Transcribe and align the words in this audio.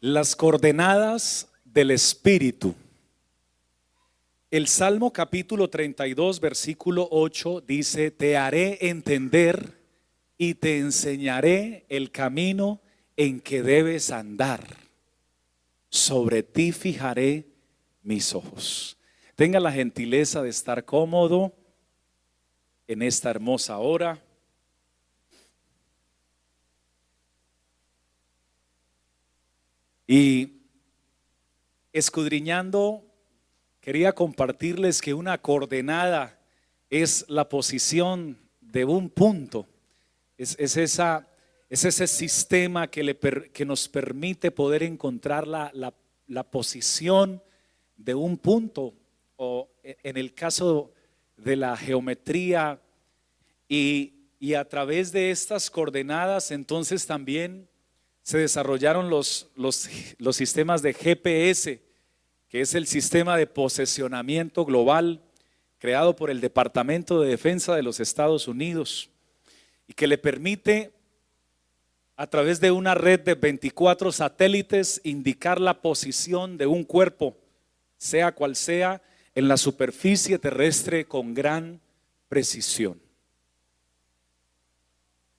Las 0.00 0.36
coordenadas 0.36 1.48
del 1.64 1.90
Espíritu. 1.90 2.72
El 4.48 4.68
Salmo 4.68 5.12
capítulo 5.12 5.68
32, 5.68 6.38
versículo 6.38 7.08
8 7.10 7.62
dice, 7.66 8.12
te 8.12 8.36
haré 8.36 8.78
entender 8.90 9.76
y 10.38 10.54
te 10.54 10.78
enseñaré 10.78 11.84
el 11.88 12.12
camino 12.12 12.80
en 13.16 13.40
que 13.40 13.64
debes 13.64 14.12
andar. 14.12 14.64
Sobre 15.90 16.44
ti 16.44 16.70
fijaré 16.70 17.46
mis 18.04 18.36
ojos. 18.36 18.96
Tenga 19.34 19.58
la 19.58 19.72
gentileza 19.72 20.42
de 20.42 20.50
estar 20.50 20.84
cómodo 20.84 21.52
en 22.86 23.02
esta 23.02 23.30
hermosa 23.30 23.78
hora. 23.78 24.22
Y 30.10 30.62
escudriñando, 31.92 33.04
quería 33.78 34.14
compartirles 34.14 35.02
que 35.02 35.12
una 35.12 35.36
coordenada 35.36 36.40
es 36.88 37.26
la 37.28 37.46
posición 37.50 38.38
de 38.62 38.86
un 38.86 39.10
punto. 39.10 39.68
Es, 40.38 40.56
ese 40.78 42.06
sistema 42.06 42.88
que, 42.88 43.02
le, 43.02 43.18
que, 43.52 43.66
nos 43.66 43.86
permite 43.86 44.50
poder 44.50 44.82
encontrar 44.82 45.46
la, 45.46 45.92
posición 46.50 47.42
de 47.98 48.14
un 48.14 48.38
punto, 48.38 48.94
o 49.36 49.68
en 49.82 50.16
el 50.16 50.32
caso 50.32 50.90
de 51.36 51.54
la 51.54 51.76
geometría, 51.76 52.80
y 53.68 54.54
a 54.56 54.66
través 54.66 55.12
de 55.12 55.30
estas 55.30 55.68
coordenadas 55.68 56.50
entonces 56.50 57.06
también 57.06 57.67
se 58.28 58.36
desarrollaron 58.36 59.08
los, 59.08 59.48
los, 59.56 59.88
los 60.18 60.36
sistemas 60.36 60.82
de 60.82 60.92
GPS, 60.92 61.80
que 62.50 62.60
es 62.60 62.74
el 62.74 62.86
sistema 62.86 63.38
de 63.38 63.46
posesionamiento 63.46 64.66
global 64.66 65.22
creado 65.78 66.14
por 66.14 66.28
el 66.28 66.42
Departamento 66.42 67.22
de 67.22 67.30
Defensa 67.30 67.74
de 67.74 67.82
los 67.82 68.00
Estados 68.00 68.46
Unidos 68.46 69.08
y 69.86 69.94
que 69.94 70.06
le 70.06 70.18
permite 70.18 70.92
a 72.16 72.26
través 72.26 72.60
de 72.60 72.70
una 72.70 72.94
red 72.94 73.18
de 73.20 73.34
24 73.34 74.12
satélites 74.12 75.00
indicar 75.04 75.58
la 75.58 75.80
posición 75.80 76.58
de 76.58 76.66
un 76.66 76.84
cuerpo, 76.84 77.34
sea 77.96 78.32
cual 78.32 78.56
sea, 78.56 79.00
en 79.34 79.48
la 79.48 79.56
superficie 79.56 80.38
terrestre 80.38 81.06
con 81.06 81.32
gran 81.32 81.80
precisión. 82.28 83.00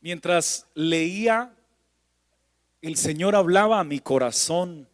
Mientras 0.02 0.66
leía 0.74 1.54
el 2.82 2.96
Señor 2.96 3.36
hablaba 3.36 3.80
a 3.80 3.84
mi 3.84 4.00
corazón, 4.00 4.88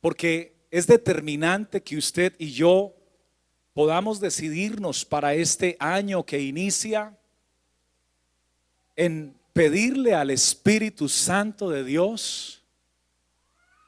porque 0.00 0.56
es 0.70 0.86
determinante 0.86 1.82
que 1.82 1.96
usted 1.96 2.34
y 2.38 2.52
yo 2.52 2.94
podamos 3.72 4.20
decidirnos 4.20 5.04
para 5.04 5.34
este 5.34 5.76
año 5.78 6.24
que 6.24 6.40
inicia 6.40 7.16
en 8.96 9.34
pedirle 9.52 10.14
al 10.14 10.30
Espíritu 10.30 11.08
Santo 11.08 11.70
de 11.70 11.84
Dios 11.84 12.62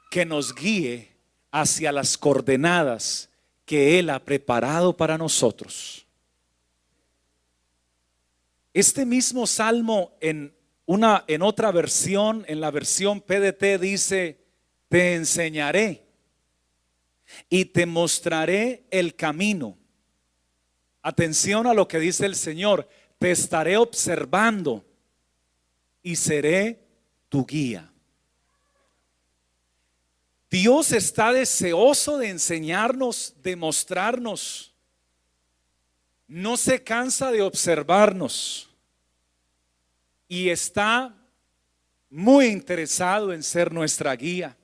que 0.09 0.25
nos 0.25 0.53
guíe 0.53 1.09
hacia 1.51 1.91
las 1.91 2.17
coordenadas 2.17 3.29
que 3.65 3.99
Él 3.99 4.09
ha 4.09 4.23
preparado 4.23 4.95
para 4.95 5.17
nosotros. 5.17 6.05
Este 8.73 9.05
mismo 9.05 9.45
salmo 9.45 10.13
en 10.19 10.53
una, 10.85 11.23
en 11.27 11.41
otra 11.41 11.71
versión, 11.71 12.43
en 12.47 12.59
la 12.59 12.71
versión 12.71 13.21
PDT 13.21 13.79
dice, 13.79 14.39
te 14.89 15.15
enseñaré 15.15 16.05
y 17.49 17.65
te 17.65 17.85
mostraré 17.85 18.85
el 18.91 19.15
camino. 19.15 19.77
Atención 21.01 21.67
a 21.67 21.73
lo 21.73 21.87
que 21.87 21.99
dice 21.99 22.25
el 22.25 22.35
Señor, 22.35 22.87
te 23.17 23.31
estaré 23.31 23.77
observando 23.77 24.85
y 26.01 26.15
seré 26.15 26.85
tu 27.29 27.45
guía. 27.45 27.89
Dios 30.49 30.91
está 30.91 31.33
deseoso 31.33 32.17
de 32.17 32.29
enseñarnos, 32.29 33.33
de 33.41 33.55
mostrarnos. 33.55 34.73
No 36.27 36.57
se 36.57 36.83
cansa 36.83 37.31
de 37.31 37.41
observarnos 37.41 38.72
y 40.33 40.49
está 40.49 41.15
muy 42.09 42.47
interesado 42.47 43.31
en 43.33 43.43
ser 43.43 43.71
nuestra 43.71 44.15
guía. 44.15 44.57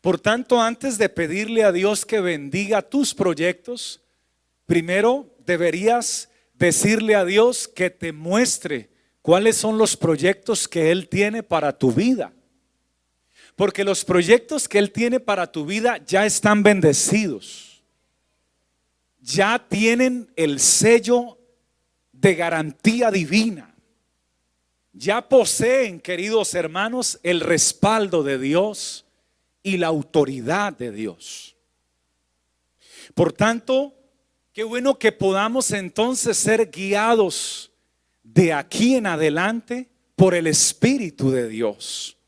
Por 0.00 0.18
tanto, 0.18 0.58
antes 0.58 0.96
de 0.96 1.10
pedirle 1.10 1.64
a 1.64 1.70
Dios 1.70 2.06
que 2.06 2.18
bendiga 2.20 2.80
tus 2.80 3.12
proyectos, 3.12 4.00
primero 4.64 5.36
deberías 5.44 6.30
decirle 6.54 7.14
a 7.14 7.26
Dios 7.26 7.68
que 7.68 7.90
te 7.90 8.12
muestre 8.12 8.88
cuáles 9.20 9.58
son 9.58 9.76
los 9.76 9.98
proyectos 9.98 10.66
que 10.66 10.90
Él 10.90 11.10
tiene 11.10 11.42
para 11.42 11.76
tu 11.76 11.92
vida. 11.92 12.32
Porque 13.56 13.84
los 13.84 14.02
proyectos 14.06 14.66
que 14.66 14.78
Él 14.78 14.92
tiene 14.92 15.20
para 15.20 15.52
tu 15.52 15.66
vida 15.66 15.98
ya 16.06 16.24
están 16.24 16.62
bendecidos. 16.62 17.82
Ya 19.20 19.62
tienen 19.68 20.32
el 20.36 20.58
sello 20.58 21.36
de 22.12 22.34
garantía 22.34 23.10
divina 23.10 23.69
ya 25.00 25.26
poseen, 25.26 25.98
queridos 25.98 26.52
hermanos, 26.52 27.18
el 27.22 27.40
respaldo 27.40 28.22
de 28.22 28.38
Dios 28.38 29.06
y 29.62 29.78
la 29.78 29.86
autoridad 29.86 30.74
de 30.74 30.92
Dios. 30.92 31.56
Por 33.14 33.32
tanto, 33.32 33.94
qué 34.52 34.62
bueno 34.62 34.98
que 34.98 35.10
podamos 35.10 35.70
entonces 35.70 36.36
ser 36.36 36.70
guiados 36.70 37.72
de 38.22 38.52
aquí 38.52 38.94
en 38.94 39.06
adelante 39.06 39.88
por 40.16 40.34
el 40.34 40.46
Espíritu 40.46 41.30
de 41.30 41.48
Dios. 41.48 42.18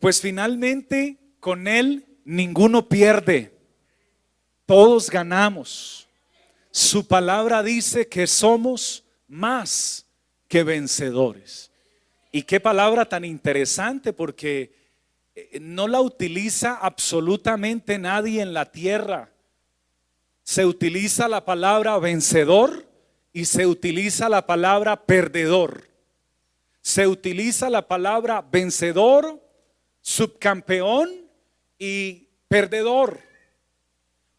Pues 0.00 0.20
finalmente 0.20 1.18
con 1.38 1.68
Él 1.68 2.04
ninguno 2.24 2.88
pierde, 2.88 3.56
todos 4.66 5.08
ganamos. 5.08 6.08
Su 6.72 7.06
palabra 7.06 7.62
dice 7.62 8.08
que 8.08 8.26
somos 8.26 9.04
más 9.28 10.03
que 10.48 10.62
vencedores. 10.62 11.70
Y 12.32 12.42
qué 12.42 12.60
palabra 12.60 13.04
tan 13.04 13.24
interesante 13.24 14.12
porque 14.12 14.74
eh, 15.34 15.58
no 15.60 15.88
la 15.88 16.00
utiliza 16.00 16.76
absolutamente 16.76 17.98
nadie 17.98 18.42
en 18.42 18.52
la 18.52 18.70
tierra. 18.70 19.30
Se 20.42 20.66
utiliza 20.66 21.28
la 21.28 21.44
palabra 21.44 21.98
vencedor 21.98 22.86
y 23.32 23.46
se 23.46 23.66
utiliza 23.66 24.28
la 24.28 24.46
palabra 24.46 25.04
perdedor. 25.06 25.88
Se 26.82 27.06
utiliza 27.06 27.70
la 27.70 27.88
palabra 27.88 28.42
vencedor, 28.42 29.40
subcampeón 30.00 31.10
y 31.78 32.28
perdedor. 32.48 33.20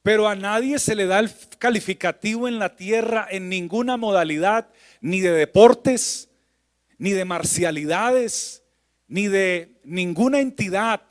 Pero 0.06 0.28
a 0.28 0.36
nadie 0.36 0.78
se 0.78 0.94
le 0.94 1.08
da 1.08 1.18
el 1.18 1.32
calificativo 1.58 2.48
en 2.48 2.60
la 2.60 2.76
tierra 2.76 3.28
en 3.28 3.50
ninguna 3.50 3.98
modalidad 3.98 4.68
ni 5.02 5.20
de 5.20 5.32
deportes, 5.32 6.30
ni 7.00 7.10
de 7.10 7.26
marcialidades, 7.26 8.62
ni 9.08 9.28
de 9.28 9.80
ninguna 9.84 10.42
entidad 10.42 11.02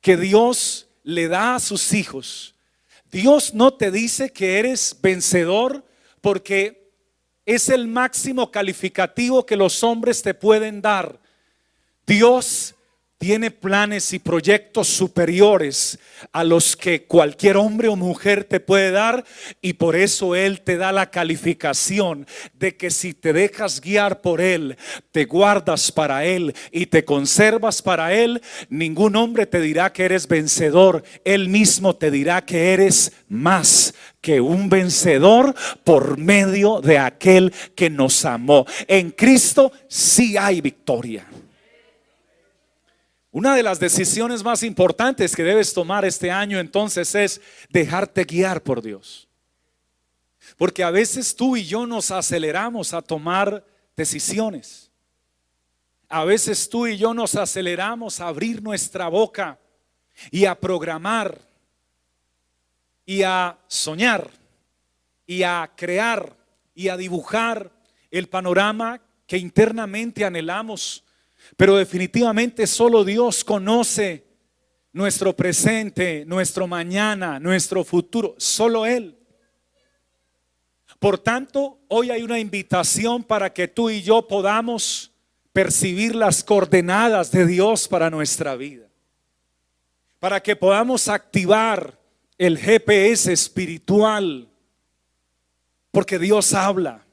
que 0.00 0.16
Dios 0.16 0.88
le 1.04 1.28
da 1.28 1.54
a 1.54 1.60
sus 1.60 1.92
hijos. 1.92 2.56
Dios 3.12 3.54
no 3.54 3.74
te 3.74 3.92
dice 3.92 4.32
que 4.32 4.58
eres 4.58 4.96
vencedor 5.00 5.84
porque 6.20 6.90
es 7.46 7.68
el 7.68 7.86
máximo 7.86 8.50
calificativo 8.50 9.46
que 9.46 9.54
los 9.54 9.84
hombres 9.84 10.22
te 10.22 10.34
pueden 10.34 10.82
dar. 10.82 11.20
Dios 12.04 12.74
tiene 13.18 13.50
planes 13.50 14.12
y 14.12 14.20
proyectos 14.20 14.86
superiores 14.86 15.98
a 16.30 16.44
los 16.44 16.76
que 16.76 17.02
cualquier 17.02 17.56
hombre 17.56 17.88
o 17.88 17.96
mujer 17.96 18.44
te 18.44 18.60
puede 18.60 18.92
dar 18.92 19.24
y 19.60 19.72
por 19.72 19.96
eso 19.96 20.36
Él 20.36 20.60
te 20.60 20.76
da 20.76 20.92
la 20.92 21.10
calificación 21.10 22.28
de 22.54 22.76
que 22.76 22.90
si 22.90 23.14
te 23.14 23.32
dejas 23.32 23.80
guiar 23.80 24.20
por 24.20 24.40
Él, 24.40 24.76
te 25.10 25.24
guardas 25.24 25.90
para 25.90 26.24
Él 26.24 26.54
y 26.70 26.86
te 26.86 27.04
conservas 27.04 27.82
para 27.82 28.14
Él, 28.14 28.40
ningún 28.68 29.16
hombre 29.16 29.46
te 29.46 29.60
dirá 29.60 29.92
que 29.92 30.04
eres 30.04 30.28
vencedor, 30.28 31.02
Él 31.24 31.48
mismo 31.48 31.96
te 31.96 32.12
dirá 32.12 32.44
que 32.44 32.72
eres 32.72 33.12
más 33.28 33.94
que 34.20 34.40
un 34.40 34.68
vencedor 34.68 35.56
por 35.82 36.18
medio 36.18 36.80
de 36.80 36.98
aquel 36.98 37.52
que 37.74 37.90
nos 37.90 38.24
amó. 38.24 38.64
En 38.86 39.10
Cristo 39.10 39.72
sí 39.88 40.36
hay 40.36 40.60
victoria. 40.60 41.26
Una 43.30 43.54
de 43.54 43.62
las 43.62 43.78
decisiones 43.78 44.42
más 44.42 44.62
importantes 44.62 45.36
que 45.36 45.42
debes 45.42 45.74
tomar 45.74 46.04
este 46.04 46.30
año 46.30 46.58
entonces 46.58 47.14
es 47.14 47.40
dejarte 47.68 48.24
guiar 48.24 48.62
por 48.62 48.80
Dios. 48.80 49.28
Porque 50.56 50.82
a 50.82 50.90
veces 50.90 51.36
tú 51.36 51.56
y 51.56 51.64
yo 51.64 51.86
nos 51.86 52.10
aceleramos 52.10 52.94
a 52.94 53.02
tomar 53.02 53.64
decisiones. 53.96 54.90
A 56.08 56.24
veces 56.24 56.70
tú 56.70 56.86
y 56.86 56.96
yo 56.96 57.12
nos 57.12 57.34
aceleramos 57.34 58.20
a 58.20 58.28
abrir 58.28 58.62
nuestra 58.62 59.08
boca 59.08 59.58
y 60.30 60.46
a 60.46 60.58
programar 60.58 61.38
y 63.04 63.22
a 63.22 63.58
soñar 63.68 64.30
y 65.26 65.42
a 65.42 65.70
crear 65.76 66.34
y 66.74 66.88
a 66.88 66.96
dibujar 66.96 67.70
el 68.10 68.28
panorama 68.28 69.02
que 69.26 69.36
internamente 69.36 70.24
anhelamos. 70.24 71.04
Pero 71.56 71.76
definitivamente 71.76 72.66
solo 72.66 73.04
Dios 73.04 73.44
conoce 73.44 74.24
nuestro 74.92 75.34
presente, 75.34 76.24
nuestro 76.26 76.66
mañana, 76.66 77.38
nuestro 77.38 77.84
futuro. 77.84 78.34
Solo 78.38 78.86
Él. 78.86 79.16
Por 80.98 81.18
tanto, 81.18 81.78
hoy 81.88 82.10
hay 82.10 82.22
una 82.22 82.38
invitación 82.38 83.22
para 83.22 83.52
que 83.52 83.68
tú 83.68 83.88
y 83.90 84.02
yo 84.02 84.26
podamos 84.26 85.12
percibir 85.52 86.14
las 86.14 86.42
coordenadas 86.42 87.30
de 87.30 87.46
Dios 87.46 87.86
para 87.86 88.10
nuestra 88.10 88.56
vida. 88.56 88.88
Para 90.18 90.42
que 90.42 90.56
podamos 90.56 91.08
activar 91.08 91.98
el 92.36 92.58
GPS 92.58 93.32
espiritual. 93.32 94.48
Porque 95.92 96.18
Dios 96.18 96.52
habla. 96.54 97.04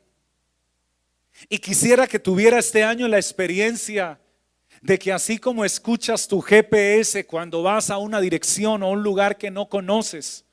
Y 1.50 1.60
quisiera 1.60 2.08
que 2.08 2.18
tuviera 2.18 2.60
este 2.60 2.84
año 2.84 3.08
la 3.08 3.18
experiencia 3.18 4.20
de 4.86 5.00
que 5.00 5.12
así 5.12 5.38
como 5.38 5.66
escuchas 5.66 6.28
tu 6.28 6.42
GPS 6.42 7.26
cuando 7.26 7.64
vas 7.64 7.90
a 7.90 7.98
una 7.98 8.22
dirección 8.22 8.84
o 8.84 8.92
un 8.92 9.04
lugar 9.04 9.38
que 9.38 9.52
no 9.52 9.68
conoces, 9.68 10.46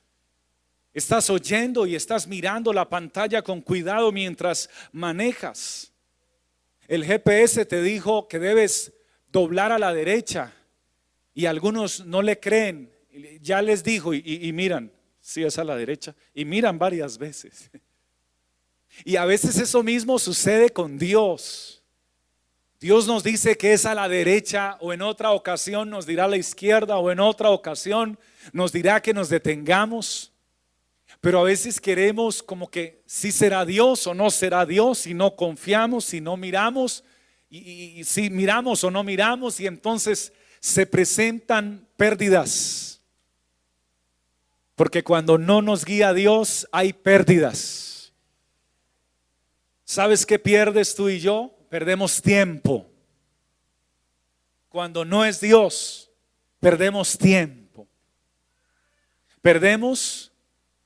Estás 0.95 1.31
oyendo 1.31 1.87
y 1.87 1.95
estás 1.95 2.27
mirando 2.27 2.73
la 2.73 2.89
pantalla 2.89 3.41
con 3.41 3.63
cuidado 3.63 4.13
mientras 4.13 4.69
manejas. 4.93 5.91
El 6.87 7.05
GPS 7.05 7.65
te 7.65 7.83
dijo 7.83 8.29
que 8.29 8.39
debes 8.39 8.93
doblar 9.29 9.73
a 9.73 9.79
la 9.79 9.95
derecha 9.95 10.53
y 11.33 11.47
algunos 11.47 12.05
no 12.05 12.21
le 12.21 12.39
creen. 12.39 12.93
Ya 13.41 13.63
les 13.63 13.83
dijo 13.83 14.13
y, 14.13 14.53
miran, 14.53 14.93
si 15.19 15.43
es 15.43 15.59
a 15.59 15.65
la 15.65 15.77
derecha, 15.77 16.15
y 16.35 16.45
miran 16.45 16.79
varias 16.79 17.19
veces. 17.19 17.71
Y 19.07 19.17
a 19.17 19.25
veces 19.25 19.57
eso 19.57 19.83
mismo 19.83 20.19
sucede 20.19 20.69
con 20.69 20.99
Dios. 20.99 21.82
Dios 22.83 23.07
nos 23.07 23.23
dice 23.23 23.57
que 23.57 23.75
es 23.75 23.87
a 23.87 23.95
la 23.95 24.09
derecha 24.09 24.77
o 24.81 24.93
en 24.93 25.03
otra 25.03 25.31
ocasión 25.31 25.89
nos 25.89 26.05
dirá 26.05 26.25
a 26.25 26.29
la 26.29 26.37
izquierda 26.37 26.99
o 26.99 27.13
en 27.13 27.21
otra 27.21 27.51
ocasión 27.51 28.19
nos 28.53 28.73
dirá 28.73 29.01
que 29.01 29.15
nos 29.15 29.29
detengamos. 29.29 30.33
Pero 31.21 31.39
a 31.39 31.45
veces 31.45 31.81
queremos 31.81 32.43
como 32.43 32.69
que 32.69 33.01
si 33.07 33.31
será 33.31 33.65
Dios 33.65 34.09
o 34.09 34.15
no 34.15 34.33
será 34.33 34.67
Dios, 34.67 34.99
si 34.99 35.15
no 35.15 35.37
confiamos, 35.37 36.07
si 36.07 36.21
no 36.21 36.37
miramos, 36.37 37.05
y, 37.49 38.03
si 38.03 38.31
miramos 38.31 38.83
o 38.83 38.91
no 38.91 39.05
miramos, 39.05 39.61
y 39.61 39.69
entonces 39.69 40.33
se 40.59 40.85
presentan 40.85 41.87
pérdidas. 41.97 43.01
Porque 44.75 45.05
cuando 45.05 45.39
no 45.39 45.63
nos 45.63 45.85
guía 45.85 46.13
Dios 46.13 46.67
hay 46.73 46.93
pérdidas. 46.93 48.13
¿Sabes 49.85 50.27
qué 50.27 50.41
pierdes 50.41 50.97
tú 50.97 51.09
y 51.09 51.21
yo? 51.21 51.55
Perdemos 51.73 52.21
tiempo. 52.21 52.87
Cuando 54.69 55.07
no 55.07 55.25
es 55.25 55.41
Dios, 55.41 56.11
perdemos 56.61 57.17
tiempo. 57.17 57.89
Perdemos 59.41 60.31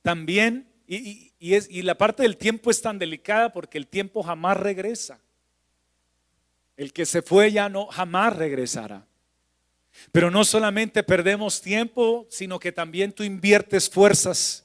también, 0.01 0.65
y, 0.87 1.33
es, 1.41 1.67
y 1.69 1.81
la 1.81 1.97
parte 1.97 2.23
del 2.23 2.37
tiempo 2.37 2.71
es 2.71 2.81
tan 2.81 2.99
delicada 2.99 3.51
porque 3.51 3.77
el 3.77 3.85
tiempo 3.85 4.23
jamás 4.23 4.55
regresa. 4.55 5.19
El 6.77 6.93
que 6.93 7.05
se 7.05 7.21
fue 7.21 7.51
ya 7.51 7.67
no 7.67 7.87
jamás 7.87 8.37
regresará. 8.37 9.05
Pero 10.13 10.31
no 10.31 10.45
solamente 10.45 11.03
perdemos 11.03 11.61
tiempo, 11.61 12.25
sino 12.29 12.59
que 12.59 12.71
también 12.71 13.11
tú 13.11 13.23
inviertes 13.23 13.89
fuerzas, 13.89 14.63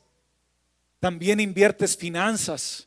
también 1.00 1.40
inviertes 1.40 1.96
finanzas, 1.96 2.86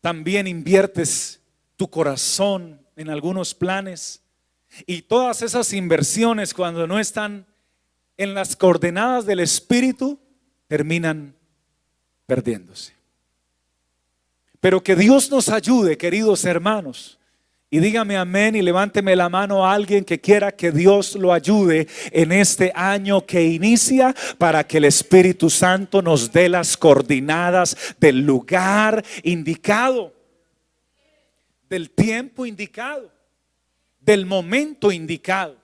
también 0.00 0.46
inviertes 0.46 1.39
tu 1.80 1.88
corazón 1.88 2.78
en 2.94 3.08
algunos 3.08 3.54
planes. 3.54 4.22
Y 4.84 5.00
todas 5.00 5.40
esas 5.40 5.72
inversiones 5.72 6.52
cuando 6.52 6.86
no 6.86 7.00
están 7.00 7.46
en 8.18 8.34
las 8.34 8.54
coordenadas 8.54 9.24
del 9.24 9.40
Espíritu, 9.40 10.20
terminan 10.68 11.34
perdiéndose. 12.26 12.92
Pero 14.60 14.82
que 14.82 14.94
Dios 14.94 15.30
nos 15.30 15.48
ayude, 15.48 15.96
queridos 15.96 16.44
hermanos. 16.44 17.18
Y 17.70 17.78
dígame 17.78 18.18
amén 18.18 18.56
y 18.56 18.60
levánteme 18.60 19.16
la 19.16 19.30
mano 19.30 19.64
a 19.64 19.72
alguien 19.72 20.04
que 20.04 20.20
quiera 20.20 20.52
que 20.52 20.72
Dios 20.72 21.14
lo 21.14 21.32
ayude 21.32 21.88
en 22.12 22.30
este 22.30 22.72
año 22.74 23.24
que 23.24 23.42
inicia 23.42 24.14
para 24.36 24.66
que 24.66 24.76
el 24.76 24.84
Espíritu 24.84 25.48
Santo 25.48 26.02
nos 26.02 26.30
dé 26.30 26.50
las 26.50 26.76
coordinadas 26.76 27.74
del 27.98 28.18
lugar 28.26 29.02
indicado, 29.22 30.19
del 31.70 31.90
tiempo 31.90 32.44
indicado, 32.44 33.10
del 34.00 34.26
momento 34.26 34.90
indicado 34.90 35.56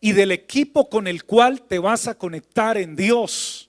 y 0.00 0.12
del 0.12 0.30
equipo 0.30 0.88
con 0.88 1.08
el 1.08 1.24
cual 1.24 1.62
te 1.62 1.80
vas 1.80 2.06
a 2.06 2.16
conectar 2.16 2.78
en 2.78 2.94
Dios 2.94 3.68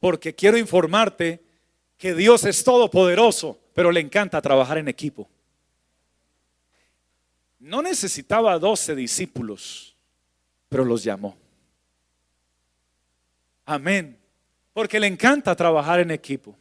porque 0.00 0.34
quiero 0.34 0.58
informarte 0.58 1.42
que 1.96 2.14
Dios 2.14 2.44
es 2.44 2.62
todopoderoso, 2.64 3.58
pero 3.72 3.90
le 3.90 4.00
encanta 4.00 4.42
trabajar 4.42 4.78
en 4.78 4.88
equipo. 4.88 5.28
No 7.60 7.80
necesitaba 7.80 8.58
12 8.58 8.96
discípulos, 8.96 9.96
pero 10.68 10.84
los 10.84 11.02
llamó. 11.02 11.36
Amén. 13.64 14.18
Porque 14.72 15.00
le 15.00 15.06
encanta 15.06 15.54
trabajar 15.54 16.00
en 16.00 16.10
equipo. 16.10 16.54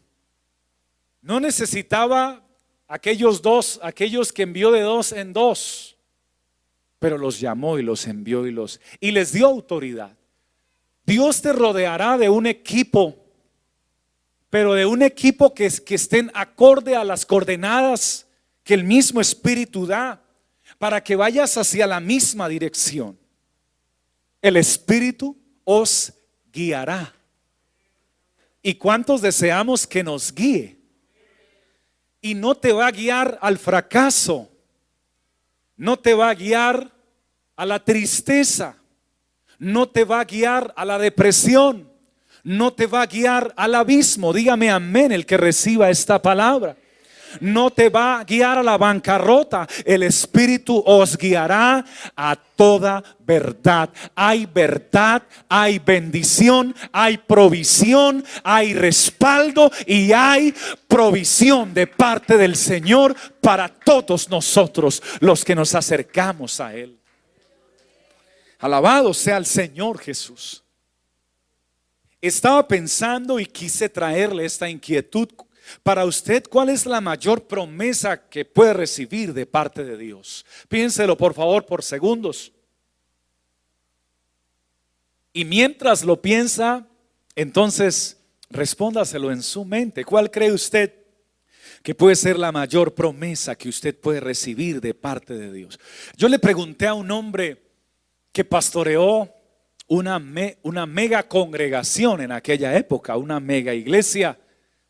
No 1.22 1.40
necesitaba 1.40 2.43
aquellos 2.94 3.42
dos, 3.42 3.80
aquellos 3.82 4.32
que 4.32 4.44
envió 4.44 4.72
de 4.72 4.82
dos 4.82 5.12
en 5.12 5.34
dos, 5.34 5.98
pero 7.00 7.18
los 7.18 7.40
llamó 7.40 7.80
y 7.80 7.84
los 7.84 8.06
envió 8.06 8.46
y 8.46 8.52
los 8.52 8.80
y 9.00 9.12
les 9.12 9.32
dio 9.32 9.48
autoridad. 9.48 10.16
Dios 11.06 11.42
te 11.42 11.54
rodeará 11.54 12.18
de 12.18 12.30
un 12.30 12.46
equipo 12.46 13.18
pero 14.54 14.76
de 14.76 14.86
un 14.86 15.02
equipo 15.02 15.52
que, 15.56 15.68
que 15.84 15.96
estén 15.96 16.30
acorde 16.36 16.96
a 16.96 17.04
las 17.04 17.26
coordenadas 17.26 18.28
que 18.64 18.76
el 18.76 18.84
mismo 18.84 19.20
Espíritu 19.20 19.88
da, 19.88 20.22
para 20.78 21.04
que 21.04 21.16
vayas 21.16 21.58
hacia 21.58 21.88
la 21.88 22.00
misma 22.00 22.48
dirección. 22.48 23.18
El 24.44 24.58
Espíritu 24.58 25.36
os 25.64 26.14
guiará. 26.52 27.16
¿Y 28.62 28.76
cuántos 28.76 29.24
deseamos 29.24 29.88
que 29.88 30.04
nos 30.04 30.32
guíe? 30.32 30.83
Y 32.24 32.36
no 32.36 32.56
te 32.56 32.72
va 32.72 32.88
a 32.88 32.92
guiar 32.92 33.38
al 33.42 33.58
fracaso, 33.60 34.50
no 35.76 36.00
te 36.00 36.14
va 36.14 36.30
a 36.30 36.34
guiar 36.34 36.90
a 37.58 37.66
la 37.66 37.84
tristeza, 37.84 38.78
no 39.60 39.90
te 39.90 40.06
va 40.06 40.22
a 40.22 40.24
guiar 40.24 40.74
a 40.78 40.86
la 40.86 40.98
depresión, 40.98 41.92
no 42.42 42.72
te 42.72 42.88
va 42.88 43.02
a 43.02 43.08
guiar 43.08 43.54
al 43.58 43.76
abismo. 43.76 44.32
Dígame 44.32 44.72
amén 44.72 45.12
el 45.12 45.26
que 45.26 45.36
reciba 45.36 45.90
esta 45.90 46.22
palabra. 46.22 46.78
No 47.40 47.70
te 47.70 47.90
va 47.90 48.20
a 48.20 48.24
guiar 48.24 48.58
a 48.58 48.64
la 48.64 48.78
bancarrota. 48.78 49.68
El 49.86 50.04
Espíritu 50.04 50.82
os 50.86 51.18
guiará 51.18 51.84
a 52.16 52.36
toda 52.36 53.04
verdad. 53.20 53.90
Hay 54.16 54.46
verdad, 54.46 55.24
hay 55.50 55.80
bendición, 55.80 56.76
hay 56.92 57.18
provisión, 57.18 58.24
hay 58.44 58.74
respaldo 58.74 59.72
y 59.86 60.12
hay 60.12 60.54
provisión 60.88 61.74
de 61.74 61.88
parte 61.88 62.38
del 62.38 62.56
Señor 62.56 63.16
para 63.42 63.68
todos 63.68 64.30
nosotros 64.30 65.02
los 65.20 65.44
que 65.44 65.56
nos 65.56 65.76
acercamos 65.76 66.60
a 66.60 66.74
Él. 66.74 66.98
Alabado 68.60 69.14
sea 69.14 69.38
el 69.38 69.46
Señor 69.46 70.00
Jesús. 70.00 70.64
Estaba 72.22 72.66
pensando 72.66 73.38
y 73.38 73.46
quise 73.46 73.90
traerle 73.90 74.46
esta 74.46 74.70
inquietud 74.70 75.28
para 75.82 76.06
usted. 76.06 76.44
¿Cuál 76.50 76.70
es 76.70 76.86
la 76.86 77.02
mayor 77.02 77.48
promesa 77.48 78.30
que 78.30 78.46
puede 78.46 78.74
recibir 78.74 79.34
de 79.34 79.46
parte 79.46 79.84
de 79.84 79.98
Dios? 79.98 80.46
Piénselo 80.68 81.18
por 81.18 81.34
favor 81.34 81.66
por 81.66 81.84
segundos. 81.84 82.52
Y 85.34 85.46
mientras 85.46 86.04
lo 86.04 86.22
piensa, 86.22 86.88
entonces 87.36 88.18
respóndaselo 88.52 89.32
en 89.32 89.42
su 89.42 89.66
mente. 89.66 90.06
¿Cuál 90.06 90.30
cree 90.30 90.52
usted 90.52 90.94
que 91.82 91.96
puede 91.96 92.16
ser 92.16 92.38
la 92.38 92.52
mayor 92.52 92.94
promesa 92.94 93.56
que 93.56 93.68
usted 93.68 94.00
puede 94.00 94.20
recibir 94.20 94.80
de 94.80 94.94
parte 94.94 95.34
de 95.34 95.52
Dios? 95.52 95.80
Yo 96.16 96.30
le 96.30 96.38
pregunté 96.38 96.86
a 96.86 96.94
un 96.94 97.10
hombre 97.10 97.64
que 98.32 98.46
pastoreó 98.46 99.34
una, 99.88 100.22
una 100.62 100.86
mega 100.86 101.28
congregación 101.28 102.22
en 102.22 102.32
aquella 102.32 102.76
época, 102.78 103.18
una 103.18 103.40
mega 103.40 103.74
iglesia, 103.74 104.38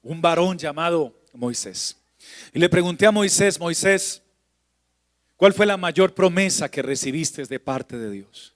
un 0.03 0.21
varón 0.21 0.59
llamado 0.59 1.15
Moisés. 1.33 1.97
Y 2.53 2.59
le 2.59 2.69
pregunté 2.69 3.07
a 3.07 3.11
Moisés, 3.11 3.59
Moisés, 3.59 4.23
¿Cuál 5.43 5.53
fue 5.53 5.65
la 5.65 5.75
mayor 5.75 6.13
promesa 6.13 6.71
que 6.71 6.81
recibiste 6.81 7.43
de 7.43 7.59
parte 7.59 7.97
de 7.97 8.09
Dios? 8.09 8.55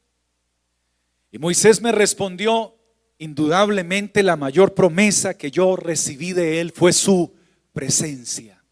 Y 1.33 1.37
Moisés 1.37 1.81
me 1.81 1.91
respondió, 1.91 2.75
indudablemente 3.17 4.23
la 4.23 4.37
mayor 4.37 4.73
promesa 4.73 5.37
que 5.37 5.51
yo 5.51 5.75
recibí 5.75 6.31
de 6.31 6.61
él 6.61 6.71
fue 6.71 6.93
su 6.93 7.35
presencia. 7.73 8.63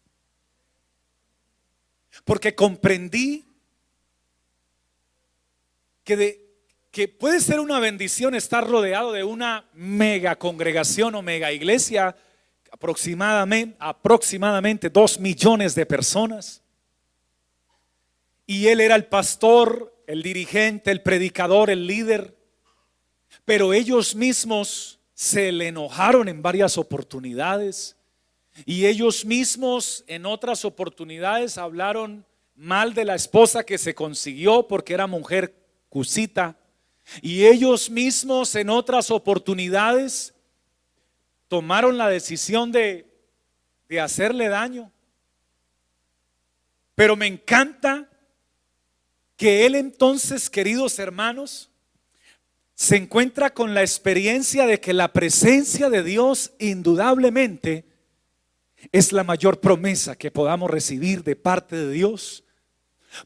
Porque 2.24 2.54
comprendí 2.54 3.44
que, 6.02 6.16
de, 6.16 6.46
que 6.90 7.08
puede 7.08 7.40
ser 7.40 7.60
una 7.60 7.80
bendición 7.80 8.34
estar 8.34 8.66
rodeado 8.66 9.12
de 9.12 9.24
una 9.24 9.68
mega 9.74 10.36
congregación 10.36 11.14
o 11.16 11.20
mega 11.20 11.52
iglesia, 11.52 12.16
aproximadamente, 12.78 14.90
dos 14.90 15.18
millones 15.18 15.74
de 15.74 15.86
personas. 15.86 16.62
Y 18.46 18.68
él 18.68 18.80
era 18.80 18.94
el 18.94 19.06
pastor, 19.06 19.94
el 20.06 20.22
dirigente, 20.22 20.90
el 20.90 21.02
predicador, 21.02 21.70
el 21.70 21.86
líder. 21.86 22.36
Pero 23.44 23.72
ellos 23.72 24.14
mismos 24.14 25.00
se 25.14 25.50
le 25.50 25.68
enojaron 25.68 26.28
en 26.28 26.42
varias 26.42 26.78
oportunidades. 26.78 27.96
Y 28.64 28.86
ellos 28.86 29.24
mismos 29.24 30.04
en 30.06 30.26
otras 30.26 30.64
oportunidades 30.64 31.58
hablaron 31.58 32.24
mal 32.54 32.94
de 32.94 33.04
la 33.04 33.14
esposa 33.14 33.64
que 33.64 33.78
se 33.78 33.94
consiguió 33.94 34.66
porque 34.66 34.94
era 34.94 35.06
mujer 35.06 35.54
cusita. 35.88 36.56
Y 37.20 37.46
ellos 37.46 37.90
mismos 37.90 38.54
en 38.54 38.70
otras 38.70 39.10
oportunidades 39.10 40.34
tomaron 41.48 41.98
la 41.98 42.08
decisión 42.08 42.72
de, 42.72 43.06
de 43.88 44.00
hacerle 44.00 44.48
daño. 44.48 44.92
Pero 46.94 47.16
me 47.16 47.26
encanta 47.26 48.08
que 49.36 49.66
él 49.66 49.74
entonces, 49.74 50.48
queridos 50.48 50.98
hermanos, 50.98 51.70
se 52.74 52.96
encuentra 52.96 53.54
con 53.54 53.74
la 53.74 53.82
experiencia 53.82 54.66
de 54.66 54.80
que 54.80 54.92
la 54.92 55.12
presencia 55.12 55.88
de 55.88 56.02
Dios 56.02 56.52
indudablemente 56.58 57.84
es 58.92 59.12
la 59.12 59.24
mayor 59.24 59.60
promesa 59.60 60.16
que 60.16 60.30
podamos 60.30 60.70
recibir 60.70 61.24
de 61.24 61.36
parte 61.36 61.76
de 61.76 61.90
Dios. 61.90 62.44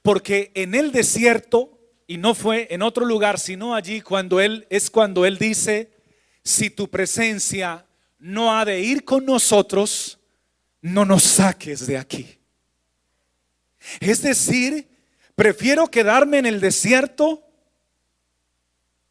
Porque 0.03 0.53
en 0.55 0.75
el 0.75 0.93
desierto, 0.93 1.79
y 2.07 2.17
no 2.17 2.35
fue 2.35 2.69
en 2.71 2.83
otro 2.83 3.05
lugar, 3.05 3.39
sino 3.39 3.75
allí 3.75 4.01
cuando 4.01 4.41
Él 4.41 4.67
es 4.71 4.91
cuando 4.91 5.27
Él 5.27 5.39
dice, 5.39 5.93
si 6.45 6.71
tu 6.71 6.89
presencia 6.89 7.87
no 8.21 8.57
ha 8.57 8.65
de 8.65 8.81
ir 8.81 9.05
con 9.05 9.25
nosotros, 9.25 10.19
no 10.83 11.05
nos 11.05 11.23
saques 11.25 11.87
de 11.87 11.99
aquí. 11.99 12.39
Es 13.99 14.23
decir, 14.23 14.89
prefiero 15.35 15.89
quedarme 15.89 16.39
en 16.39 16.47
el 16.47 16.61
desierto 16.61 17.43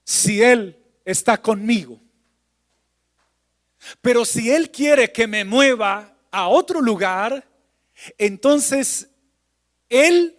si 0.03 0.41
Él 0.41 0.77
está 1.03 1.41
conmigo. 1.41 1.99
Pero 4.01 4.25
si 4.25 4.51
Él 4.51 4.69
quiere 4.69 5.11
que 5.11 5.27
me 5.27 5.43
mueva 5.43 6.15
a 6.31 6.47
otro 6.47 6.79
lugar, 6.79 7.47
entonces 8.17 9.09
Él 9.89 10.37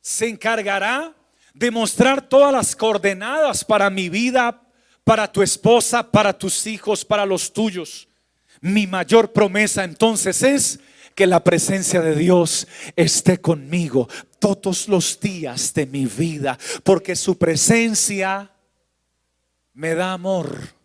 se 0.00 0.28
encargará 0.28 1.14
de 1.54 1.70
mostrar 1.70 2.28
todas 2.28 2.52
las 2.52 2.74
coordenadas 2.74 3.64
para 3.64 3.90
mi 3.90 4.08
vida, 4.08 4.62
para 5.04 5.30
tu 5.30 5.42
esposa, 5.42 6.10
para 6.10 6.36
tus 6.36 6.66
hijos, 6.66 7.04
para 7.04 7.24
los 7.24 7.52
tuyos. 7.52 8.07
Mi 8.60 8.86
mayor 8.86 9.32
promesa 9.32 9.84
entonces 9.84 10.42
es 10.42 10.80
que 11.14 11.26
la 11.26 11.42
presencia 11.42 12.00
de 12.00 12.14
Dios 12.14 12.68
esté 12.94 13.40
conmigo 13.40 14.08
todos 14.38 14.88
los 14.88 15.18
días 15.18 15.74
de 15.74 15.86
mi 15.86 16.06
vida, 16.06 16.58
porque 16.84 17.16
su 17.16 17.36
presencia 17.36 18.52
me 19.74 19.94
da 19.94 20.12
amor 20.12 20.78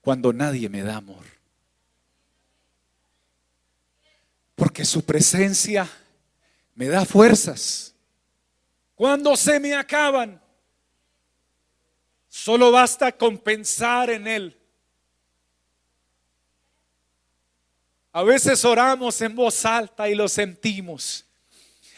cuando 0.00 0.32
nadie 0.32 0.68
me 0.68 0.82
da 0.82 0.96
amor. 0.96 1.24
Porque 4.56 4.84
su 4.84 5.04
presencia 5.04 5.88
me 6.74 6.88
da 6.88 7.04
fuerzas. 7.04 7.94
Cuando 8.94 9.36
se 9.36 9.58
me 9.58 9.74
acaban, 9.74 10.40
solo 12.28 12.70
basta 12.70 13.12
con 13.12 13.38
pensar 13.38 14.10
en 14.10 14.26
Él. 14.26 14.61
A 18.12 18.22
veces 18.22 18.64
oramos 18.64 19.20
en 19.22 19.34
voz 19.34 19.64
alta 19.64 20.08
y 20.08 20.14
lo 20.14 20.28
sentimos. 20.28 21.24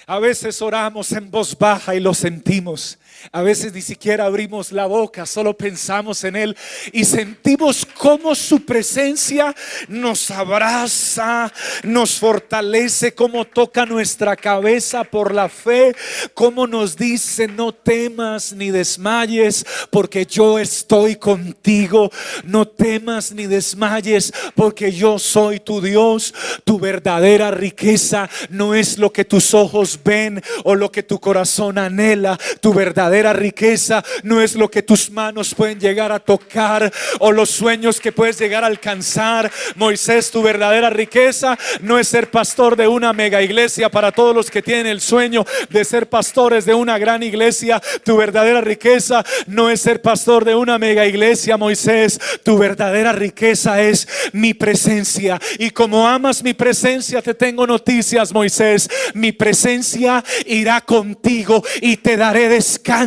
A 0.07 0.19
veces 0.19 0.61
oramos 0.63 1.11
en 1.13 1.31
voz 1.31 1.59
baja 1.59 1.95
y 1.95 2.01
lo 2.01 2.15
sentimos. 2.15 2.99
A 3.33 3.43
veces 3.43 3.73
ni 3.73 3.81
siquiera 3.81 4.27
abrimos 4.27 4.73
la 4.73 4.87
boca, 4.87 5.27
solo 5.27 5.57
pensamos 5.57 6.25
en 6.25 6.37
Él 6.37 6.57
y 6.93 7.05
sentimos 7.05 7.87
cómo 7.87 8.35
su 8.35 8.65
presencia 8.65 9.55
nos 9.89 10.31
abraza, 10.31 11.53
nos 11.83 12.19
fortalece, 12.19 13.15
cómo 13.15 13.45
toca 13.45 13.87
nuestra 13.87 14.37
cabeza 14.37 15.05
por 15.05 15.35
la 15.35 15.49
fe, 15.49 15.95
cómo 16.35 16.67
nos 16.67 16.97
dice, 16.97 17.49
no 17.49 17.73
temas 17.73 18.53
ni 18.53 18.71
desmayes, 18.71 19.65
porque 19.91 20.27
yo 20.27 20.59
estoy 20.59 21.17
contigo. 21.17 22.11
No 22.45 22.67
temas 22.67 23.33
ni 23.33 23.47
desmayes, 23.47 24.33
porque 24.55 24.93
yo 24.93 25.19
soy 25.19 25.61
tu 25.61 25.81
Dios. 25.81 26.35
Tu 26.65 26.79
verdadera 26.79 27.51
riqueza 27.51 28.29
no 28.51 28.75
es 28.75 28.99
lo 28.99 29.13
que 29.13 29.25
tus 29.25 29.55
ojos 29.55 29.99
ven 30.03 30.43
o 30.65 30.75
lo 30.75 30.91
que 30.91 31.03
tu 31.03 31.21
corazón 31.21 31.79
anhela. 31.79 32.39
Tu 32.61 32.73
verdadera 32.73 33.14
riqueza 33.23 34.05
no 34.23 34.41
es 34.41 34.55
lo 34.55 34.71
que 34.71 34.83
tus 34.83 35.11
manos 35.11 35.55
pueden 35.55 35.79
llegar 35.79 36.13
a 36.13 36.19
tocar 36.19 36.93
o 37.21 37.33
los 37.33 37.51
sueños 37.51 38.01
que 38.01 38.13
puedes 38.13 38.39
llegar 38.39 38.65
a 38.65 38.67
alcanzar. 38.67 39.51
Moisés, 39.77 40.31
tu 40.31 40.43
verdadera 40.43 40.91
riqueza 40.91 41.59
no 41.81 41.99
es 41.99 42.09
ser 42.09 42.31
pastor 42.31 42.77
de 42.77 42.89
una 42.89 43.13
mega 43.13 43.43
iglesia 43.43 43.89
para 43.89 44.13
todos 44.13 44.35
los 44.35 44.51
que 44.51 44.63
tienen 44.63 44.87
el 44.87 45.01
sueño 45.01 45.45
de 45.71 45.85
ser 45.85 46.09
pastores 46.09 46.65
de 46.65 46.75
una 46.75 46.99
gran 46.99 47.23
iglesia. 47.23 47.81
Tu 48.05 48.17
verdadera 48.17 48.61
riqueza 48.61 49.25
no 49.47 49.71
es 49.71 49.81
ser 49.81 50.03
pastor 50.03 50.45
de 50.45 50.55
una 50.55 50.79
mega 50.79 51.07
iglesia, 51.07 51.57
Moisés. 51.57 52.21
Tu 52.43 52.59
verdadera 52.59 53.13
riqueza 53.13 53.81
es 53.81 54.09
mi 54.33 54.55
presencia. 54.55 55.41
Y 55.59 55.71
como 55.71 56.09
amas 56.09 56.43
mi 56.43 56.55
presencia, 56.55 57.23
te 57.23 57.35
tengo 57.35 57.67
noticias, 57.67 58.33
Moisés. 58.33 58.89
Mi 59.15 59.33
presencia 59.33 60.25
irá 60.47 60.81
contigo 60.81 61.63
y 61.81 61.97
te 61.99 62.17
daré 62.17 62.49
descanso. 62.49 63.04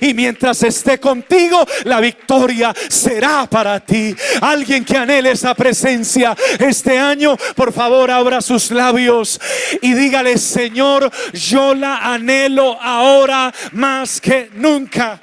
Y 0.00 0.14
mientras 0.14 0.62
esté 0.62 0.98
contigo, 0.98 1.66
la 1.84 2.00
victoria 2.00 2.74
será 2.88 3.46
para 3.48 3.80
ti. 3.80 4.14
Alguien 4.40 4.84
que 4.84 4.96
anhele 4.96 5.32
esa 5.32 5.54
presencia 5.54 6.36
este 6.58 6.98
año, 6.98 7.36
por 7.54 7.72
favor, 7.72 8.10
abra 8.10 8.40
sus 8.40 8.70
labios 8.70 9.40
y 9.82 9.94
dígale, 9.94 10.38
Señor, 10.38 11.10
yo 11.32 11.74
la 11.74 12.12
anhelo 12.12 12.80
ahora 12.80 13.52
más 13.72 14.20
que 14.20 14.50
nunca. 14.54 15.20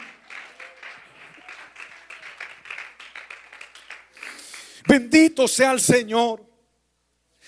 Bendito 4.88 5.48
sea 5.48 5.72
el 5.72 5.80
Señor. 5.80 6.46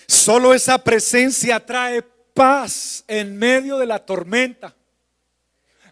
Solo 0.06 0.54
esa 0.54 0.78
presencia 0.78 1.64
trae 1.64 2.02
paz 2.02 3.04
en 3.06 3.36
medio 3.36 3.78
de 3.78 3.86
la 3.86 3.98
tormenta. 3.98 4.74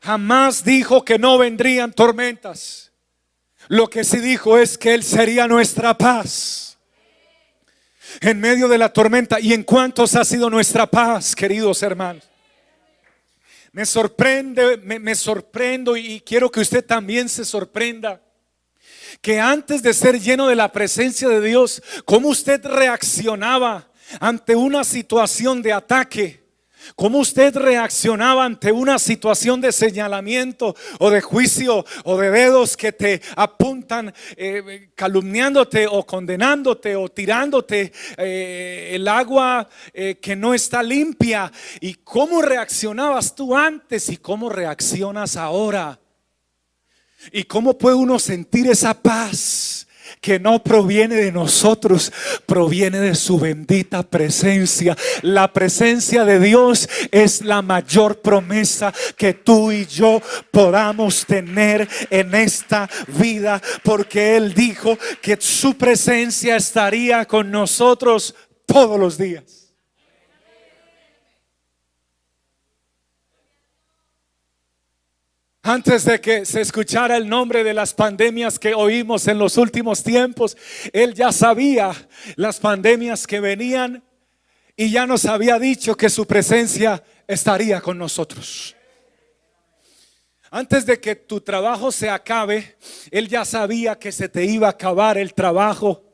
Jamás 0.02 0.64
dijo 0.64 1.04
que 1.04 1.16
no 1.18 1.38
vendrían 1.38 1.92
tormentas. 1.92 2.90
Lo 3.68 3.88
que 3.88 4.02
sí 4.02 4.18
dijo 4.18 4.58
es 4.58 4.76
que 4.76 4.94
Él 4.94 5.04
sería 5.04 5.46
nuestra 5.46 5.96
paz 5.96 6.76
en 8.20 8.40
medio 8.40 8.66
de 8.66 8.78
la 8.78 8.92
tormenta. 8.92 9.38
¿Y 9.38 9.52
en 9.52 9.62
cuántos 9.62 10.16
ha 10.16 10.24
sido 10.24 10.50
nuestra 10.50 10.86
paz, 10.86 11.36
queridos 11.36 11.82
hermanos? 11.84 12.24
Me 13.70 13.86
sorprende, 13.86 14.76
me, 14.78 14.98
me 14.98 15.14
sorprendo 15.14 15.96
y 15.96 16.20
quiero 16.20 16.50
que 16.50 16.60
usted 16.60 16.84
también 16.84 17.28
se 17.28 17.44
sorprenda 17.44 18.20
que 19.20 19.38
antes 19.38 19.82
de 19.82 19.94
ser 19.94 20.20
lleno 20.20 20.48
de 20.48 20.56
la 20.56 20.72
presencia 20.72 21.28
de 21.28 21.40
Dios, 21.40 21.80
cómo 22.04 22.28
usted 22.28 22.64
reaccionaba 22.64 23.88
ante 24.18 24.56
una 24.56 24.82
situación 24.82 25.62
de 25.62 25.72
ataque. 25.72 26.41
¿Cómo 26.96 27.18
usted 27.18 27.54
reaccionaba 27.56 28.44
ante 28.44 28.72
una 28.72 28.98
situación 28.98 29.60
de 29.60 29.72
señalamiento 29.72 30.74
o 30.98 31.10
de 31.10 31.20
juicio 31.20 31.84
o 32.04 32.18
de 32.18 32.30
dedos 32.30 32.76
que 32.76 32.92
te 32.92 33.22
apuntan 33.36 34.12
eh, 34.36 34.90
calumniándote 34.94 35.86
o 35.86 36.04
condenándote 36.04 36.96
o 36.96 37.08
tirándote 37.08 37.92
eh, 38.16 38.90
el 38.92 39.08
agua 39.08 39.68
eh, 39.92 40.18
que 40.20 40.36
no 40.36 40.54
está 40.54 40.82
limpia? 40.82 41.50
¿Y 41.80 41.94
cómo 41.94 42.42
reaccionabas 42.42 43.34
tú 43.34 43.56
antes 43.56 44.08
y 44.08 44.16
cómo 44.16 44.48
reaccionas 44.48 45.36
ahora? 45.36 45.98
¿Y 47.30 47.44
cómo 47.44 47.78
puede 47.78 47.96
uno 47.96 48.18
sentir 48.18 48.66
esa 48.68 48.94
paz? 48.94 49.86
Que 50.20 50.38
no 50.38 50.62
proviene 50.62 51.16
de 51.16 51.32
nosotros, 51.32 52.12
proviene 52.46 53.00
de 53.00 53.14
su 53.14 53.38
bendita 53.38 54.02
presencia. 54.02 54.96
La 55.22 55.52
presencia 55.52 56.24
de 56.24 56.40
Dios 56.40 56.88
es 57.10 57.42
la 57.42 57.62
mayor 57.62 58.20
promesa 58.20 58.92
que 59.16 59.34
tú 59.34 59.72
y 59.72 59.86
yo 59.86 60.20
podamos 60.50 61.24
tener 61.26 61.88
en 62.10 62.34
esta 62.34 62.88
vida, 63.08 63.60
porque 63.82 64.36
Él 64.36 64.54
dijo 64.54 64.98
que 65.20 65.36
su 65.40 65.74
presencia 65.76 66.56
estaría 66.56 67.24
con 67.24 67.50
nosotros 67.50 68.34
todos 68.66 68.98
los 68.98 69.18
días. 69.18 69.61
Antes 75.64 76.04
de 76.04 76.20
que 76.20 76.44
se 76.44 76.60
escuchara 76.60 77.16
el 77.16 77.28
nombre 77.28 77.62
de 77.62 77.72
las 77.72 77.94
pandemias 77.94 78.58
que 78.58 78.74
oímos 78.74 79.28
en 79.28 79.38
los 79.38 79.56
últimos 79.56 80.02
tiempos, 80.02 80.56
Él 80.92 81.14
ya 81.14 81.30
sabía 81.30 81.92
las 82.34 82.58
pandemias 82.58 83.28
que 83.28 83.38
venían 83.38 84.02
y 84.76 84.90
ya 84.90 85.06
nos 85.06 85.24
había 85.24 85.60
dicho 85.60 85.96
que 85.96 86.10
su 86.10 86.26
presencia 86.26 87.04
estaría 87.28 87.80
con 87.80 87.96
nosotros. 87.96 88.74
Antes 90.50 90.84
de 90.84 90.98
que 90.98 91.14
tu 91.14 91.40
trabajo 91.40 91.92
se 91.92 92.10
acabe, 92.10 92.76
Él 93.12 93.28
ya 93.28 93.44
sabía 93.44 93.96
que 93.96 94.10
se 94.10 94.28
te 94.28 94.44
iba 94.44 94.66
a 94.66 94.70
acabar 94.70 95.16
el 95.16 95.32
trabajo 95.32 96.11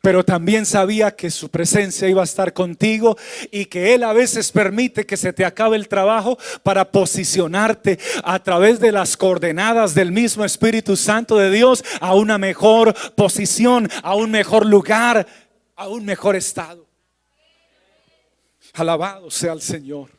pero 0.00 0.24
también 0.24 0.66
sabía 0.66 1.14
que 1.14 1.30
su 1.30 1.48
presencia 1.50 2.08
iba 2.08 2.22
a 2.22 2.24
estar 2.24 2.52
contigo 2.52 3.16
y 3.50 3.66
que 3.66 3.94
Él 3.94 4.02
a 4.02 4.12
veces 4.12 4.52
permite 4.52 5.06
que 5.06 5.16
se 5.16 5.32
te 5.32 5.44
acabe 5.44 5.76
el 5.76 5.88
trabajo 5.88 6.38
para 6.62 6.90
posicionarte 6.90 7.98
a 8.22 8.38
través 8.42 8.80
de 8.80 8.92
las 8.92 9.16
coordenadas 9.16 9.94
del 9.94 10.12
mismo 10.12 10.44
Espíritu 10.44 10.96
Santo 10.96 11.36
de 11.36 11.50
Dios 11.50 11.84
a 12.00 12.14
una 12.14 12.38
mejor 12.38 12.94
posición, 13.14 13.88
a 14.02 14.14
un 14.14 14.30
mejor 14.30 14.66
lugar, 14.66 15.26
a 15.76 15.88
un 15.88 16.04
mejor 16.04 16.36
estado. 16.36 16.86
Alabado 18.74 19.30
sea 19.30 19.52
el 19.52 19.62
Señor. 19.62 20.10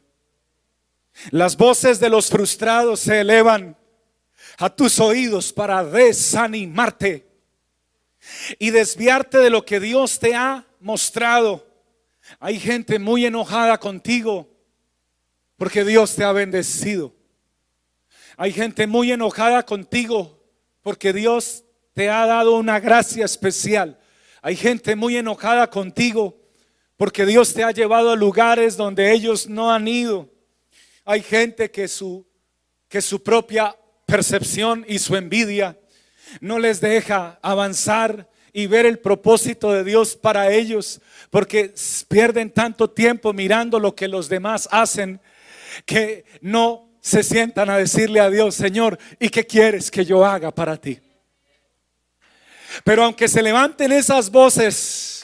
Las 1.31 1.55
voces 1.55 1.99
de 1.99 2.09
los 2.09 2.29
frustrados 2.29 3.01
se 3.01 3.21
elevan 3.21 3.75
a 4.57 4.69
tus 4.69 4.99
oídos 4.99 5.51
para 5.51 5.83
desanimarte 5.83 7.24
y 8.59 8.71
desviarte 8.71 9.37
de 9.37 9.49
lo 9.49 9.65
que 9.65 9.79
Dios 9.79 10.19
te 10.19 10.35
ha 10.35 10.65
mostrado. 10.79 11.65
Hay 12.39 12.59
gente 12.59 12.99
muy 12.99 13.25
enojada 13.25 13.77
contigo 13.79 14.49
porque 15.57 15.83
Dios 15.83 16.15
te 16.15 16.23
ha 16.23 16.31
bendecido. 16.31 17.13
Hay 18.37 18.51
gente 18.51 18.87
muy 18.87 19.11
enojada 19.11 19.63
contigo 19.63 20.43
porque 20.81 21.13
Dios 21.13 21.63
te 21.93 22.09
ha 22.09 22.25
dado 22.25 22.55
una 22.55 22.79
gracia 22.79 23.25
especial. 23.25 23.97
Hay 24.41 24.55
gente 24.55 24.95
muy 24.95 25.17
enojada 25.17 25.69
contigo 25.69 26.37
porque 26.97 27.25
Dios 27.25 27.53
te 27.53 27.63
ha 27.63 27.71
llevado 27.71 28.11
a 28.11 28.15
lugares 28.15 28.77
donde 28.77 29.11
ellos 29.11 29.47
no 29.47 29.71
han 29.71 29.87
ido. 29.87 30.29
Hay 31.05 31.21
gente 31.21 31.71
que 31.71 31.87
su 31.87 32.25
que 32.95 33.01
su 33.01 33.21
propia 33.21 33.75
percepción 34.05 34.85
y 34.87 34.99
su 34.99 35.15
envidia 35.15 35.77
no 36.41 36.59
les 36.59 36.81
deja 36.81 37.39
avanzar 37.41 38.29
y 38.53 38.67
ver 38.67 38.85
el 38.85 38.99
propósito 38.99 39.73
de 39.73 39.83
Dios 39.83 40.15
para 40.15 40.51
ellos, 40.51 41.01
porque 41.29 41.73
pierden 42.07 42.49
tanto 42.49 42.89
tiempo 42.89 43.33
mirando 43.33 43.79
lo 43.79 43.95
que 43.95 44.07
los 44.07 44.29
demás 44.29 44.69
hacen 44.71 45.19
que 45.85 46.25
no 46.41 46.89
se 47.01 47.21
sientan 47.21 47.69
a 47.69 47.77
decirle 47.77 48.19
a 48.19 48.29
Dios, 48.29 48.55
Señor, 48.55 48.97
¿y 49.19 49.29
qué 49.29 49.45
quieres 49.45 49.91
que 49.91 50.05
yo 50.05 50.25
haga 50.25 50.51
para 50.51 50.77
ti? 50.77 50.99
Pero 52.83 53.03
aunque 53.03 53.27
se 53.27 53.43
levanten 53.43 53.91
esas 53.91 54.29
voces, 54.29 55.14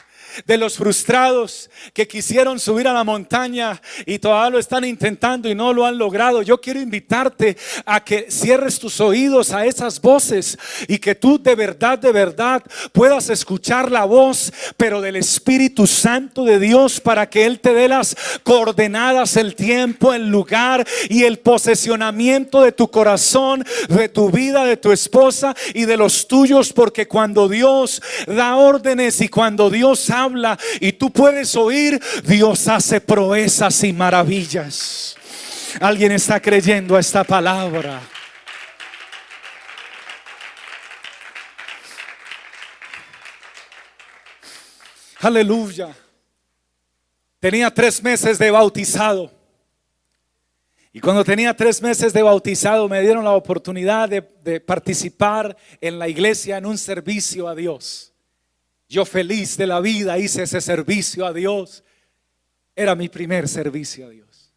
de 0.46 0.58
los 0.58 0.78
frustrados 0.78 1.70
que 1.94 2.08
quisieron 2.08 2.60
subir 2.60 2.88
a 2.88 2.94
la 2.94 3.04
montaña 3.04 3.82
y 4.06 4.20
todavía 4.20 4.52
lo 4.52 4.60
están 4.60 4.86
intentando 4.86 5.50
y 5.50 5.56
no 5.56 5.74
lo 5.74 5.86
han 5.86 5.98
logrado. 5.98 6.42
Yo 6.42 6.60
quiero 6.62 6.80
invitarte 6.80 7.58
a 7.86 8.04
que 8.04 8.28
cierres 8.30 8.80
tus 8.80 9.00
oídos 9.02 9.52
a 9.52 9.66
esas 9.66 10.00
voces 10.00 10.58
y 10.88 10.98
que 10.98 11.16
tú 11.16 11.42
de 11.42 11.56
verdad, 11.56 12.00
de 12.00 12.12
verdad 12.12 12.64
puedas 12.92 13.30
escuchar 13.30 13.92
la 13.92 14.06
voz, 14.06 14.52
pero 14.78 15.02
del 15.02 15.16
Espíritu 15.16 15.88
Santo 15.88 16.44
de 16.44 16.60
Dios 16.60 17.00
para 17.00 17.30
que 17.30 17.46
Él 17.46 17.60
te 17.60 17.74
dé 17.74 17.88
las 17.88 18.16
coordenadas, 18.44 19.38
el 19.38 19.56
tiempo, 19.56 20.14
el 20.14 20.30
lugar 20.30 20.88
y 21.10 21.24
el 21.24 21.40
posesionamiento 21.40 22.62
de 22.62 22.72
tu 22.72 22.90
corazón, 22.90 23.64
de 23.90 24.10
tu 24.10 24.30
vida, 24.32 24.66
de 24.66 24.78
tu 24.78 24.92
esposa 24.92 25.56
y 25.74 25.86
de 25.86 25.98
los 25.98 26.28
tuyos, 26.28 26.74
porque 26.74 27.08
cuando 27.08 27.50
Dios 27.50 28.02
da 28.28 28.56
órdenes 28.56 29.22
y 29.22 29.28
cuando 29.28 29.70
Dios 29.70 30.10
habla 30.10 30.21
y 30.80 30.94
tú 30.94 31.12
puedes 31.12 31.56
oír, 31.56 32.00
Dios 32.24 32.68
hace 32.68 33.02
proezas 33.02 33.84
y 33.84 33.94
maravillas. 33.94 35.16
Alguien 35.80 36.12
está 36.12 36.40
creyendo 36.40 36.96
a 36.96 37.00
esta 37.00 37.24
palabra. 37.24 38.02
Aleluya. 45.20 45.96
Tenía 47.40 47.72
tres 47.72 48.02
meses 48.04 48.38
de 48.38 48.52
bautizado. 48.52 49.32
Y 50.94 51.00
cuando 51.00 51.24
tenía 51.24 51.56
tres 51.56 51.82
meses 51.82 52.12
de 52.12 52.22
bautizado 52.22 52.90
me 52.90 53.02
dieron 53.02 53.24
la 53.24 53.32
oportunidad 53.32 54.10
de, 54.10 54.22
de, 54.44 54.60
participar 54.60 55.56
en 55.80 55.98
la 55.98 56.10
iglesia 56.10 56.58
en 56.58 56.66
un 56.66 56.78
servicio 56.78 57.48
a 57.48 57.56
Dios. 57.56 58.11
Yo 58.92 59.06
feliz 59.06 59.56
de 59.56 59.68
la 59.68 59.80
vida 59.80 60.20
hice 60.20 60.44
ese 60.44 60.60
servicio 60.60 61.26
a 61.26 61.32
Dios. 61.32 61.82
Era 62.76 62.94
mi 62.94 63.08
primer 63.08 63.48
servicio 63.48 64.08
a 64.08 64.10
Dios. 64.10 64.54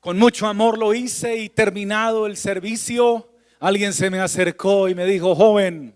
Con 0.00 0.18
mucho 0.18 0.48
amor 0.48 0.76
lo 0.76 0.92
hice 0.92 1.36
y 1.36 1.48
terminado 1.48 2.26
el 2.26 2.36
servicio, 2.36 3.30
alguien 3.60 3.92
se 3.92 4.10
me 4.10 4.18
acercó 4.18 4.88
y 4.88 4.96
me 4.96 5.04
dijo, 5.04 5.36
joven, 5.36 5.94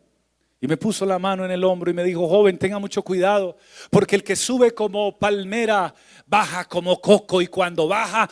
y 0.60 0.68
me 0.68 0.76
puso 0.76 1.04
la 1.04 1.18
mano 1.18 1.44
en 1.44 1.50
el 1.50 1.64
hombro 1.64 1.90
y 1.90 1.94
me 1.94 2.04
dijo, 2.04 2.28
joven, 2.28 2.56
tenga 2.56 2.78
mucho 2.78 3.02
cuidado, 3.02 3.58
porque 3.90 4.14
el 4.14 4.22
que 4.22 4.36
sube 4.36 4.72
como 4.72 5.18
palmera 5.18 5.92
baja 6.26 6.64
como 6.66 7.00
coco 7.00 7.42
y 7.42 7.48
cuando 7.48 7.88
baja... 7.88 8.30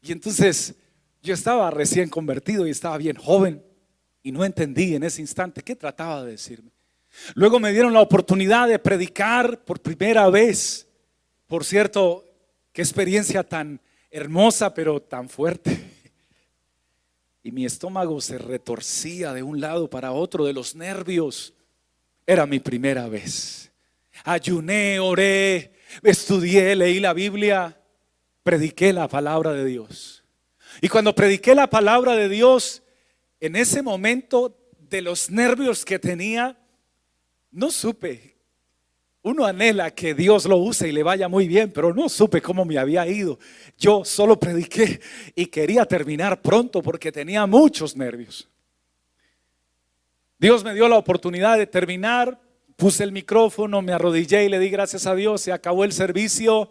Y 0.00 0.12
entonces 0.12 0.74
yo 1.22 1.34
estaba 1.34 1.70
recién 1.70 2.08
convertido 2.08 2.66
y 2.66 2.70
estaba 2.70 2.96
bien 2.96 3.16
joven 3.16 3.62
y 4.22 4.32
no 4.32 4.44
entendí 4.44 4.94
en 4.94 5.02
ese 5.02 5.20
instante 5.20 5.62
qué 5.62 5.76
trataba 5.76 6.24
de 6.24 6.32
decirme. 6.32 6.70
Luego 7.34 7.58
me 7.58 7.72
dieron 7.72 7.92
la 7.92 8.00
oportunidad 8.00 8.68
de 8.68 8.78
predicar 8.78 9.64
por 9.64 9.80
primera 9.80 10.28
vez. 10.30 10.86
Por 11.46 11.64
cierto, 11.64 12.24
qué 12.72 12.82
experiencia 12.82 13.42
tan 13.42 13.80
hermosa 14.10 14.74
pero 14.74 15.00
tan 15.00 15.28
fuerte. 15.28 15.86
Y 17.42 17.52
mi 17.52 17.64
estómago 17.64 18.20
se 18.20 18.36
retorcía 18.36 19.32
de 19.32 19.42
un 19.42 19.62
lado 19.62 19.88
para 19.88 20.12
otro 20.12 20.44
de 20.44 20.52
los 20.52 20.74
nervios. 20.74 21.54
Era 22.26 22.44
mi 22.44 22.60
primera 22.60 23.08
vez. 23.08 23.72
Ayuné, 24.24 25.00
oré, 25.00 25.72
estudié, 26.02 26.76
leí 26.76 27.00
la 27.00 27.14
Biblia, 27.14 27.80
prediqué 28.42 28.92
la 28.92 29.08
palabra 29.08 29.52
de 29.52 29.64
Dios. 29.64 30.22
Y 30.82 30.88
cuando 30.88 31.14
prediqué 31.14 31.54
la 31.54 31.70
palabra 31.70 32.14
de 32.14 32.28
Dios, 32.28 32.82
en 33.40 33.56
ese 33.56 33.82
momento 33.82 34.56
de 34.78 35.02
los 35.02 35.30
nervios 35.30 35.84
que 35.84 35.98
tenía, 35.98 36.58
no 37.50 37.70
supe. 37.70 38.36
Uno 39.22 39.44
anhela 39.44 39.90
que 39.90 40.14
Dios 40.14 40.46
lo 40.46 40.56
use 40.56 40.88
y 40.88 40.92
le 40.92 41.02
vaya 41.02 41.28
muy 41.28 41.46
bien, 41.46 41.70
pero 41.72 41.92
no 41.92 42.08
supe 42.08 42.40
cómo 42.40 42.64
me 42.64 42.78
había 42.78 43.06
ido. 43.06 43.38
Yo 43.76 44.04
solo 44.04 44.38
prediqué 44.38 45.00
y 45.34 45.46
quería 45.46 45.84
terminar 45.84 46.40
pronto 46.40 46.82
porque 46.82 47.12
tenía 47.12 47.46
muchos 47.46 47.96
nervios. 47.96 48.48
Dios 50.38 50.64
me 50.64 50.72
dio 50.72 50.88
la 50.88 50.96
oportunidad 50.96 51.58
de 51.58 51.66
terminar, 51.66 52.40
puse 52.76 53.04
el 53.04 53.12
micrófono, 53.12 53.82
me 53.82 53.92
arrodillé 53.92 54.46
y 54.46 54.48
le 54.48 54.58
di 54.58 54.70
gracias 54.70 55.06
a 55.06 55.14
Dios, 55.14 55.42
se 55.42 55.52
acabó 55.52 55.84
el 55.84 55.92
servicio 55.92 56.70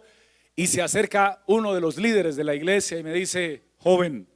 y 0.56 0.66
se 0.66 0.82
acerca 0.82 1.44
uno 1.46 1.72
de 1.72 1.80
los 1.80 1.96
líderes 1.96 2.34
de 2.34 2.42
la 2.42 2.56
iglesia 2.56 2.98
y 2.98 3.04
me 3.04 3.12
dice, 3.12 3.62
joven, 3.78 4.26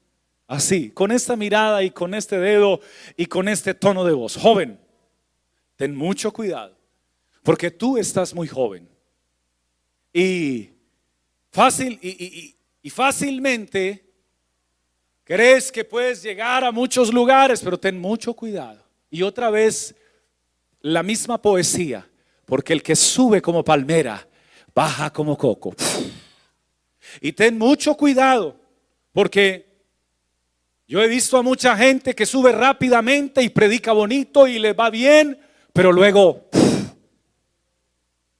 Así, 0.47 0.91
con 0.91 1.11
esta 1.11 1.37
mirada 1.37 1.83
y 1.83 1.91
con 1.91 2.15
este 2.15 2.39
dedo 2.39 2.81
y 3.17 3.27
con 3.27 3.49
este 3.49 3.73
tono 3.75 4.05
de 4.05 4.13
voz. 4.13 4.37
Joven, 4.37 4.79
ten 5.77 5.95
mucho 5.95 6.33
cuidado, 6.33 6.77
porque 7.43 7.71
tú 7.71 7.97
estás 7.97 8.35
muy 8.35 8.47
joven. 8.47 8.89
Y 10.13 10.71
fácil 11.51 11.99
y, 12.03 12.91
fácilmente 12.91 14.05
crees 15.25 15.73
que 15.73 15.85
puedes 15.85 16.23
llegar 16.23 16.63
a 16.63 16.71
muchos 16.71 17.13
lugares, 17.13 17.61
pero 17.63 17.81
ten 17.81 17.99
mucho 17.99 18.35
cuidado. 18.35 18.85
Y 19.11 19.23
otra 19.23 19.49
vez 19.49 19.95
la 20.81 21.03
misma 21.03 21.41
poesía, 21.41 22.07
porque 22.45 22.75
el 22.75 22.83
que 22.83 22.95
sube 22.95 23.41
como 23.41 23.65
palmera, 23.65 24.29
baja 24.75 25.11
como 25.11 25.39
coco. 25.39 25.75
Y 27.23 27.33
ten 27.33 27.57
mucho 27.57 27.95
cuidado, 27.97 28.61
porque 29.13 29.74
Yo 30.87 31.03
he 31.03 31.09
visto 31.09 31.39
a 31.39 31.43
mucha 31.43 31.77
gente 31.77 32.15
que 32.15 32.27
sube 32.27 32.53
rápidamente 32.53 33.43
y 33.43 33.49
predica 33.49 33.93
bonito 33.93 34.47
y 34.47 34.59
le 34.59 34.73
va 34.73 34.91
bien, 34.91 35.39
pero 35.73 35.93
luego... 35.93 36.49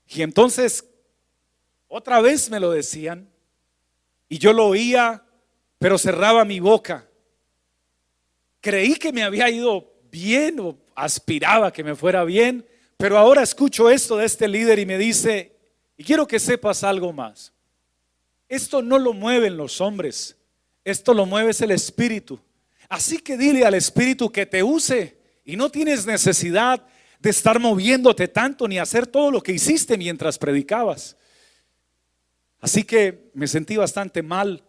Y 0.07 0.23
entonces, 0.23 0.85
otra 1.89 2.21
vez 2.21 2.49
me 2.49 2.61
lo 2.61 2.71
decían, 2.71 3.29
y 4.29 4.39
yo 4.39 4.53
lo 4.53 4.67
oía, 4.67 5.25
pero 5.79 5.99
cerraba 5.99 6.45
mi 6.45 6.61
boca. 6.61 7.09
Creí 8.61 8.95
que 8.95 9.13
me 9.13 9.25
había 9.25 9.51
ido 9.51 9.93
bien 10.11 10.61
o 10.61 10.79
aspiraba 10.95 11.73
que 11.73 11.83
me 11.83 11.97
fuera 11.97 12.23
bien, 12.23 12.65
pero 12.97 13.19
ahora 13.19 13.43
escucho 13.43 13.91
esto 13.91 14.17
de 14.17 14.27
este 14.27 14.47
líder 14.47 14.79
y 14.79 14.87
me 14.87 14.99
dice, 14.99 15.57
y 15.97 16.05
quiero 16.05 16.27
que 16.27 16.39
sepas 16.39 16.85
algo 16.85 17.13
más. 17.13 17.53
Esto 18.49 18.83
no 18.83 18.99
lo 18.99 19.13
mueven 19.13 19.57
los 19.57 19.81
hombres, 19.81 20.37
esto 20.85 21.15
lo 21.15 21.27
mueve 21.27 21.53
el 21.59 21.71
Espíritu. 21.71 22.39
Así 22.89 23.19
que 23.19 23.37
dile 23.37 23.65
al 23.65 23.75
Espíritu 23.75 24.31
que 24.31 24.47
te 24.47 24.63
use 24.63 25.17
y 25.45 25.57
no 25.57 25.71
tienes 25.71 26.07
necesidad 26.07 26.87
de 27.19 27.31
estar 27.31 27.59
moviéndote 27.59 28.29
tanto 28.29 28.69
ni 28.69 28.79
hacer 28.79 29.07
todo 29.07 29.31
lo 29.31 29.43
que 29.43 29.53
hiciste 29.53 29.97
mientras 29.97 30.39
predicabas. 30.39 31.17
Así 32.61 32.85
que 32.85 33.31
me 33.35 33.47
sentí 33.47 33.77
bastante 33.77 34.23
mal 34.23 34.63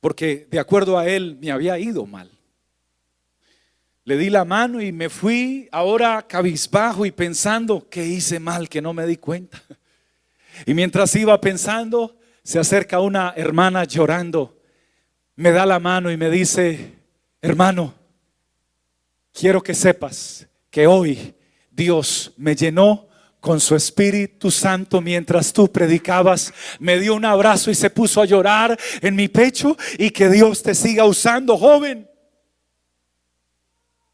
porque 0.00 0.46
de 0.50 0.58
acuerdo 0.60 0.98
a 0.98 1.08
él 1.08 1.36
me 1.40 1.50
había 1.50 1.78
ido 1.78 2.06
mal. 2.06 2.30
Le 4.04 4.16
di 4.16 4.30
la 4.30 4.44
mano 4.44 4.80
y 4.80 4.92
me 4.92 5.08
fui 5.08 5.68
ahora 5.72 6.24
cabizbajo 6.28 7.04
y 7.04 7.10
pensando 7.10 7.88
que 7.90 8.06
hice 8.06 8.38
mal, 8.38 8.68
que 8.68 8.80
no 8.80 8.94
me 8.94 9.04
di 9.04 9.16
cuenta. 9.16 9.60
Y 10.64 10.74
mientras 10.74 11.14
iba 11.16 11.38
pensando, 11.40 12.16
se 12.42 12.58
acerca 12.58 13.00
una 13.00 13.34
hermana 13.36 13.84
llorando, 13.84 14.55
me 15.36 15.50
da 15.52 15.66
la 15.66 15.78
mano 15.78 16.10
y 16.10 16.16
me 16.16 16.30
dice, 16.30 16.94
hermano, 17.42 17.94
quiero 19.32 19.62
que 19.62 19.74
sepas 19.74 20.46
que 20.70 20.86
hoy 20.86 21.34
Dios 21.70 22.32
me 22.38 22.56
llenó 22.56 23.06
con 23.38 23.60
su 23.60 23.76
Espíritu 23.76 24.50
Santo 24.50 25.00
mientras 25.00 25.52
tú 25.52 25.70
predicabas, 25.70 26.52
me 26.80 26.98
dio 26.98 27.14
un 27.14 27.24
abrazo 27.24 27.70
y 27.70 27.74
se 27.74 27.90
puso 27.90 28.20
a 28.20 28.24
llorar 28.24 28.76
en 29.02 29.14
mi 29.14 29.28
pecho 29.28 29.76
y 29.98 30.10
que 30.10 30.28
Dios 30.30 30.62
te 30.62 30.74
siga 30.74 31.04
usando, 31.04 31.56
joven. 31.56 32.10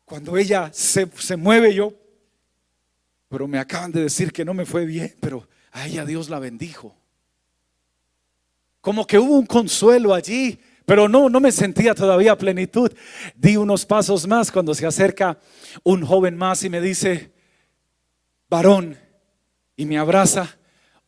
Cuando 0.04 0.37
ella 0.37 0.70
se, 0.74 1.08
se 1.16 1.37
mueve 1.37 1.72
yo, 1.72 1.94
pero 3.28 3.48
me 3.48 3.58
acaban 3.58 3.92
de 3.92 4.02
decir 4.02 4.32
que 4.32 4.44
no 4.44 4.52
me 4.52 4.66
fue 4.66 4.85
bien, 4.85 5.16
pero 5.20 5.48
a 5.70 5.87
ella 5.87 6.04
Dios 6.04 6.28
la 6.28 6.38
bendijo. 6.38 6.94
Como 8.82 9.06
que 9.06 9.18
hubo 9.18 9.38
un 9.38 9.46
consuelo 9.46 10.12
allí, 10.12 10.58
pero 10.87 11.09
no, 11.09 11.29
no 11.29 11.40
me 11.40 11.53
sentía 11.53 11.95
todavía 11.95 12.37
plenitud. 12.37 12.92
Di 13.35 13.57
unos 13.57 13.87
pasos 13.87 14.27
más 14.27 14.51
cuando 14.51 14.75
se 14.75 14.87
acerca 14.87 15.38
un 15.83 16.05
joven 16.05 16.37
más 16.37 16.62
y 16.64 16.71
me 16.71 16.81
dice, 16.81 17.33
varón, 18.49 18.97
y 19.77 19.87
me 19.87 19.99
abraza 19.99 20.59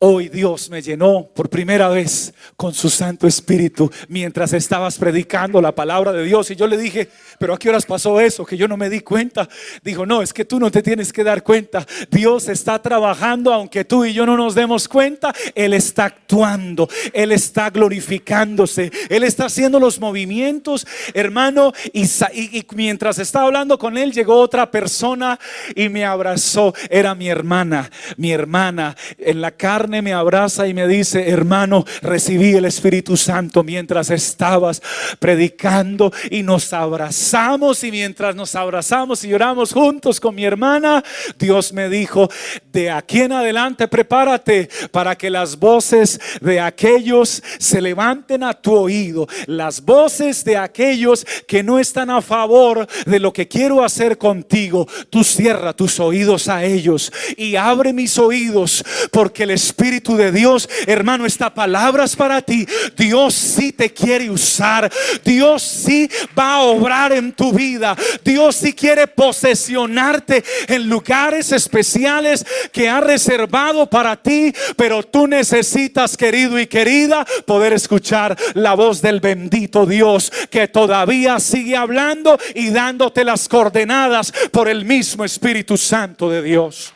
Hoy 0.07 0.29
Dios 0.29 0.69
me 0.69 0.83
llenó 0.83 1.31
por 1.35 1.49
primera 1.49 1.89
vez 1.89 2.35
con 2.59 2.75
su 2.75 2.91
Santo 2.91 3.27
Espíritu 3.27 3.91
mientras 4.09 4.53
estabas 4.53 4.99
predicando 4.99 5.63
la 5.63 5.75
palabra 5.75 6.13
de 6.13 6.25
Dios. 6.25 6.51
Y 6.51 6.57
yo 6.57 6.67
le 6.67 6.77
dije, 6.77 7.09
pero 7.39 7.55
¿a 7.55 7.59
qué 7.59 7.71
horas 7.71 7.87
pasó 7.87 8.21
eso? 8.21 8.45
Que 8.45 8.59
yo 8.59 8.69
no 8.69 8.77
me 8.77 8.91
di 8.91 9.01
cuenta. 9.01 9.49
Dijo, 9.83 10.05
no, 10.05 10.21
es 10.21 10.35
que 10.35 10.45
tú 10.45 10.61
no 10.61 10.71
te 10.71 10.83
tienes 10.83 11.11
que 11.11 11.25
dar 11.25 11.43
cuenta. 11.43 11.87
Dios 12.11 12.51
está 12.51 12.83
trabajando 12.83 13.51
aunque 13.51 13.87
tú 13.87 14.05
y 14.05 14.13
yo 14.13 14.27
no 14.27 14.37
nos 14.37 14.55
demos 14.55 14.89
cuenta. 14.89 15.33
Él 15.55 15.73
está 15.73 16.05
actuando, 16.05 16.87
Él 17.15 17.33
está 17.33 17.71
glorificándose, 17.71 18.93
Él 19.09 19.25
está 19.25 19.47
haciendo 19.47 19.81
los 19.81 20.01
movimientos, 20.01 20.87
hermano. 21.15 21.73
Y, 21.95 22.03
y 22.03 22.67
mientras 22.75 23.19
estaba 23.19 23.47
hablando 23.47 23.79
con 23.79 23.97
Él, 23.97 24.13
llegó 24.13 24.39
otra 24.39 24.71
persona 24.71 25.41
y 25.75 25.89
me 25.89 26.05
abrazó. 26.05 26.75
Era 26.91 27.15
mi 27.15 27.31
hermana, 27.31 27.91
mi 28.19 28.33
hermana 28.33 28.95
en 29.17 29.41
la 29.41 29.53
carne 29.53 29.94
me 30.03 30.13
abraza 30.13 30.67
y 30.67 30.75
me 30.75 30.87
dice, 30.87 31.29
hermano, 31.29 31.85
recibí 32.03 32.55
el 32.55 32.65
Espíritu 32.65 33.17
Santo 33.17 33.63
mientras 33.63 34.11
estabas 34.11 34.83
predicando 35.19 36.13
y 36.31 36.43
nos 36.43 36.73
abrazamos 36.73 37.83
y 37.85 37.91
mientras 37.91 38.35
nos 38.35 38.55
abrazamos 38.55 39.25
y 39.25 39.29
lloramos 39.29 39.73
juntos 39.73 40.21
con 40.21 40.35
mi 40.35 40.45
hermana, 40.45 41.03
Dios 41.39 41.73
me 41.73 41.89
dijo, 41.89 42.29
de 42.73 42.91
aquí 42.91 43.23
en 43.23 43.33
adelante 43.33 43.89
prepárate 43.89 44.69
para 44.91 45.17
que 45.17 45.31
las 45.31 45.59
voces 45.59 46.21
de 46.41 46.61
aquellos 46.61 47.43
se 47.59 47.81
levanten 47.81 48.43
a 48.43 48.55
tu 48.55 48.75
oído, 48.75 49.27
las 49.47 49.81
voces 49.81 50.45
de 50.45 50.57
aquellos 50.57 51.27
que 51.47 51.63
no 51.63 51.79
están 51.79 52.11
a 52.11 52.23
favor 52.23 52.87
de 53.07 53.21
lo 53.21 53.33
que 53.33 53.49
quiero 53.49 53.85
hacer 53.85 54.19
contigo, 54.19 54.87
tú 55.11 55.25
cierra 55.25 55.73
tus 55.73 56.01
oídos 56.01 56.49
a 56.49 56.65
ellos 56.65 57.13
y 57.37 57.57
abre 57.57 57.93
mis 57.93 58.19
oídos 58.19 58.85
porque 59.11 59.45
el 59.45 59.51
Espíritu 59.75 60.17
de 60.17 60.31
Dios, 60.31 60.69
hermano, 60.87 61.27
esta 61.27 61.53
palabra 61.53 62.05
es 62.05 62.15
para 62.15 62.41
ti. 62.41 62.65
Dios 62.97 63.35
sí 63.35 63.73
te 63.73 63.93
quiere 63.93 64.31
usar. 64.31 64.89
Dios 65.25 65.65
sí 65.65 66.09
va 66.39 66.55
a 66.55 66.63
obrar 66.63 67.13
en 67.13 67.33
tu 67.33 67.53
vida. 67.53 67.97
Dios 68.25 68.55
sí 68.55 68.73
quiere 68.73 69.09
posesionarte 69.09 70.45
en 70.69 70.89
lugares 70.89 71.51
especiales 71.51 72.47
que 72.71 72.89
ha 72.89 73.01
reservado 73.01 73.91
para 73.91 74.15
ti. 74.15 74.55
Pero 74.77 75.03
tú 75.03 75.27
necesitas, 75.27 76.17
querido 76.17 76.57
y 76.61 76.69
querida, 76.69 77.27
poder 77.45 77.73
escuchar 77.73 78.39
la 78.55 78.75
voz 78.75 79.03
del 79.03 79.19
bendito 79.19 79.87
Dios 79.87 80.31
que 80.51 80.69
todavía 80.69 81.41
sigue 81.41 81.77
hablando 81.77 82.39
y 82.55 82.71
dándote 82.71 83.25
las 83.25 83.49
coordenadas 83.49 84.33
por 84.53 84.69
el 84.69 84.85
mismo 84.85 85.25
Espíritu 85.25 85.77
Santo 85.77 86.31
de 86.31 86.43
Dios. 86.43 86.95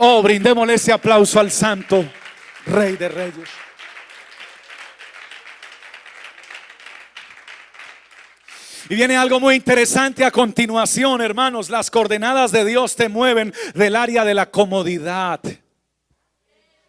Oh, 0.00 0.22
brindémosle 0.22 0.74
ese 0.74 0.92
aplauso 0.92 1.40
al 1.40 1.50
Santo 1.50 2.04
Rey 2.66 2.96
de 2.96 3.08
Reyes. 3.08 3.48
Y 8.88 8.94
viene 8.94 9.16
algo 9.16 9.40
muy 9.40 9.56
interesante 9.56 10.24
a 10.24 10.30
continuación, 10.30 11.20
hermanos. 11.20 11.68
Las 11.68 11.90
coordenadas 11.90 12.52
de 12.52 12.64
Dios 12.64 12.94
te 12.94 13.08
mueven 13.08 13.52
del 13.74 13.96
área 13.96 14.24
de 14.24 14.34
la 14.34 14.50
comodidad. 14.50 15.40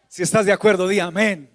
Si 0.07 0.23
estás 0.23 0.45
de 0.45 0.53
acuerdo, 0.53 0.87
di 0.87 0.99
amén. 0.99 1.49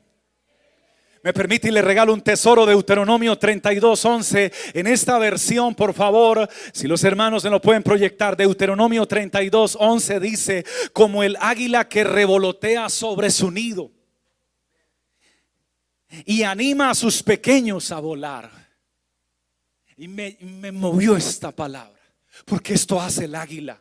Me 1.24 1.32
permite 1.32 1.68
y 1.68 1.70
le 1.70 1.80
regalo 1.80 2.12
un 2.12 2.20
tesoro 2.20 2.66
de 2.66 2.74
Deuteronomio 2.74 3.38
32, 3.38 4.04
11. 4.04 4.52
En 4.74 4.86
esta 4.86 5.18
versión, 5.18 5.74
por 5.74 5.94
favor, 5.94 6.46
si 6.74 6.86
los 6.86 7.02
hermanos 7.02 7.42
se 7.42 7.48
lo 7.48 7.62
pueden 7.62 7.82
proyectar, 7.82 8.36
Deuteronomio 8.36 9.06
32, 9.06 9.78
11 9.80 10.20
dice, 10.20 10.66
como 10.92 11.22
el 11.22 11.38
águila 11.40 11.88
que 11.88 12.04
revolotea 12.04 12.90
sobre 12.90 13.30
su 13.30 13.50
nido 13.50 13.90
y 16.26 16.42
anima 16.42 16.90
a 16.90 16.94
sus 16.94 17.22
pequeños 17.22 17.90
a 17.90 18.00
volar. 18.00 18.50
Y 19.96 20.08
me, 20.08 20.36
me 20.40 20.72
movió 20.72 21.16
esta 21.16 21.52
palabra, 21.52 22.02
porque 22.44 22.74
esto 22.74 23.00
hace 23.00 23.24
el 23.24 23.34
águila. 23.34 23.80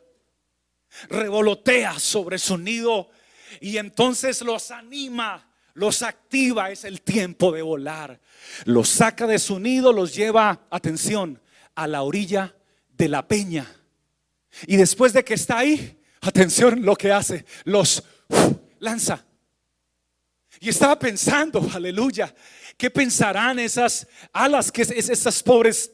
Revolotea 1.09 1.99
sobre 1.99 2.37
su 2.37 2.57
nido 2.57 3.09
y 3.59 3.75
entonces 3.75 4.41
los 4.43 4.71
anima 4.71 5.52
los 5.73 6.03
activa, 6.03 6.69
es 6.69 6.83
el 6.83 7.01
tiempo 7.01 7.51
de 7.51 7.61
volar. 7.61 8.19
Los 8.65 8.89
saca 8.89 9.25
de 9.25 9.39
su 9.39 9.59
nido, 9.59 9.91
los 9.91 10.13
lleva, 10.13 10.67
atención, 10.69 11.41
a 11.75 11.87
la 11.87 12.03
orilla 12.03 12.55
de 12.89 13.07
la 13.07 13.27
peña. 13.27 13.67
Y 14.67 14.77
después 14.77 15.13
de 15.13 15.23
que 15.23 15.33
está 15.33 15.59
ahí, 15.59 15.99
atención 16.21 16.83
lo 16.83 16.95
que 16.95 17.11
hace, 17.11 17.45
los 17.63 18.03
lanza. 18.79 19.25
Y 20.59 20.69
estaba 20.69 20.97
pensando, 20.99 21.67
aleluya, 21.73 22.33
¿qué 22.77 22.91
pensarán 22.91 23.57
esas 23.59 24.07
alas, 24.31 24.71
que 24.71 24.83
esas 24.83 25.41
pobres 25.41 25.91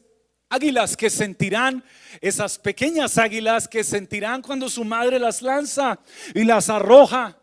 águilas 0.50 0.96
que 0.96 1.08
sentirán, 1.08 1.82
esas 2.20 2.58
pequeñas 2.58 3.16
águilas 3.16 3.66
que 3.66 3.82
sentirán 3.82 4.42
cuando 4.42 4.68
su 4.68 4.84
madre 4.84 5.18
las 5.18 5.40
lanza 5.40 5.98
y 6.34 6.44
las 6.44 6.68
arroja? 6.68 7.39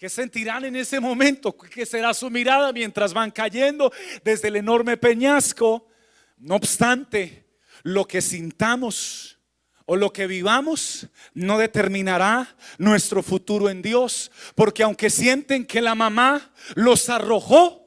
¿Qué 0.00 0.08
sentirán 0.08 0.64
en 0.64 0.76
ese 0.76 0.98
momento? 0.98 1.54
¿Qué 1.54 1.84
será 1.84 2.14
su 2.14 2.30
mirada 2.30 2.72
mientras 2.72 3.12
van 3.12 3.30
cayendo 3.30 3.92
desde 4.24 4.48
el 4.48 4.56
enorme 4.56 4.96
peñasco? 4.96 5.86
No 6.38 6.54
obstante, 6.54 7.44
lo 7.82 8.08
que 8.08 8.22
sintamos 8.22 9.38
o 9.84 9.96
lo 9.96 10.10
que 10.10 10.26
vivamos 10.26 11.06
no 11.34 11.58
determinará 11.58 12.56
nuestro 12.78 13.22
futuro 13.22 13.68
en 13.68 13.82
Dios. 13.82 14.30
Porque 14.54 14.84
aunque 14.84 15.10
sienten 15.10 15.66
que 15.66 15.82
la 15.82 15.94
mamá 15.94 16.50
los 16.76 17.10
arrojó, 17.10 17.79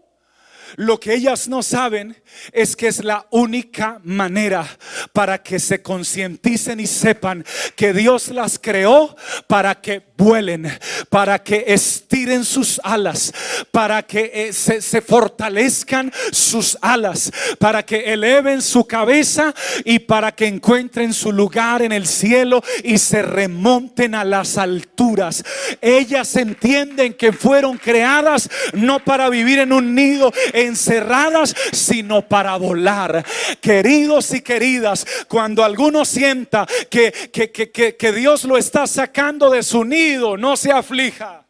Lo 0.75 0.99
que 0.99 1.13
ellas 1.13 1.47
no 1.47 1.63
saben 1.63 2.15
es 2.51 2.75
que 2.75 2.87
es 2.87 3.03
la 3.03 3.27
única 3.31 3.99
manera 4.03 4.65
para 5.11 5.41
que 5.41 5.59
se 5.59 5.81
concienticen 5.81 6.79
y 6.79 6.87
sepan 6.87 7.45
que 7.75 7.93
Dios 7.93 8.29
las 8.29 8.59
creó 8.59 9.15
para 9.47 9.79
que 9.79 10.03
vuelen, 10.17 10.71
para 11.09 11.43
que 11.43 11.65
estiren 11.67 12.45
sus 12.45 12.79
alas, 12.83 13.33
para 13.71 14.03
que 14.03 14.31
eh, 14.33 14.53
se, 14.53 14.81
se 14.81 15.01
fortalezcan 15.01 16.11
sus 16.31 16.77
alas, 16.81 17.31
para 17.59 17.83
que 17.83 18.13
eleven 18.13 18.61
su 18.61 18.85
cabeza 18.85 19.53
y 19.83 19.99
para 19.99 20.31
que 20.33 20.47
encuentren 20.47 21.13
su 21.13 21.31
lugar 21.31 21.81
en 21.81 21.91
el 21.91 22.07
cielo 22.07 22.63
y 22.83 22.97
se 22.97 23.21
remonten 23.21 24.15
a 24.15 24.23
las 24.23 24.57
alturas. 24.57 25.43
Ellas 25.81 26.35
entienden 26.35 27.13
que 27.13 27.33
fueron 27.33 27.77
creadas 27.77 28.49
no 28.73 28.99
para 28.99 29.29
vivir 29.29 29.59
en 29.59 29.73
un 29.73 29.93
nido 29.93 30.31
encerradas, 30.65 31.55
sino 31.71 32.21
para 32.27 32.55
volar. 32.57 33.25
Queridos 33.61 34.33
y 34.33 34.41
queridas, 34.41 35.05
cuando 35.27 35.63
alguno 35.63 36.05
sienta 36.05 36.65
que, 36.89 37.11
que, 37.11 37.51
que, 37.51 37.95
que 37.95 38.11
Dios 38.11 38.43
lo 38.43 38.57
está 38.57 38.87
sacando 38.87 39.49
de 39.49 39.63
su 39.63 39.83
nido, 39.83 40.37
no 40.37 40.57
se 40.57 40.71
aflija. 40.71 41.42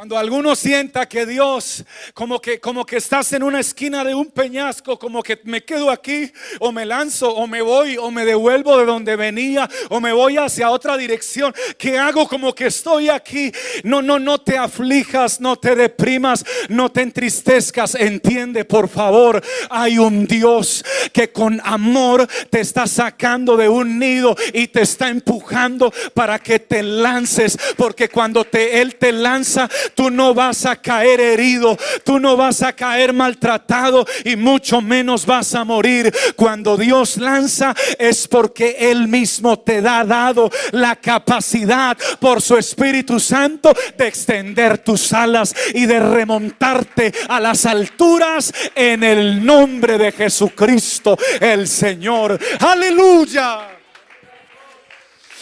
Cuando 0.00 0.16
alguno 0.16 0.56
sienta 0.56 1.06
que 1.06 1.26
Dios, 1.26 1.84
como 2.14 2.40
que, 2.40 2.58
como 2.58 2.86
que 2.86 2.96
estás 2.96 3.34
en 3.34 3.42
una 3.42 3.60
esquina 3.60 4.02
de 4.02 4.14
un 4.14 4.28
peñasco, 4.28 4.98
como 4.98 5.22
que 5.22 5.38
me 5.44 5.62
quedo 5.62 5.90
aquí, 5.90 6.32
o 6.58 6.72
me 6.72 6.86
lanzo, 6.86 7.28
o 7.34 7.46
me 7.46 7.60
voy, 7.60 7.98
o 7.98 8.10
me 8.10 8.24
devuelvo 8.24 8.78
de 8.78 8.86
donde 8.86 9.14
venía, 9.14 9.68
o 9.90 10.00
me 10.00 10.14
voy 10.14 10.38
hacia 10.38 10.70
otra 10.70 10.96
dirección, 10.96 11.54
que 11.76 11.98
hago 11.98 12.26
como 12.26 12.54
que 12.54 12.68
estoy 12.68 13.10
aquí. 13.10 13.52
No, 13.84 14.00
no, 14.00 14.18
no 14.18 14.40
te 14.40 14.56
aflijas, 14.56 15.38
no 15.38 15.56
te 15.56 15.76
deprimas, 15.76 16.46
no 16.70 16.90
te 16.90 17.02
entristezcas. 17.02 17.94
Entiende, 17.94 18.64
por 18.64 18.88
favor, 18.88 19.44
hay 19.68 19.98
un 19.98 20.26
Dios 20.26 20.82
que 21.12 21.30
con 21.30 21.60
amor 21.62 22.26
te 22.48 22.60
está 22.60 22.86
sacando 22.86 23.54
de 23.54 23.68
un 23.68 23.98
nido 23.98 24.34
y 24.54 24.68
te 24.68 24.80
está 24.80 25.10
empujando 25.10 25.92
para 26.14 26.38
que 26.38 26.58
te 26.58 26.82
lances, 26.82 27.58
porque 27.76 28.08
cuando 28.08 28.46
te, 28.46 28.80
Él 28.80 28.94
te 28.94 29.12
lanza, 29.12 29.68
tú 29.94 30.10
no 30.10 30.34
vas 30.34 30.66
a 30.66 30.76
caer 30.76 31.20
herido, 31.20 31.76
tú 32.04 32.18
no 32.18 32.36
vas 32.36 32.62
a 32.62 32.72
caer 32.72 33.12
maltratado 33.12 34.06
y 34.24 34.36
mucho 34.36 34.80
menos 34.80 35.26
vas 35.26 35.54
a 35.54 35.64
morir. 35.64 36.12
Cuando 36.36 36.76
Dios 36.76 37.16
lanza 37.16 37.74
es 37.98 38.26
porque 38.28 38.76
Él 38.78 39.08
mismo 39.08 39.58
te 39.58 39.78
ha 39.78 40.04
dado 40.04 40.50
la 40.72 40.96
capacidad 40.96 41.96
por 42.18 42.40
su 42.42 42.56
Espíritu 42.56 43.20
Santo 43.20 43.72
de 43.96 44.06
extender 44.06 44.78
tus 44.78 45.12
alas 45.12 45.54
y 45.74 45.86
de 45.86 46.00
remontarte 46.00 47.12
a 47.28 47.40
las 47.40 47.66
alturas 47.66 48.52
en 48.74 49.02
el 49.04 49.44
nombre 49.44 49.98
de 49.98 50.12
Jesucristo 50.12 51.16
el 51.40 51.68
Señor. 51.68 52.38
Aleluya. 52.60 53.68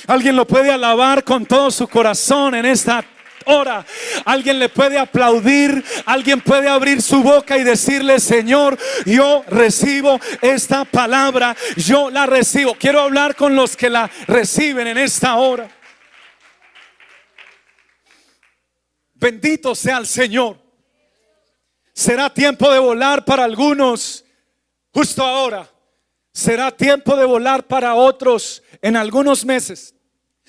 Alguien 0.06 0.36
lo 0.36 0.46
puede 0.46 0.70
alabar 0.70 1.22
con 1.22 1.44
todo 1.44 1.70
su 1.70 1.86
corazón 1.86 2.54
en 2.54 2.64
esta 2.64 3.04
hora. 3.44 3.84
Alguien 4.24 4.58
le 4.58 4.68
puede 4.68 4.98
aplaudir, 4.98 5.84
alguien 6.06 6.40
puede 6.40 6.68
abrir 6.68 7.02
su 7.02 7.22
boca 7.22 7.56
y 7.58 7.64
decirle, 7.64 8.20
Señor, 8.20 8.78
yo 9.04 9.44
recibo 9.48 10.20
esta 10.40 10.84
palabra, 10.84 11.56
yo 11.76 12.10
la 12.10 12.26
recibo. 12.26 12.74
Quiero 12.74 13.00
hablar 13.00 13.36
con 13.36 13.54
los 13.54 13.76
que 13.76 13.90
la 13.90 14.10
reciben 14.26 14.86
en 14.86 14.98
esta 14.98 15.36
hora. 15.36 15.68
Bendito 19.14 19.74
sea 19.74 19.98
el 19.98 20.06
Señor. 20.06 20.56
Será 21.92 22.32
tiempo 22.32 22.70
de 22.70 22.78
volar 22.78 23.24
para 23.24 23.44
algunos 23.44 24.24
justo 24.92 25.24
ahora. 25.24 25.68
Será 26.32 26.70
tiempo 26.70 27.16
de 27.16 27.24
volar 27.24 27.66
para 27.66 27.96
otros 27.96 28.62
en 28.80 28.96
algunos 28.96 29.44
meses. 29.44 29.94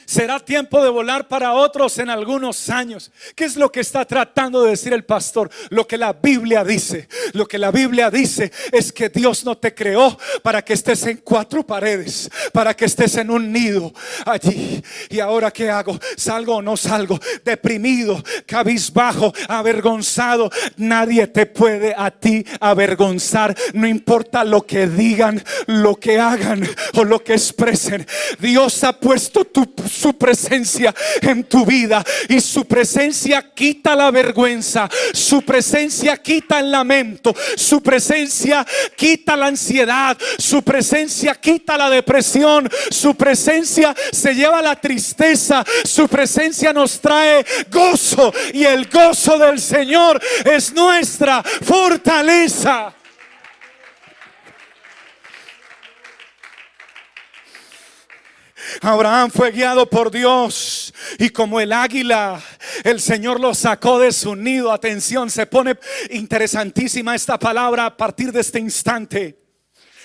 Será 0.10 0.40
tiempo 0.40 0.84
de 0.84 0.90
volar 0.90 1.28
para 1.28 1.54
otros 1.54 2.00
en 2.00 2.10
algunos 2.10 2.72
años. 2.72 3.12
¿Qué 3.36 3.46
es 3.46 3.56
lo 3.56 3.72
que 3.72 3.82
está 3.82 4.06
tratando 4.06 4.64
de 4.64 4.72
decir 4.72 4.92
el 4.92 5.06
pastor? 5.06 5.52
Lo 5.70 5.86
que 5.86 6.00
la 6.00 6.14
Biblia 6.14 6.64
dice. 6.64 7.08
Lo 7.34 7.46
que 7.46 7.60
la 7.60 7.70
Biblia 7.70 8.10
dice 8.10 8.52
es 8.72 8.92
que 8.92 9.10
Dios 9.10 9.46
no 9.46 9.56
te 9.56 9.76
creó 9.76 10.18
para 10.42 10.64
que 10.64 10.74
estés 10.74 11.06
en 11.06 11.18
cuatro 11.18 11.64
paredes, 11.64 12.28
para 12.52 12.76
que 12.76 12.86
estés 12.86 13.18
en 13.18 13.30
un 13.30 13.52
nido 13.52 13.94
allí. 14.26 14.84
¿Y 15.12 15.20
ahora 15.20 15.52
qué 15.52 15.70
hago? 15.70 16.00
¿Salgo 16.18 16.56
o 16.56 16.62
no 16.64 16.76
salgo? 16.76 17.20
Deprimido, 17.46 18.20
cabizbajo, 18.48 19.32
avergonzado. 19.48 20.50
Nadie 20.78 21.28
te 21.28 21.46
puede 21.46 21.94
a 21.96 22.10
ti 22.10 22.44
avergonzar. 22.60 23.56
No 23.74 23.86
importa 23.88 24.44
lo 24.44 24.66
que 24.66 24.88
digan, 24.88 25.44
lo 25.68 25.98
que 25.98 26.20
hagan 26.20 26.68
o 26.96 27.04
lo 27.04 27.24
que 27.24 27.34
expresen. 27.34 28.08
Dios 28.40 28.84
ha 28.84 28.94
puesto 28.94 29.46
tu 29.46 29.68
su 30.00 30.18
presencia 30.18 30.94
en 31.22 31.44
tu 31.44 31.66
vida. 31.66 32.04
Y 32.28 32.40
su 32.40 32.66
presencia 32.66 33.42
quita 33.54 33.96
la 33.96 34.12
vergüenza. 34.12 34.90
Su 35.14 35.42
presencia 35.42 36.18
quita 36.18 36.60
el 36.60 36.72
lamento. 36.72 37.36
Su 37.56 37.82
presencia 37.82 38.66
quita 38.96 39.36
la 39.36 39.48
ansiedad. 39.48 40.18
Su 40.38 40.62
presencia 40.64 41.36
quita 41.36 41.78
la 41.78 41.90
depresión. 41.90 42.70
Su 42.90 43.16
presencia 43.16 43.96
se 44.12 44.34
lleva 44.34 44.62
la 44.62 44.76
tristeza. 44.76 45.66
Su 45.84 46.08
presencia 46.08 46.72
nos 46.72 47.00
trae 47.00 47.46
gozo. 47.70 48.34
Y 48.54 48.64
el 48.64 48.88
gozo 48.88 49.38
del 49.38 49.60
Señor 49.60 50.22
es 50.46 50.74
nuestra 50.74 51.44
fortaleza. 51.44 52.94
Abraham 58.82 59.30
fue 59.30 59.52
guiado 59.52 59.90
por 59.90 60.10
Dios 60.10 60.94
y 61.18 61.30
como 61.30 61.60
el 61.60 61.74
águila, 61.74 62.42
el 62.84 63.02
Señor 63.02 63.40
lo 63.40 63.54
sacó 63.54 64.00
de 64.00 64.14
su 64.14 64.36
nido. 64.36 64.72
Atención, 64.72 65.30
se 65.30 65.46
pone 65.46 65.78
interesantísima 66.12 67.14
esta 67.14 67.38
palabra 67.38 67.86
a 67.86 67.98
partir 67.98 68.32
de 68.32 68.40
este 68.40 68.60
instante. 68.60 69.38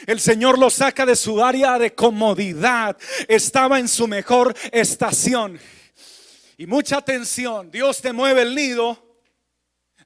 El 0.06 0.20
Señor 0.20 0.58
lo 0.58 0.70
saca 0.70 1.06
de 1.06 1.14
su 1.14 1.42
área 1.42 1.78
de 1.78 1.94
comodidad. 1.94 2.96
Estaba 3.28 3.78
en 3.78 3.88
su 3.88 4.08
mejor 4.08 4.54
estación. 4.72 5.58
Y 6.56 6.66
mucha 6.66 6.98
atención, 6.98 7.70
Dios 7.70 8.00
te 8.00 8.12
mueve 8.12 8.42
el 8.42 8.54
nido, 8.54 9.18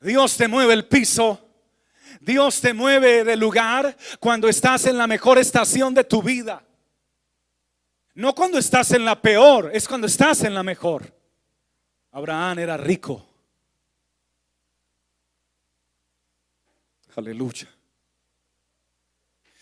Dios 0.01 0.37
te 0.37 0.49
mueve 0.49 0.73
el 0.75 0.87
piso, 0.87 1.47
Dios 2.21 2.61
te 2.61 2.73
mueve 2.73 3.25
de 3.25 3.37
lugar 3.37 3.97
cuando 4.19 4.49
estás 4.49 4.87
en 4.87 4.97
la 4.97 5.07
mejor 5.07 5.39
estación 5.39 5.95
de 5.95 6.05
tu 6.05 6.23
vida. 6.23 6.68
No 8.19 8.35
cuando 8.35 8.59
estás 8.59 8.91
en 8.91 9.05
la 9.05 9.23
peor, 9.23 9.71
es 9.73 9.87
cuando 9.87 10.09
estás 10.09 10.43
en 10.43 10.53
la 10.53 10.65
mejor. 10.65 11.15
Abraham 12.11 12.59
era 12.59 12.77
rico. 12.77 13.25
Aleluya. 17.15 17.69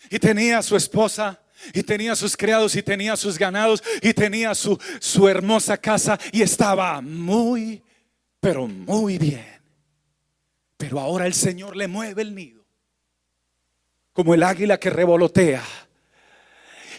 Y 0.09 0.17
tenía 0.17 0.57
a 0.57 0.63
su 0.63 0.75
esposa, 0.75 1.39
y 1.71 1.83
tenía 1.83 2.15
sus 2.15 2.35
criados, 2.35 2.75
y 2.75 2.81
tenía 2.81 3.15
sus 3.15 3.37
ganados, 3.37 3.83
y 4.01 4.11
tenía 4.11 4.55
su, 4.55 4.75
su 4.99 5.27
hermosa 5.27 5.77
casa, 5.77 6.17
y 6.31 6.41
estaba 6.41 6.99
muy, 6.99 7.83
pero 8.39 8.65
muy 8.65 9.19
bien. 9.19 9.61
Pero 10.77 10.99
ahora 10.99 11.27
el 11.27 11.35
Señor 11.35 11.75
le 11.75 11.87
mueve 11.87 12.23
el 12.23 12.33
nido, 12.33 12.65
como 14.13 14.33
el 14.33 14.41
águila 14.41 14.79
que 14.79 14.89
revolotea 14.89 15.63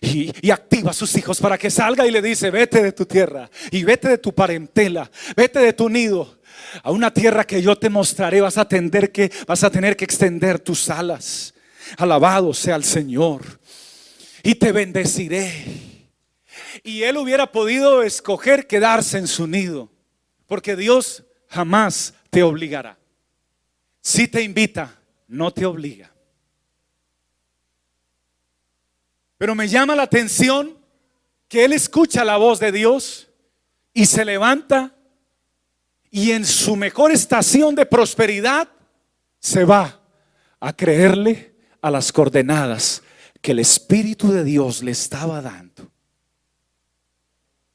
y, 0.00 0.50
activa 0.50 0.90
a 0.90 0.94
sus 0.94 1.14
hijos 1.16 1.40
para 1.40 1.58
que 1.58 1.70
salga 1.70 2.06
y 2.06 2.10
le 2.10 2.22
dice, 2.22 2.50
vete 2.50 2.82
de 2.82 2.92
tu 2.92 3.06
tierra 3.06 3.50
y 3.70 3.84
vete 3.84 4.08
de 4.08 4.18
tu 4.18 4.32
parentela, 4.32 5.10
vete 5.36 5.58
de 5.58 5.72
tu 5.72 5.88
nido 5.88 6.38
a 6.82 6.90
una 6.90 7.12
tierra 7.12 7.46
que 7.46 7.62
yo 7.62 7.76
te 7.76 7.88
mostraré, 7.88 8.40
vas 8.40 8.58
a 8.58 8.68
tener 8.68 9.10
que 9.12 9.30
vas 9.46 9.64
a 9.64 9.70
tener 9.70 9.96
que 9.96 10.04
extender 10.04 10.58
tus 10.58 10.90
alas. 10.90 11.54
Alabado 11.96 12.52
sea 12.52 12.76
el 12.76 12.84
Señor 12.84 13.42
y 14.42 14.54
te 14.54 14.72
bendeciré. 14.72 15.64
Y 16.84 17.02
él 17.02 17.16
hubiera 17.16 17.50
podido 17.50 18.02
escoger 18.02 18.66
quedarse 18.66 19.18
en 19.18 19.26
su 19.26 19.46
nido, 19.46 19.90
porque 20.46 20.76
Dios 20.76 21.24
jamás 21.48 22.14
te 22.30 22.42
obligará. 22.42 22.98
Si 24.00 24.28
te 24.28 24.42
invita, 24.42 25.00
no 25.26 25.50
te 25.50 25.66
obliga. 25.66 26.12
Pero 29.38 29.54
me 29.54 29.68
llama 29.68 29.96
la 29.96 30.02
atención 30.02 30.76
que 31.48 31.64
él 31.64 31.72
escucha 31.72 32.24
la 32.24 32.36
voz 32.36 32.60
de 32.60 32.72
Dios 32.72 33.28
y 33.94 34.06
se 34.06 34.24
levanta 34.24 34.94
y 36.10 36.32
en 36.32 36.44
su 36.44 36.76
mejor 36.76 37.12
estación 37.12 37.74
de 37.74 37.86
prosperidad 37.86 38.68
se 39.38 39.64
va 39.64 40.00
a 40.60 40.72
creerle 40.72 41.54
a 41.80 41.90
las 41.90 42.12
coordenadas 42.12 43.02
que 43.40 43.52
el 43.52 43.60
Espíritu 43.60 44.32
de 44.32 44.44
Dios 44.44 44.82
le 44.82 44.90
estaba 44.90 45.40
dando. 45.40 45.90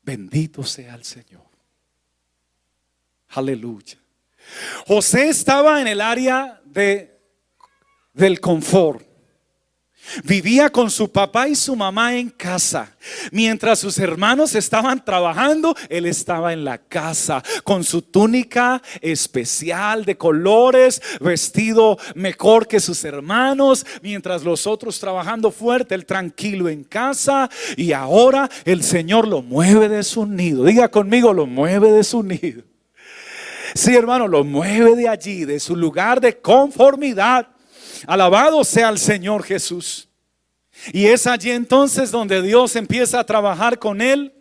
Bendito 0.01 0.63
sea 0.63 0.95
el 0.95 1.05
Señor. 1.05 1.43
Aleluya. 3.29 3.97
José 4.85 5.29
estaba 5.29 5.79
en 5.79 5.87
el 5.87 6.01
área 6.01 6.61
de, 6.65 7.19
del 8.13 8.41
confort. 8.41 9.12
Vivía 10.23 10.69
con 10.69 10.91
su 10.91 11.11
papá 11.11 11.47
y 11.47 11.55
su 11.55 11.75
mamá 11.75 12.15
en 12.15 12.29
casa. 12.29 12.95
Mientras 13.31 13.79
sus 13.79 13.97
hermanos 13.97 14.53
estaban 14.53 15.03
trabajando, 15.03 15.75
él 15.89 16.05
estaba 16.05 16.53
en 16.53 16.65
la 16.65 16.77
casa 16.77 17.41
con 17.63 17.83
su 17.83 18.01
túnica 18.01 18.81
especial 19.01 20.05
de 20.05 20.17
colores, 20.17 21.01
vestido 21.19 21.97
mejor 22.15 22.67
que 22.67 22.79
sus 22.79 23.03
hermanos, 23.05 23.85
mientras 24.01 24.43
los 24.43 24.67
otros 24.67 24.99
trabajando 24.99 25.51
fuerte, 25.51 25.95
él 25.95 26.05
tranquilo 26.05 26.69
en 26.69 26.83
casa. 26.83 27.49
Y 27.77 27.93
ahora 27.93 28.49
el 28.65 28.83
Señor 28.83 29.27
lo 29.27 29.41
mueve 29.41 29.89
de 29.89 30.03
su 30.03 30.25
nido. 30.25 30.65
Diga 30.65 30.89
conmigo, 30.89 31.33
lo 31.33 31.45
mueve 31.45 31.91
de 31.91 32.03
su 32.03 32.23
nido. 32.23 32.63
Sí, 33.73 33.95
hermano, 33.95 34.27
lo 34.27 34.43
mueve 34.43 34.95
de 34.95 35.09
allí, 35.09 35.45
de 35.45 35.59
su 35.59 35.75
lugar 35.75 36.21
de 36.21 36.37
conformidad 36.37 37.47
Alabado 38.07 38.63
sea 38.63 38.89
el 38.89 38.97
Señor 38.97 39.43
Jesús. 39.43 40.09
Y 40.91 41.05
es 41.05 41.27
allí 41.27 41.51
entonces 41.51 42.11
donde 42.11 42.41
Dios 42.41 42.75
empieza 42.75 43.19
a 43.19 43.25
trabajar 43.25 43.79
con 43.79 44.01
él 44.01 44.33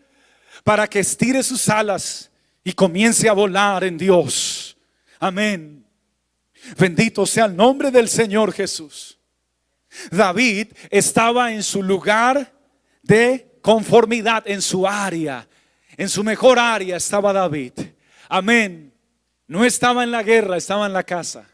para 0.64 0.88
que 0.88 1.00
estire 1.00 1.42
sus 1.42 1.68
alas 1.68 2.30
y 2.64 2.72
comience 2.72 3.28
a 3.28 3.32
volar 3.32 3.84
en 3.84 3.98
Dios. 3.98 4.76
Amén. 5.18 5.84
Bendito 6.78 7.26
sea 7.26 7.46
el 7.46 7.56
nombre 7.56 7.90
del 7.90 8.08
Señor 8.08 8.52
Jesús. 8.52 9.18
David 10.10 10.68
estaba 10.90 11.52
en 11.52 11.62
su 11.62 11.82
lugar 11.82 12.52
de 13.02 13.58
conformidad, 13.60 14.44
en 14.46 14.62
su 14.62 14.86
área. 14.86 15.46
En 15.96 16.08
su 16.08 16.24
mejor 16.24 16.58
área 16.58 16.96
estaba 16.96 17.32
David. 17.32 17.72
Amén. 18.28 18.94
No 19.46 19.64
estaba 19.64 20.02
en 20.02 20.10
la 20.10 20.22
guerra, 20.22 20.56
estaba 20.56 20.86
en 20.86 20.92
la 20.92 21.02
casa. 21.02 21.46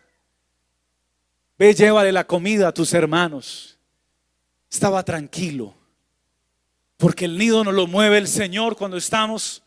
Ve, 1.58 1.74
llévale 1.74 2.12
la 2.12 2.24
comida 2.24 2.68
a 2.68 2.72
tus 2.72 2.94
hermanos. 2.94 3.76
Estaba 4.70 5.02
tranquilo. 5.02 5.74
Porque 6.96 7.24
el 7.24 7.36
nido 7.36 7.64
no 7.64 7.72
lo 7.72 7.86
mueve 7.86 8.18
el 8.18 8.28
Señor 8.28 8.76
cuando 8.76 8.96
estamos 8.96 9.62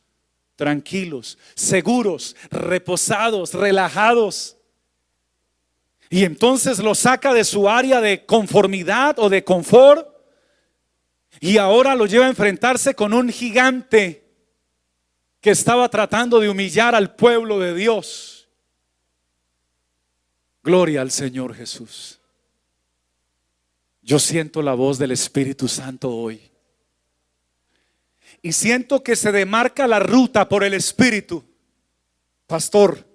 tranquilos, 0.56 1.38
seguros, 1.56 2.36
reposados, 2.50 3.54
relajados. 3.54 4.58
Y 6.10 6.24
entonces 6.24 6.80
lo 6.80 6.94
saca 6.94 7.34
de 7.34 7.44
su 7.44 7.68
área 7.68 8.00
de 8.00 8.26
conformidad 8.26 9.18
o 9.18 9.30
de 9.30 9.44
confort. 9.44 10.08
Y 11.40 11.58
ahora 11.58 11.96
lo 11.96 12.06
lleva 12.06 12.26
a 12.26 12.30
enfrentarse 12.30 12.94
con 12.94 13.14
un 13.14 13.30
gigante 13.30 14.24
que 15.40 15.50
estaba 15.50 15.90
tratando 15.90 16.40
de 16.40 16.50
humillar 16.50 16.94
al 16.94 17.16
pueblo 17.16 17.60
de 17.60 17.74
Dios. 17.74 18.31
Gloria 20.64 21.02
al 21.02 21.12
Señor 21.12 21.56
Jesús. 21.56 22.20
Yo 24.02 24.20
siento 24.20 24.62
la 24.62 24.74
voz 24.74 24.98
del 24.98 25.12
Espíritu 25.12 25.68
Santo 25.68 26.10
hoy. 26.10 26.42
Y 28.42 28.52
siento 28.54 29.04
que 29.04 29.16
se 29.16 29.32
demarca 29.32 29.88
la 29.88 30.00
ruta 30.00 30.50
por 30.50 30.64
el 30.64 30.74
Espíritu. 30.74 31.44
Pastor, 32.48 33.06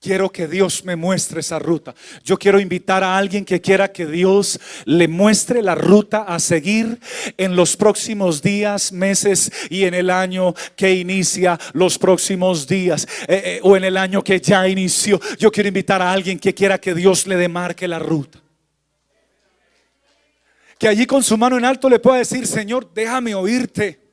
Quiero 0.00 0.30
que 0.30 0.46
Dios 0.46 0.84
me 0.84 0.94
muestre 0.94 1.40
esa 1.40 1.58
ruta. 1.58 1.94
Yo 2.22 2.38
quiero 2.38 2.60
invitar 2.60 3.02
a 3.02 3.16
alguien 3.16 3.44
que 3.44 3.60
quiera 3.60 3.90
que 3.90 4.06
Dios 4.06 4.60
le 4.84 5.08
muestre 5.08 5.62
la 5.62 5.74
ruta 5.74 6.22
a 6.22 6.38
seguir 6.38 7.00
en 7.38 7.56
los 7.56 7.76
próximos 7.76 8.42
días, 8.42 8.92
meses 8.92 9.50
y 9.70 9.84
en 9.84 9.94
el 9.94 10.10
año 10.10 10.54
que 10.76 10.94
inicia 10.94 11.58
los 11.72 11.98
próximos 11.98 12.68
días 12.68 13.08
eh, 13.26 13.42
eh, 13.44 13.60
o 13.62 13.74
en 13.76 13.84
el 13.84 13.96
año 13.96 14.22
que 14.22 14.38
ya 14.38 14.68
inició. 14.68 15.18
Yo 15.38 15.50
quiero 15.50 15.68
invitar 15.68 16.02
a 16.02 16.12
alguien 16.12 16.38
que 16.38 16.54
quiera 16.54 16.78
que 16.78 16.94
Dios 16.94 17.26
le 17.26 17.36
demarque 17.36 17.88
la 17.88 17.98
ruta. 17.98 18.40
Que 20.78 20.88
allí 20.88 21.06
con 21.06 21.22
su 21.22 21.38
mano 21.38 21.56
en 21.56 21.64
alto 21.64 21.88
le 21.88 21.98
pueda 21.98 22.18
decir, 22.18 22.46
Señor, 22.46 22.92
déjame 22.92 23.34
oírte. 23.34 24.05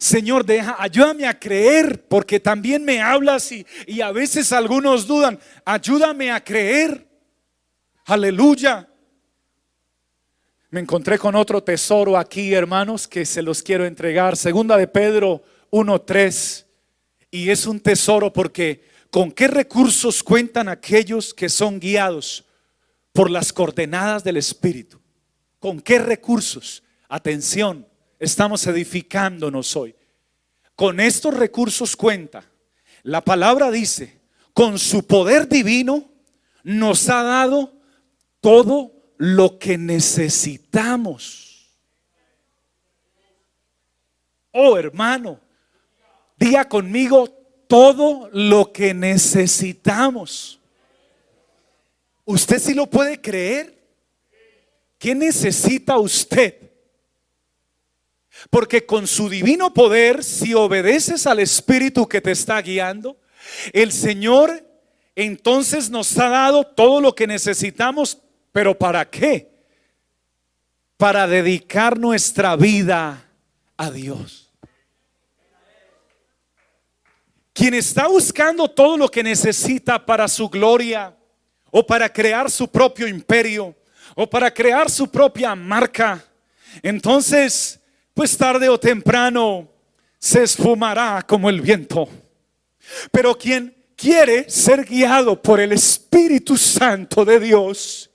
Señor, 0.00 0.44
deja, 0.44 0.76
ayúdame 0.78 1.26
a 1.26 1.38
creer, 1.38 2.04
porque 2.08 2.40
también 2.40 2.84
me 2.84 3.00
hablas 3.00 3.50
y, 3.52 3.66
y 3.86 4.00
a 4.00 4.12
veces 4.12 4.52
algunos 4.52 5.06
dudan. 5.06 5.38
Ayúdame 5.64 6.30
a 6.30 6.42
creer. 6.42 7.06
Aleluya. 8.04 8.88
Me 10.70 10.80
encontré 10.80 11.18
con 11.18 11.34
otro 11.34 11.62
tesoro 11.62 12.16
aquí, 12.16 12.52
hermanos, 12.52 13.08
que 13.08 13.24
se 13.24 13.42
los 13.42 13.62
quiero 13.62 13.86
entregar. 13.86 14.36
Segunda 14.36 14.76
de 14.76 14.86
Pedro 14.86 15.42
1.3. 15.70 16.66
Y 17.30 17.50
es 17.50 17.66
un 17.66 17.80
tesoro 17.80 18.32
porque 18.32 18.84
¿con 19.10 19.32
qué 19.32 19.48
recursos 19.48 20.22
cuentan 20.22 20.68
aquellos 20.68 21.32
que 21.32 21.48
son 21.48 21.80
guiados 21.80 22.44
por 23.12 23.30
las 23.30 23.52
coordenadas 23.52 24.24
del 24.24 24.36
Espíritu? 24.36 25.00
¿Con 25.58 25.80
qué 25.80 25.98
recursos? 25.98 26.82
Atención, 27.08 27.86
estamos 28.18 28.66
edificándonos 28.66 29.74
hoy. 29.76 29.94
Con 30.74 31.00
estos 31.00 31.34
recursos 31.34 31.96
cuenta. 31.96 32.44
La 33.02 33.20
palabra 33.22 33.70
dice, 33.70 34.20
con 34.52 34.78
su 34.78 35.06
poder 35.06 35.48
divino 35.48 36.08
nos 36.62 37.08
ha 37.08 37.22
dado 37.22 37.72
todo 38.40 38.92
lo 39.16 39.58
que 39.58 39.78
necesitamos. 39.78 41.48
Oh 44.52 44.76
hermano, 44.76 45.40
diga 46.36 46.68
conmigo 46.68 47.28
todo 47.66 48.28
lo 48.32 48.72
que 48.72 48.94
necesitamos. 48.94 50.60
¿Usted 52.24 52.58
sí 52.58 52.74
lo 52.74 52.88
puede 52.88 53.20
creer? 53.20 53.78
¿Qué 54.98 55.14
necesita 55.14 55.98
usted? 55.98 56.57
Porque 58.50 58.86
con 58.86 59.06
su 59.06 59.28
divino 59.28 59.72
poder, 59.74 60.22
si 60.22 60.54
obedeces 60.54 61.26
al 61.26 61.40
Espíritu 61.40 62.06
que 62.06 62.20
te 62.20 62.30
está 62.30 62.60
guiando, 62.62 63.18
el 63.72 63.92
Señor 63.92 64.64
entonces 65.14 65.90
nos 65.90 66.16
ha 66.18 66.28
dado 66.28 66.62
todo 66.62 67.00
lo 67.00 67.12
que 67.12 67.26
necesitamos, 67.26 68.18
pero 68.52 68.78
¿para 68.78 69.08
qué? 69.10 69.50
Para 70.96 71.26
dedicar 71.26 71.98
nuestra 71.98 72.54
vida 72.54 73.28
a 73.76 73.90
Dios. 73.90 74.52
Quien 77.52 77.74
está 77.74 78.06
buscando 78.06 78.68
todo 78.68 78.96
lo 78.96 79.10
que 79.10 79.24
necesita 79.24 80.06
para 80.06 80.28
su 80.28 80.48
gloria 80.48 81.16
o 81.72 81.84
para 81.84 82.08
crear 82.08 82.48
su 82.48 82.70
propio 82.70 83.08
imperio 83.08 83.74
o 84.14 84.30
para 84.30 84.54
crear 84.54 84.88
su 84.88 85.10
propia 85.10 85.56
marca, 85.56 86.24
entonces 86.80 87.77
pues 88.18 88.36
tarde 88.36 88.68
o 88.68 88.80
temprano 88.80 89.68
se 90.18 90.42
esfumará 90.42 91.22
como 91.24 91.48
el 91.48 91.60
viento. 91.60 92.08
Pero 93.12 93.38
quien 93.38 93.72
quiere 93.94 94.50
ser 94.50 94.84
guiado 94.84 95.40
por 95.40 95.60
el 95.60 95.70
Espíritu 95.70 96.56
Santo 96.56 97.24
de 97.24 97.38
Dios, 97.38 98.10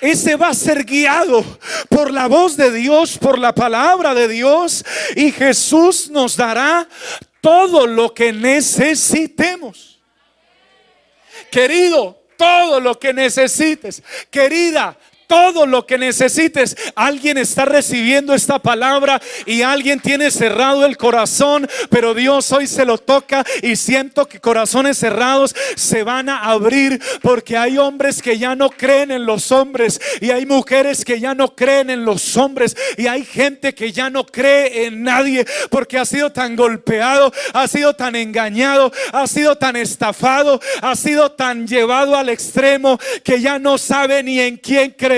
ese 0.00 0.36
va 0.36 0.48
a 0.48 0.54
ser 0.54 0.82
guiado 0.86 1.44
por 1.90 2.10
la 2.10 2.26
voz 2.26 2.56
de 2.56 2.72
Dios, 2.72 3.18
por 3.18 3.38
la 3.38 3.54
palabra 3.54 4.14
de 4.14 4.28
Dios, 4.28 4.82
y 5.14 5.30
Jesús 5.30 6.08
nos 6.08 6.38
dará 6.38 6.88
todo 7.42 7.86
lo 7.86 8.14
que 8.14 8.32
necesitemos. 8.32 10.00
Querido, 11.50 12.18
todo 12.38 12.80
lo 12.80 12.98
que 12.98 13.12
necesites. 13.12 14.02
Querida, 14.30 14.96
todo 15.26 15.66
lo 15.66 15.86
que 15.86 15.98
necesites. 15.98 16.76
Alguien 16.94 17.38
está 17.38 17.64
recibiendo 17.64 18.34
esta 18.34 18.58
palabra 18.58 19.20
y 19.46 19.62
alguien 19.62 20.00
tiene 20.00 20.30
cerrado 20.30 20.84
el 20.84 20.96
corazón, 20.96 21.68
pero 21.90 22.14
Dios 22.14 22.50
hoy 22.52 22.66
se 22.66 22.84
lo 22.84 22.98
toca 22.98 23.44
y 23.62 23.76
siento 23.76 24.26
que 24.26 24.40
corazones 24.40 24.98
cerrados 24.98 25.54
se 25.76 26.02
van 26.02 26.28
a 26.28 26.44
abrir 26.44 27.00
porque 27.22 27.56
hay 27.56 27.78
hombres 27.78 28.22
que 28.22 28.38
ya 28.38 28.54
no 28.54 28.70
creen 28.70 29.10
en 29.10 29.26
los 29.26 29.52
hombres 29.52 30.00
y 30.20 30.30
hay 30.30 30.46
mujeres 30.46 31.04
que 31.04 31.20
ya 31.20 31.34
no 31.34 31.54
creen 31.54 31.90
en 31.90 32.04
los 32.04 32.36
hombres 32.36 32.76
y 32.96 33.06
hay 33.06 33.24
gente 33.24 33.74
que 33.74 33.92
ya 33.92 34.10
no 34.10 34.26
cree 34.26 34.86
en 34.86 35.02
nadie 35.02 35.46
porque 35.70 35.98
ha 35.98 36.04
sido 36.04 36.30
tan 36.30 36.56
golpeado, 36.56 37.32
ha 37.52 37.66
sido 37.68 37.94
tan 37.94 38.16
engañado, 38.16 38.92
ha 39.12 39.26
sido 39.26 39.56
tan 39.56 39.76
estafado, 39.76 40.60
ha 40.82 40.94
sido 40.96 41.32
tan 41.32 41.66
llevado 41.66 42.16
al 42.16 42.28
extremo 42.28 42.98
que 43.22 43.40
ya 43.40 43.58
no 43.58 43.78
sabe 43.78 44.22
ni 44.22 44.40
en 44.40 44.56
quién 44.56 44.90
cree 44.90 45.13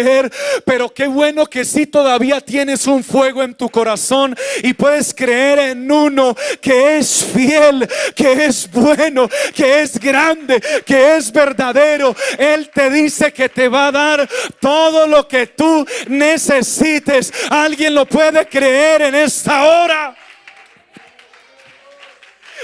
pero 0.64 0.92
qué 0.92 1.06
bueno 1.06 1.46
que 1.46 1.64
si 1.64 1.86
todavía 1.86 2.40
tienes 2.40 2.86
un 2.86 3.02
fuego 3.04 3.42
en 3.42 3.54
tu 3.54 3.68
corazón 3.68 4.36
y 4.62 4.74
puedes 4.74 5.14
creer 5.14 5.58
en 5.58 5.90
uno 5.90 6.36
que 6.60 6.98
es 6.98 7.24
fiel, 7.24 7.88
que 8.14 8.44
es 8.44 8.70
bueno, 8.70 9.28
que 9.54 9.82
es 9.82 9.98
grande, 9.98 10.60
que 10.84 11.16
es 11.16 11.32
verdadero. 11.32 12.14
Él 12.38 12.70
te 12.72 12.90
dice 12.90 13.32
que 13.32 13.48
te 13.48 13.68
va 13.68 13.88
a 13.88 13.92
dar 13.92 14.28
todo 14.60 15.06
lo 15.06 15.26
que 15.28 15.46
tú 15.48 15.86
necesites. 16.08 17.32
Alguien 17.50 17.94
lo 17.94 18.06
puede 18.06 18.46
creer 18.46 19.02
en 19.02 19.14
esta 19.14 19.64
hora. 19.64 20.16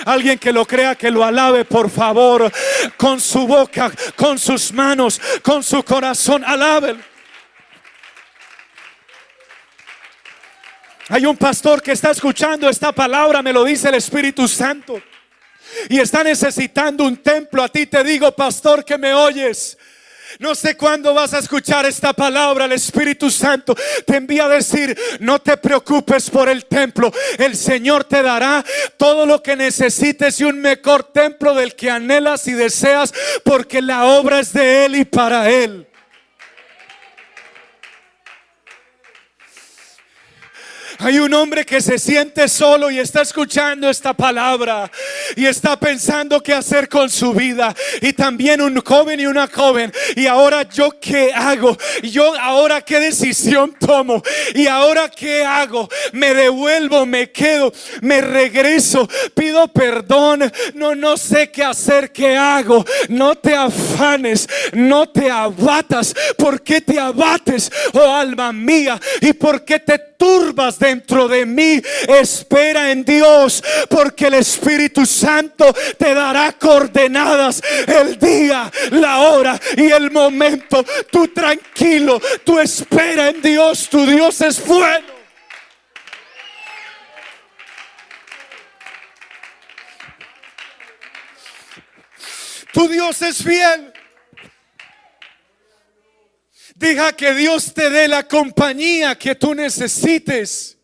Alguien 0.05 0.39
que 0.39 0.53
lo 0.53 0.67
crea, 0.67 0.95
que 0.97 1.11
lo 1.11 1.25
alabe, 1.25 1.65
por 1.65 1.89
favor, 1.89 2.51
con 2.97 3.21
su 3.21 3.47
boca, 3.47 3.93
con 4.17 4.39
sus 4.39 4.73
manos, 4.73 5.21
con 5.43 5.63
su 5.63 5.83
corazón, 5.85 6.43
alabe. 6.45 7.12
Hay 11.13 11.27
un 11.27 11.37
pastor 11.37 11.83
que 11.83 11.93
está 11.93 12.11
escuchando 12.11 12.71
esta 12.71 12.91
palabra, 12.91 13.43
me 13.43 13.53
lo 13.53 13.65
dice 13.65 13.87
el 13.91 13.97
Espíritu 13.97 14.49
Santo. 14.49 14.99
Y 15.91 16.01
está 16.01 16.25
necesitando 16.25 17.05
un 17.05 17.19
templo. 17.19 17.63
A 17.63 17.69
ti 17.69 17.85
te 17.85 18.03
digo, 18.03 18.33
pastor, 18.33 18.83
que 18.83 18.97
me 18.97 19.13
oyes. 19.13 19.77
No 20.39 20.55
sé 20.55 20.75
cuándo 20.75 21.13
vas 21.13 21.35
a 21.35 21.41
escuchar 21.41 21.85
esta 21.85 22.15
palabra. 22.15 22.65
El 22.65 22.73
Espíritu 22.73 23.31
Santo 23.31 23.77
te 24.07 24.17
envía 24.17 24.47
a 24.47 24.49
decir, 24.49 24.99
no 25.21 25.39
te 25.39 25.59
preocupes 25.59 26.31
por 26.31 26.49
el 26.49 26.65
templo. 26.65 27.13
El 27.37 27.59
Señor 27.59 28.05
te 28.05 28.23
dará 28.23 28.65
todo 28.97 29.27
lo 29.27 29.43
que 29.43 29.55
necesites 29.55 30.41
y 30.41 30.45
un 30.45 30.63
mejor 30.63 31.13
templo 31.13 31.55
del 31.55 31.75
que 31.75 31.91
anhelas 31.91 32.49
y 32.49 32.53
deseas, 32.53 33.13
porque 33.45 33.83
la 33.83 34.07
obra 34.07 34.41
es 34.41 34.55
de 34.55 34.87
Él 34.87 34.97
y 34.97 35.05
para 35.05 35.51
Él. 35.51 35.92
Hay 40.99 41.19
un 41.19 41.33
hombre 41.35 41.65
que 41.65 41.81
se 41.81 41.99
siente 41.99 42.49
solo 42.49 42.91
y 42.91 42.99
está 42.99 43.23
escuchando 43.23 43.89
esta 43.89 44.13
palabra 44.15 44.91
y 45.37 45.47
está 45.47 45.79
pensando 45.79 46.43
qué 46.43 46.53
hacer 46.53 46.89
con 46.89 47.11
su 47.11 47.33
vida. 47.33 47.75
Y 48.01 48.13
también 48.13 48.61
un 48.61 48.81
joven 48.81 49.21
y 49.21 49.27
una 49.27 49.47
joven. 49.47 49.93
Y 50.17 50.27
ahora 50.27 50.69
yo 50.69 50.99
qué 51.01 51.33
hago? 51.33 51.77
Yo 52.03 52.35
ahora 52.39 52.81
qué 52.81 53.01
decisión 53.01 53.75
tomo? 53.79 54.23
Y 54.55 54.67
ahora 54.67 55.09
qué 55.09 55.45
hago? 55.45 55.89
Me 56.13 56.35
devuelvo, 56.35 57.07
me 57.07 57.31
quedo, 57.31 57.73
me 58.01 58.21
regreso, 58.21 59.09
pido 59.35 59.69
perdón. 59.69 60.53
No, 60.75 60.95
no 60.95 61.17
sé 61.17 61.51
qué 61.51 61.65
hacer, 61.65 62.13
qué 62.13 62.37
hago. 62.37 62.85
No 63.09 63.35
te 63.35 63.55
afanes, 63.55 64.49
no 64.73 65.09
te 65.09 65.31
abatas. 65.31 66.15
¿Por 66.37 66.63
qué 66.63 66.81
te 66.81 66.99
abates, 66.99 67.71
oh 67.93 68.15
alma 68.15 68.53
mía? 68.53 69.01
¿Y 69.21 69.33
por 69.33 69.65
qué 69.65 69.79
te 69.79 69.99
turbas 70.23 70.79
dentro 70.93 71.27
de 71.29 71.47
mí. 71.47 71.81
Espera 72.09 72.91
en 72.91 73.05
Dios, 73.05 73.63
porque 73.89 74.27
el 74.27 74.35
Espíritu 74.35 75.07
Santo 75.07 75.73
te 75.99 76.15
dará 76.15 76.53
coordenadas 76.53 77.63
el 77.87 78.19
día, 78.19 78.71
la 78.91 79.21
hora 79.21 79.59
y 79.77 79.91
el 79.91 80.11
momento. 80.11 80.85
Tú 81.11 81.29
tranquilo, 81.29 82.21
tú 82.45 82.59
espera 82.59 83.31
en 83.31 83.41
Dios, 83.41 83.89
tu 83.89 84.07
Dios 84.07 84.41
es 84.41 84.65
bueno. 84.65 85.23
Tu 92.73 92.89
Dios 92.89 93.21
es 93.21 93.43
fiel. 93.43 93.93
Deja 96.75 97.13
que 97.13 97.35
Dios 97.35 97.75
te 97.75 97.91
dé 97.91 98.09
la 98.09 98.27
compañía 98.27 99.15
que 99.17 99.35
tú 99.35 99.55
necesites. 99.55 100.79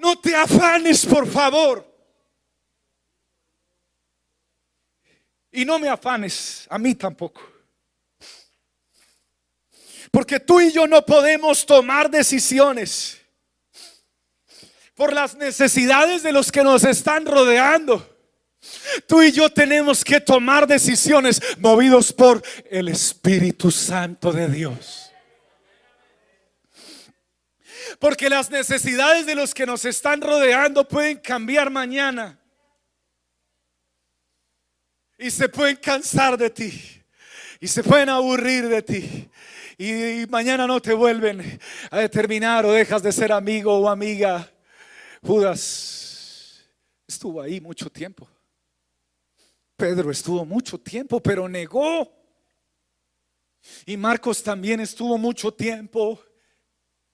No 0.00 0.18
te 0.18 0.34
afanes, 0.34 1.04
por 1.04 1.26
favor. 1.30 1.86
Y 5.52 5.62
no 5.66 5.78
me 5.78 5.90
afanes, 5.90 6.66
a 6.70 6.78
mí 6.78 6.94
tampoco. 6.94 7.42
Porque 10.10 10.40
tú 10.40 10.58
y 10.58 10.72
yo 10.72 10.86
no 10.86 11.04
podemos 11.04 11.66
tomar 11.66 12.10
decisiones 12.10 13.20
por 14.94 15.12
las 15.12 15.36
necesidades 15.36 16.22
de 16.22 16.32
los 16.32 16.50
que 16.50 16.64
nos 16.64 16.82
están 16.84 17.26
rodeando. 17.26 18.06
Tú 19.06 19.22
y 19.22 19.32
yo 19.32 19.50
tenemos 19.50 20.02
que 20.02 20.18
tomar 20.18 20.66
decisiones 20.66 21.42
movidos 21.58 22.10
por 22.10 22.42
el 22.70 22.88
Espíritu 22.88 23.70
Santo 23.70 24.32
de 24.32 24.48
Dios. 24.48 25.09
Porque 28.00 28.30
las 28.30 28.50
necesidades 28.50 29.26
de 29.26 29.34
los 29.34 29.52
que 29.52 29.66
nos 29.66 29.84
están 29.84 30.22
rodeando 30.22 30.88
pueden 30.88 31.18
cambiar 31.18 31.68
mañana. 31.68 32.40
Y 35.18 35.30
se 35.30 35.50
pueden 35.50 35.76
cansar 35.76 36.38
de 36.38 36.48
ti. 36.48 37.02
Y 37.60 37.68
se 37.68 37.84
pueden 37.84 38.08
aburrir 38.08 38.68
de 38.68 38.80
ti. 38.80 39.30
Y, 39.76 40.26
mañana 40.30 40.66
no 40.66 40.80
te 40.80 40.94
vuelven 40.94 41.60
a 41.90 41.98
determinar 41.98 42.64
o 42.64 42.72
dejas 42.72 43.02
de 43.02 43.12
ser 43.12 43.32
amigo 43.32 43.78
o 43.78 43.86
amiga. 43.86 44.50
Judas 45.22 46.64
estuvo 47.06 47.42
ahí 47.42 47.60
mucho 47.60 47.90
tiempo. 47.90 48.26
Pedro 49.76 50.10
estuvo 50.10 50.46
mucho 50.46 50.80
tiempo, 50.80 51.22
pero 51.22 51.46
negó. 51.50 52.10
Y 53.84 53.98
Marcos 53.98 54.42
también 54.42 54.80
estuvo 54.80 55.18
mucho 55.18 55.52
tiempo 55.52 56.18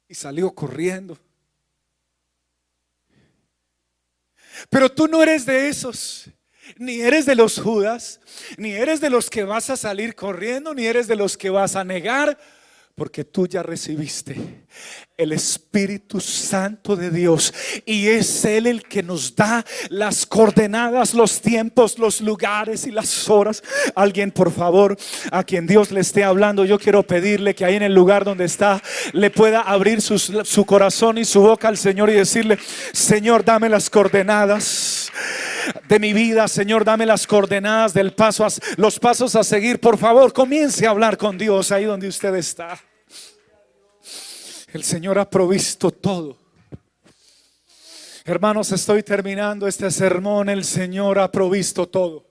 y 0.09 0.15
salió 0.15 0.53
corriendo. 0.53 1.19
Pero 4.71 4.91
tú 4.91 5.07
no 5.07 5.23
eres 5.23 5.45
de 5.45 5.69
esos, 5.69 6.31
ni 6.77 7.01
eres 7.01 7.27
de 7.27 7.35
los 7.35 7.61
Judas, 7.61 8.21
ni 8.57 8.73
eres 8.73 9.01
de 9.01 9.11
los 9.11 9.29
que 9.29 9.45
vas 9.45 9.71
a 9.71 9.77
salir 9.77 10.15
corriendo, 10.15 10.75
ni 10.75 10.87
eres 10.87 11.07
de 11.07 11.17
los 11.17 11.37
que 11.37 11.51
vas 11.51 11.77
a 11.77 11.85
negar, 11.85 12.39
porque 12.97 13.25
tú 13.25 13.47
ya 13.47 13.63
recibiste 13.63 14.65
el 15.19 15.33
Espíritu 15.33 16.19
Santo 16.19 16.97
de 16.97 17.11
Dios 17.11 17.53
y 17.85 18.09
es 18.09 18.43
Él 18.47 18.67
el 18.67 18.85
que 18.85 19.03
nos 19.03 19.37
da 19.37 19.67
las 19.91 20.25
coordenadas, 20.25 21.13
los 21.13 21.43
tiempos, 21.43 21.99
los 21.99 22.23
lugares 22.23 22.87
y 22.87 22.91
las 22.91 23.29
horas. 23.29 23.63
Alguien, 23.95 24.31
por 24.31 24.51
favor, 24.51 24.97
a 25.31 25.45
quien 25.45 25.67
Dios 25.67 25.91
le 25.91 26.01
esté 26.01 26.25
hablando, 26.25 26.65
yo 26.65 26.79
quiero 26.79 27.03
pedirle 27.03 27.55
que 27.55 27.67
ahí 27.67 27.75
en 27.75 27.83
el 27.83 27.95
lugar 27.95 28.25
donde 28.25 28.47
está 28.47 28.83
le 29.13 29.31
pueda 29.31 29.61
abrir 29.61 30.01
su, 30.01 30.65
corazón 30.65 31.19
y 31.19 31.27
su 31.27 31.43
boca 31.43 31.69
al 31.69 31.77
Señor 31.77 32.09
y 32.09 32.15
decirle, 32.15 32.59
Señor, 32.93 33.45
dame 33.45 33.69
las 33.69 33.91
coordenadas 33.91 35.06
de 35.89 35.99
mi 35.99 36.13
vida, 36.13 36.49
Señor, 36.49 36.85
dame 36.85 37.07
las 37.07 37.27
coordenadas 37.27 37.95
del 37.95 38.13
paso, 38.13 38.47
los 38.77 38.99
pasos 38.99 39.35
a 39.37 39.45
seguir. 39.45 39.81
Por 39.81 39.99
favor, 39.99 40.33
comience 40.33 40.87
a 40.87 40.91
hablar 40.91 41.17
con 41.17 41.39
Dios 41.39 41.73
ahí 41.73 41.85
donde 41.85 42.09
usted 42.09 42.35
está. 42.35 42.79
El 44.73 44.85
Señor 44.85 45.19
ha 45.19 45.29
provisto 45.29 45.91
todo. 45.91 46.39
Hermanos, 48.25 48.73
estoy 48.73 49.03
terminando 49.03 49.69
este 49.69 49.91
sermón. 49.91 50.49
El 50.49 50.65
Señor 50.65 51.19
ha 51.19 51.31
provisto 51.31 51.89
todo. 51.89 52.27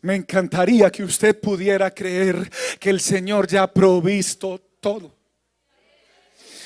Me 0.00 0.16
encantaría 0.16 0.90
que 0.90 1.04
usted 1.04 1.38
pudiera 1.38 1.90
creer 1.90 2.50
que 2.80 2.90
el 2.90 3.00
Señor 3.00 3.46
ya 3.46 3.64
ha 3.64 3.72
provisto 3.72 4.60
todo. 4.80 5.14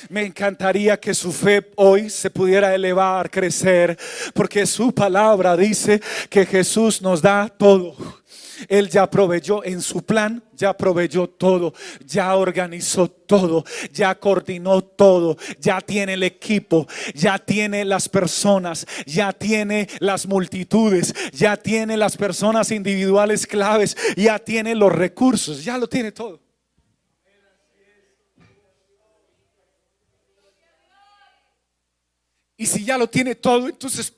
Me 0.09 0.25
encantaría 0.25 0.99
que 0.99 1.15
su 1.15 1.33
fe 1.33 1.73
hoy 1.77 2.11
se 2.11 2.31
pudiera 2.31 2.75
elevar, 2.75 3.31
crecer, 3.31 3.99
porque 4.35 4.67
su 4.67 4.95
palabra 4.95 5.57
dice 5.57 6.01
que 6.29 6.47
Jesús 6.47 7.03
nos 7.03 7.23
da 7.23 7.49
todo. 7.49 7.97
Él 8.69 8.89
ya 8.89 9.09
proveyó 9.09 9.65
en 9.65 9.83
su 9.83 10.03
plan, 10.03 10.43
ya 10.55 10.77
proveyó 10.77 11.29
todo, 11.29 11.75
ya 12.05 12.35
organizó 12.37 13.09
todo, 13.09 13.65
ya 13.93 14.15
coordinó 14.15 14.83
todo, 14.83 15.37
ya 15.61 15.81
tiene 15.81 16.15
el 16.15 16.23
equipo, 16.23 16.87
ya 17.15 17.39
tiene 17.39 17.85
las 17.85 18.09
personas, 18.09 18.87
ya 19.05 19.33
tiene 19.33 19.89
las 19.99 20.27
multitudes, 20.27 21.15
ya 21.33 21.57
tiene 21.57 21.97
las 21.97 22.17
personas 22.17 22.71
individuales 22.71 23.47
claves, 23.47 23.97
ya 24.17 24.39
tiene 24.39 24.75
los 24.75 24.93
recursos, 24.93 25.65
ya 25.65 25.77
lo 25.77 25.89
tiene 25.89 26.13
todo. 26.13 26.46
Y 32.57 32.67
si 32.67 32.85
ya 32.85 32.97
lo 32.97 33.09
tiene 33.09 33.35
todo, 33.35 33.69
entonces, 33.69 34.13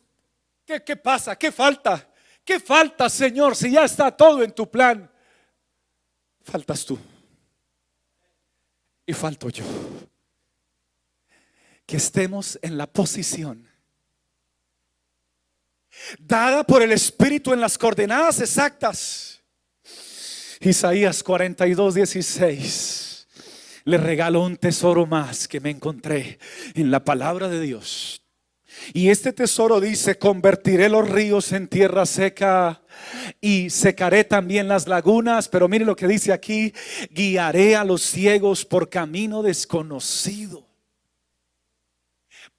¿qué, 0.65 0.83
qué 0.83 0.97
pasa? 0.97 1.37
¿Qué 1.37 1.51
falta? 1.51 2.09
¿Qué 2.45 2.61
falta, 2.61 3.09
Señor, 3.09 3.57
si 3.57 3.71
ya 3.73 3.85
está 3.85 4.11
todo 4.11 4.43
en 4.43 4.53
tu 4.53 4.71
plan? 4.71 5.11
Faltas 6.43 6.85
tú. 6.85 6.99
Y 9.05 9.13
falto 9.13 9.49
yo. 9.51 9.65
Que 11.85 11.97
estemos 11.97 12.59
en 12.63 12.79
la 12.79 12.87
posición 12.87 13.69
dada 16.19 16.65
por 16.65 16.83
el 16.83 16.93
Espíritu 16.93 17.53
en 17.53 17.61
las 17.61 17.79
coordenadas 17.79 18.41
exactas. 18.41 19.41
Isaías 20.61 21.23
42, 21.23 21.95
16. 21.95 23.27
Le 23.85 23.97
regalo 23.97 24.43
un 24.43 24.57
tesoro 24.57 25.07
más 25.07 25.49
que 25.49 25.61
me 25.61 25.71
encontré 25.71 26.39
en 26.75 26.91
la 26.91 27.05
palabra 27.05 27.49
de 27.49 27.61
Dios. 27.61 28.18
Y 28.93 29.11
este 29.11 29.33
tesoro 29.33 29.81
dice, 29.81 30.19
convertiré 30.19 30.89
los 30.89 31.09
ríos 31.09 31.53
en 31.53 31.69
tierra 31.69 32.07
seca 32.07 32.83
y 33.41 33.71
secaré 33.71 34.25
también 34.25 34.69
las 34.69 34.87
lagunas. 34.89 35.49
Pero 35.49 35.69
mire 35.69 35.85
lo 35.85 35.97
que 35.97 36.07
dice 36.07 36.33
aquí, 36.33 36.73
guiaré 37.11 37.77
a 37.77 37.85
los 37.85 38.03
ciegos 38.03 38.65
por 38.65 38.89
camino 38.89 39.43
desconocido. 39.43 40.67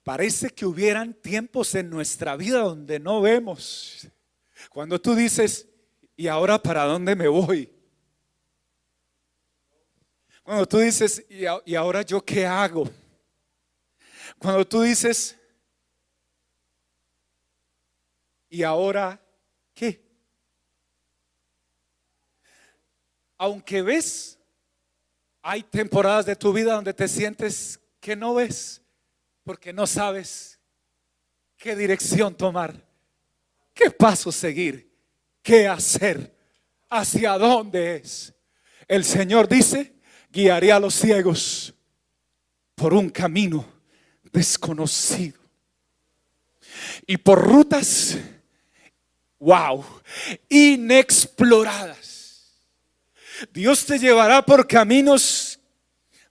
Parece 0.02 0.50
que 0.50 0.66
hubieran 0.66 1.14
tiempos 1.14 1.74
en 1.74 1.90
nuestra 1.90 2.36
vida 2.36 2.60
donde 2.60 2.98
no 2.98 3.20
vemos. 3.20 4.08
Cuando 4.70 5.00
tú 5.00 5.14
dices, 5.14 5.68
¿y 6.16 6.28
ahora 6.28 6.62
para 6.62 6.84
dónde 6.84 7.14
me 7.14 7.28
voy? 7.28 7.70
Cuando 10.42 10.66
tú 10.66 10.78
dices, 10.78 11.24
¿y, 11.28 11.74
ahora 11.76 12.02
yo 12.02 12.24
qué 12.24 12.44
hago? 12.44 12.90
Cuando 14.38 14.66
tú 14.66 14.82
dices, 14.82 15.38
¿y 18.50 18.62
ahora 18.62 19.18
qué? 19.72 20.04
Aunque 23.38 23.80
ves, 23.80 24.38
hay 25.40 25.62
temporadas 25.62 26.26
de 26.26 26.36
tu 26.36 26.52
vida 26.52 26.74
donde 26.74 26.92
te 26.92 27.08
sientes 27.08 27.80
que 28.00 28.14
no 28.14 28.34
ves 28.34 28.82
porque 29.44 29.72
no 29.72 29.86
sabes 29.86 30.60
qué 31.56 31.74
dirección 31.74 32.34
tomar, 32.34 32.74
qué 33.72 33.90
paso 33.90 34.30
seguir, 34.30 34.92
qué 35.42 35.66
hacer, 35.66 36.36
hacia 36.90 37.38
dónde 37.38 37.96
es. 37.96 38.34
El 38.86 39.04
Señor 39.04 39.48
dice, 39.48 39.94
guiaré 40.30 40.72
a 40.72 40.80
los 40.80 40.94
ciegos 40.94 41.72
por 42.74 42.92
un 42.92 43.08
camino 43.08 43.64
desconocido 44.32 45.40
y 47.06 47.16
por 47.16 47.42
rutas, 47.42 48.18
wow, 49.40 49.84
inexploradas. 50.48 52.54
Dios 53.52 53.84
te 53.86 53.98
llevará 53.98 54.42
por 54.42 54.68
caminos 54.68 55.58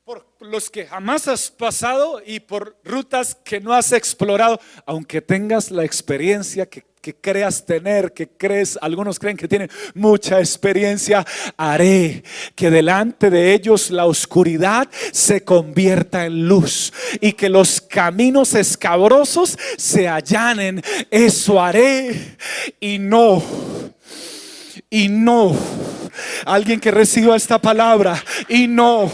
por 0.06 0.26
los 0.40 0.70
que 0.70 0.86
jamás 0.86 1.28
has 1.28 1.52
pasado 1.52 2.22
y 2.26 2.40
por 2.40 2.80
rutas 2.84 3.36
que 3.36 3.60
no 3.60 3.74
has 3.74 3.92
explorado, 3.92 4.60
aunque 4.86 5.22
tengas 5.22 5.72
la 5.72 5.84
experiencia 5.84 6.68
que, 6.68 6.86
creas 7.02 7.66
tener, 7.66 8.14
que 8.14 8.28
crees, 8.28 8.78
algunos 8.82 9.20
creen 9.20 9.38
que 9.38 9.48
tienen 9.48 9.70
mucha 9.94 10.40
experiencia, 10.40 11.26
haré 11.58 12.24
que 12.56 12.70
delante 12.70 13.30
de 13.30 13.54
ellos 13.54 13.90
la 13.90 14.06
oscuridad 14.06 14.88
se 15.12 15.44
convierta 15.44 16.26
en 16.26 16.48
luz 16.48 16.94
y 17.22 17.34
que 17.34 17.50
los 17.50 17.82
caminos 17.82 18.54
escabrosos 18.54 19.58
se 19.78 20.08
allanen. 20.08 20.82
Eso 21.10 21.62
haré 21.62 22.38
y 22.80 23.00
no, 23.00 23.44
y 24.90 25.08
no. 25.08 25.56
Alguien 26.46 26.80
que 26.80 26.92
reciba 26.92 27.36
esta 27.36 27.60
palabra 27.60 28.24
y 28.48 28.68
no 28.68 29.12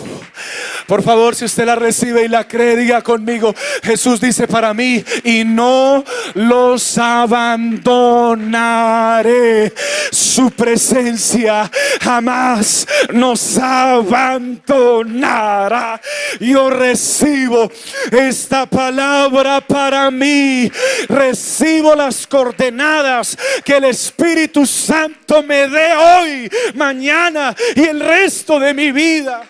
por 0.87 1.01
favor, 1.01 1.35
si 1.35 1.45
usted 1.45 1.65
la 1.65 1.75
recibe 1.75 2.25
y 2.25 2.27
la 2.27 2.47
cree, 2.47 2.75
diga 2.75 3.01
conmigo, 3.01 3.55
Jesús 3.81 4.21
dice 4.21 4.47
para 4.47 4.71
mí, 4.73 5.03
y 5.23 5.43
no 5.43 6.03
los 6.35 6.95
abandonaré. 6.97 9.73
Su 10.11 10.51
presencia 10.51 11.69
jamás 12.01 12.87
nos 13.13 13.57
abandonará. 13.57 15.99
Yo 16.39 16.69
recibo 16.69 17.71
esta 18.11 18.67
palabra 18.67 19.61
para 19.61 20.11
mí. 20.11 20.71
Recibo 21.09 21.95
las 21.95 22.27
coordenadas 22.27 23.35
que 23.63 23.77
el 23.77 23.85
Espíritu 23.85 24.67
Santo 24.67 25.41
me 25.41 25.67
dé 25.67 25.95
hoy, 25.95 26.47
mañana 26.85 27.55
y 27.75 27.83
el 27.83 27.99
resto 27.99 28.59
de 28.59 28.73
mi 28.73 28.91
vida. 28.91 29.49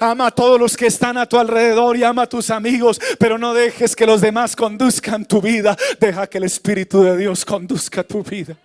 Ama 0.00 0.26
a 0.26 0.30
todos 0.30 0.58
los 0.58 0.76
que 0.76 0.86
están 0.86 1.16
a 1.16 1.26
tu 1.26 1.38
alrededor 1.38 1.96
y 1.96 2.04
ama 2.04 2.22
a 2.22 2.28
tus 2.28 2.50
amigos, 2.50 3.00
pero 3.18 3.38
no 3.38 3.54
dejes 3.54 3.94
que 3.94 4.06
los 4.06 4.20
demás 4.20 4.56
conduzcan 4.56 5.24
tu 5.24 5.40
vida. 5.40 5.76
Deja 6.00 6.26
que 6.26 6.38
el 6.38 6.44
Espíritu 6.44 7.02
de 7.02 7.16
Dios 7.16 7.44
conduzca 7.44 8.02
tu 8.02 8.22
vida. 8.22 8.56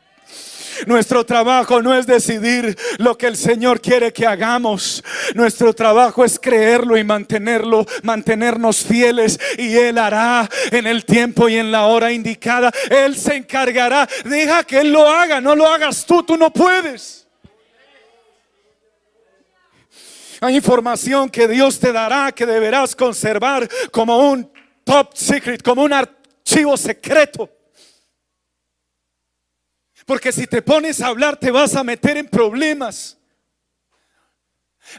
Nuestro 0.86 1.26
trabajo 1.26 1.82
no 1.82 1.96
es 1.96 2.06
decidir 2.08 2.78
lo 2.98 3.18
que 3.18 3.28
el 3.28 3.38
Señor 3.38 3.82
quiere 3.82 4.12
que 4.14 4.26
hagamos. 4.26 5.04
Nuestro 5.36 5.74
trabajo 5.74 6.26
es 6.26 6.40
creerlo 6.40 6.98
y 6.98 7.04
mantenerlo, 7.04 7.86
mantenernos 8.04 8.78
fieles. 8.84 9.40
Y 9.58 9.76
Él 9.76 9.98
hará 9.98 10.50
en 10.72 10.88
el 10.88 11.06
tiempo 11.06 11.50
y 11.50 11.58
en 11.58 11.72
la 11.72 11.86
hora 11.86 12.12
indicada. 12.12 12.72
Él 12.90 13.16
se 13.16 13.36
encargará. 13.36 14.08
Deja 14.26 14.64
que 14.64 14.80
Él 14.80 14.92
lo 14.92 15.08
haga. 15.08 15.42
No 15.42 15.56
lo 15.56 15.68
hagas 15.68 16.06
tú. 16.06 16.24
Tú 16.24 16.38
no 16.38 16.52
puedes. 16.52 17.28
Hay 20.44 20.56
información 20.56 21.30
que 21.30 21.48
Dios 21.48 21.80
te 21.80 21.92
dará 21.92 22.32
que 22.32 22.48
deberás 22.48 22.96
conservar 22.96 23.70
como 23.92 24.32
un 24.32 24.52
top 24.84 25.12
secret, 25.14 25.62
como 25.62 25.84
un 25.84 25.94
archivo 25.94 26.76
secreto. 26.76 27.48
Porque 30.12 30.34
si 30.34 30.46
te 30.46 30.62
pones 30.62 31.00
a 31.00 31.08
hablar 31.08 31.38
te 31.38 31.52
vas 31.52 31.74
a 31.74 31.86
meter 31.86 32.18
en 32.18 32.28
problemas. 32.28 33.18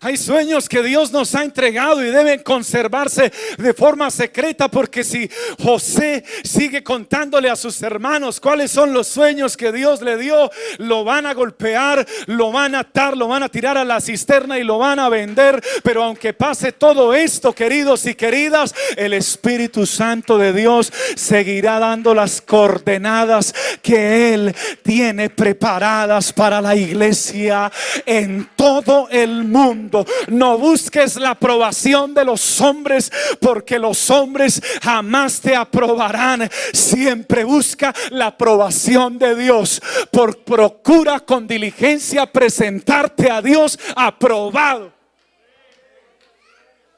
Hay 0.01 0.17
sueños 0.17 0.69
que 0.69 0.83
Dios 0.83 1.13
nos 1.13 1.35
ha 1.35 1.43
entregado 1.43 2.03
y 2.03 2.11
deben 2.11 2.43
conservarse 2.43 3.33
de 3.59 3.75
forma 3.75 4.11
secreta 4.11 4.69
porque 4.69 5.05
si 5.05 5.31
José 5.63 6.25
sigue 6.43 6.83
contándole 6.83 7.51
a 7.51 7.57
sus 7.57 7.83
hermanos 7.83 8.41
cuáles 8.41 8.71
son 8.71 8.93
los 8.93 9.07
sueños 9.07 9.57
que 9.57 9.73
Dios 9.73 10.01
le 10.01 10.17
dio, 10.17 10.51
lo 10.79 11.05
van 11.05 11.27
a 11.27 11.35
golpear, 11.35 12.07
lo 12.27 12.53
van 12.53 12.75
a 12.75 12.81
atar, 12.81 13.17
lo 13.17 13.29
van 13.29 13.43
a 13.43 13.49
tirar 13.49 13.77
a 13.77 13.85
la 13.85 14.01
cisterna 14.01 14.59
y 14.59 14.65
lo 14.65 14.79
van 14.79 14.99
a 14.99 15.09
vender. 15.09 15.63
Pero 15.83 16.05
aunque 16.05 16.33
pase 16.33 16.73
todo 16.73 17.15
esto, 17.15 17.53
queridos 17.53 18.07
y 18.07 18.15
queridas, 18.15 18.75
el 18.97 19.13
Espíritu 19.13 19.87
Santo 19.87 20.39
de 20.39 20.53
Dios 20.53 20.93
seguirá 21.17 21.79
dando 21.79 22.15
las 22.15 22.41
coordenadas 22.41 23.55
que 23.83 24.35
Él 24.35 24.55
tiene 24.83 25.31
preparadas 25.31 26.33
para 26.33 26.61
la 26.61 26.75
iglesia 26.75 27.71
en 28.07 28.49
todo 28.57 29.09
el 29.11 29.45
mundo 29.45 29.82
no 30.29 30.59
busques 30.59 31.17
la 31.17 31.31
aprobación 31.31 32.15
de 32.15 32.25
los 32.25 32.61
hombres 32.61 33.11
porque 33.41 33.79
los 33.79 34.11
hombres 34.11 34.61
jamás 34.83 35.41
te 35.41 35.55
aprobarán. 35.55 36.51
Siempre 36.73 37.45
busca 37.45 37.95
la 38.11 38.27
aprobación 38.27 39.19
de 39.19 39.35
Dios. 39.35 39.81
Por 40.11 40.39
procura 40.39 41.21
con 41.21 41.47
diligencia 41.47 42.27
presentarte 42.27 43.31
a 43.31 43.43
Dios 43.43 43.79
aprobado. 43.97 44.93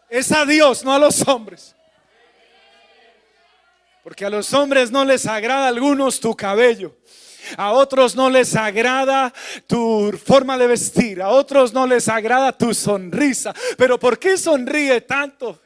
Es 0.09 0.31
a 0.33 0.45
Dios, 0.45 0.85
no 0.85 0.93
a 0.93 0.99
los 0.99 1.27
hombres. 1.27 1.75
Porque 4.05 4.25
a 4.25 4.31
los 4.31 4.53
hombres 4.53 4.91
no 4.91 5.05
les 5.05 5.27
agrada 5.27 5.65
a 5.65 5.69
algunos 5.69 6.21
tu 6.21 6.37
cabello. 6.37 6.95
A 7.57 7.73
otros 7.73 8.15
no 8.17 8.31
les 8.31 8.55
agrada 8.57 9.33
tu 9.67 10.13
forma 10.25 10.57
de 10.59 10.67
vestir, 10.67 11.23
a 11.23 11.29
otros 11.29 11.73
no 11.73 11.87
les 11.87 12.09
agrada 12.09 12.57
tu 12.57 12.75
sonrisa. 12.75 13.55
Pero 13.77 13.99
¿por 13.99 14.19
qué 14.19 14.37
sonríe 14.37 15.01
tanto? 15.01 15.61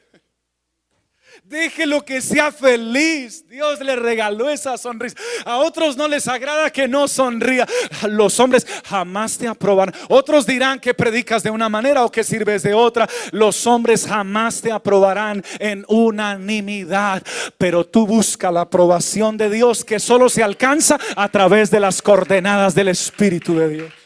Déjelo 1.49 2.05
que 2.05 2.21
sea 2.21 2.51
feliz. 2.51 3.43
Dios 3.49 3.79
le 3.79 3.95
regaló 3.95 4.51
esa 4.51 4.77
sonrisa. 4.77 5.17
A 5.45 5.57
otros 5.57 5.97
no 5.97 6.07
les 6.07 6.27
agrada 6.27 6.69
que 6.69 6.87
no 6.87 7.07
sonría. 7.07 7.67
Los 8.07 8.39
hombres 8.39 8.67
jamás 8.85 9.35
te 9.35 9.47
aprobarán. 9.47 9.95
Otros 10.09 10.45
dirán 10.45 10.79
que 10.79 10.93
predicas 10.93 11.41
de 11.41 11.49
una 11.49 11.67
manera 11.67 12.05
o 12.05 12.11
que 12.11 12.23
sirves 12.23 12.61
de 12.61 12.75
otra. 12.75 13.09
Los 13.31 13.65
hombres 13.65 14.05
jamás 14.05 14.61
te 14.61 14.71
aprobarán 14.71 15.43
en 15.57 15.85
unanimidad. 15.87 17.23
Pero 17.57 17.83
tú 17.83 18.05
busca 18.05 18.51
la 18.51 18.61
aprobación 18.61 19.35
de 19.35 19.49
Dios 19.49 19.83
que 19.83 19.99
solo 19.99 20.29
se 20.29 20.43
alcanza 20.43 20.99
a 21.15 21.29
través 21.29 21.71
de 21.71 21.79
las 21.79 22.03
coordenadas 22.03 22.75
del 22.75 22.89
Espíritu 22.89 23.55
de 23.55 23.69
Dios. 23.69 23.98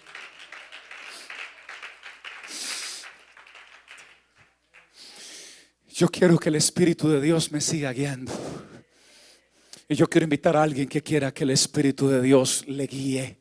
Yo 5.93 6.09
quiero 6.09 6.39
que 6.39 6.49
el 6.49 6.55
Espíritu 6.55 7.07
de 7.07 7.21
Dios 7.21 7.51
me 7.51 7.61
siga 7.61 7.93
guiando. 7.93 8.31
Y 9.87 9.93
yo 9.93 10.09
quiero 10.09 10.23
invitar 10.23 10.57
a 10.57 10.63
alguien 10.63 10.87
que 10.87 11.03
quiera 11.03 11.31
que 11.31 11.43
el 11.43 11.51
Espíritu 11.51 12.07
de 12.07 12.19
Dios 12.19 12.63
le 12.67 12.87
guíe. 12.87 13.39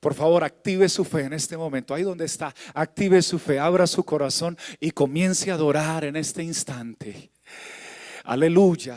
Por 0.00 0.14
favor, 0.14 0.42
active 0.42 0.88
su 0.88 1.04
fe 1.04 1.24
en 1.24 1.34
este 1.34 1.54
momento. 1.54 1.92
Ahí 1.92 2.02
donde 2.02 2.24
está, 2.24 2.54
active 2.72 3.20
su 3.20 3.38
fe, 3.38 3.58
abra 3.58 3.86
su 3.86 4.04
corazón 4.04 4.56
y 4.80 4.90
comience 4.92 5.50
a 5.50 5.54
adorar 5.54 6.02
en 6.06 6.16
este 6.16 6.42
instante. 6.42 7.30
Aleluya. 8.24 8.96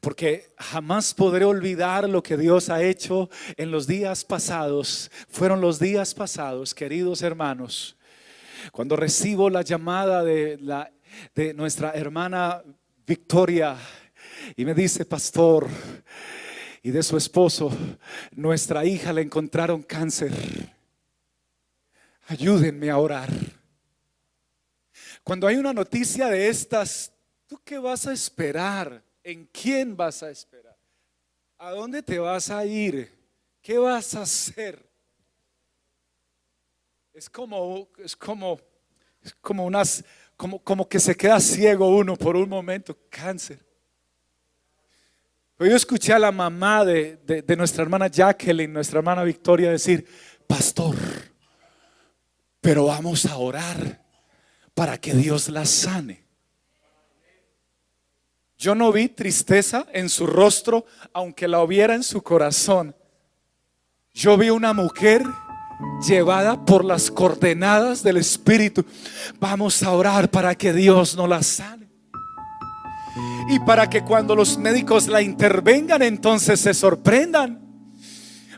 Porque 0.00 0.52
jamás 0.56 1.14
podré 1.14 1.44
olvidar 1.44 2.08
lo 2.08 2.22
que 2.22 2.36
Dios 2.36 2.68
ha 2.68 2.80
hecho 2.80 3.28
en 3.56 3.72
los 3.72 3.88
días 3.88 4.24
pasados. 4.24 5.10
Fueron 5.28 5.60
los 5.60 5.80
días 5.80 6.14
pasados, 6.14 6.76
queridos 6.76 7.22
hermanos 7.22 7.96
cuando 8.72 8.96
recibo 8.96 9.50
la 9.50 9.62
llamada 9.62 10.22
de, 10.22 10.58
la, 10.60 10.90
de 11.34 11.54
nuestra 11.54 11.92
hermana 11.92 12.62
Victoria 13.06 13.76
y 14.56 14.64
me 14.64 14.74
dice, 14.74 15.04
pastor, 15.04 15.68
y 16.82 16.90
de 16.90 17.02
su 17.02 17.16
esposo, 17.16 17.70
nuestra 18.32 18.84
hija 18.84 19.12
le 19.12 19.22
encontraron 19.22 19.82
cáncer. 19.82 20.32
Ayúdenme 22.28 22.90
a 22.90 22.98
orar. 22.98 23.30
Cuando 25.24 25.48
hay 25.48 25.56
una 25.56 25.72
noticia 25.72 26.28
de 26.28 26.48
estas, 26.48 27.12
¿tú 27.48 27.60
qué 27.64 27.78
vas 27.78 28.06
a 28.06 28.12
esperar? 28.12 29.02
¿En 29.24 29.46
quién 29.46 29.96
vas 29.96 30.22
a 30.22 30.30
esperar? 30.30 30.76
¿A 31.58 31.72
dónde 31.72 32.02
te 32.02 32.18
vas 32.18 32.50
a 32.50 32.64
ir? 32.64 33.12
¿Qué 33.60 33.78
vas 33.78 34.14
a 34.14 34.22
hacer? 34.22 34.85
Es 37.16 37.30
como, 37.30 37.88
es 38.04 38.14
como, 38.14 38.60
es 39.22 39.32
como 39.40 39.64
unas, 39.64 40.04
como, 40.36 40.58
como 40.58 40.86
que 40.86 41.00
se 41.00 41.16
queda 41.16 41.40
ciego 41.40 41.88
uno 41.88 42.14
por 42.14 42.36
un 42.36 42.46
momento, 42.46 42.94
cáncer. 43.08 43.64
Yo 45.58 45.74
escuché 45.74 46.12
a 46.12 46.18
la 46.18 46.30
mamá 46.30 46.84
de, 46.84 47.16
de, 47.16 47.56
nuestra 47.56 47.84
hermana 47.84 48.08
Jacqueline, 48.08 48.70
nuestra 48.70 48.98
hermana 48.98 49.24
Victoria, 49.24 49.70
decir, 49.70 50.06
pastor, 50.46 50.94
pero 52.60 52.84
vamos 52.84 53.24
a 53.24 53.38
orar 53.38 54.04
para 54.74 54.98
que 54.98 55.14
Dios 55.14 55.48
la 55.48 55.64
sane. 55.64 56.22
Yo 58.58 58.74
no 58.74 58.92
vi 58.92 59.08
tristeza 59.08 59.86
en 59.94 60.10
su 60.10 60.26
rostro, 60.26 60.84
aunque 61.14 61.48
la 61.48 61.62
hubiera 61.62 61.94
en 61.94 62.02
su 62.02 62.20
corazón. 62.22 62.94
Yo 64.12 64.36
vi 64.36 64.50
una 64.50 64.74
mujer 64.74 65.24
llevada 66.06 66.64
por 66.64 66.84
las 66.84 67.10
coordenadas 67.10 68.02
del 68.02 68.16
Espíritu. 68.16 68.84
Vamos 69.40 69.82
a 69.82 69.92
orar 69.92 70.30
para 70.30 70.54
que 70.54 70.72
Dios 70.72 71.16
no 71.16 71.26
la 71.26 71.42
sane. 71.42 71.86
Y 73.48 73.58
para 73.60 73.88
que 73.88 74.02
cuando 74.02 74.34
los 74.34 74.58
médicos 74.58 75.06
la 75.06 75.22
intervengan, 75.22 76.02
entonces 76.02 76.60
se 76.60 76.74
sorprendan. 76.74 77.65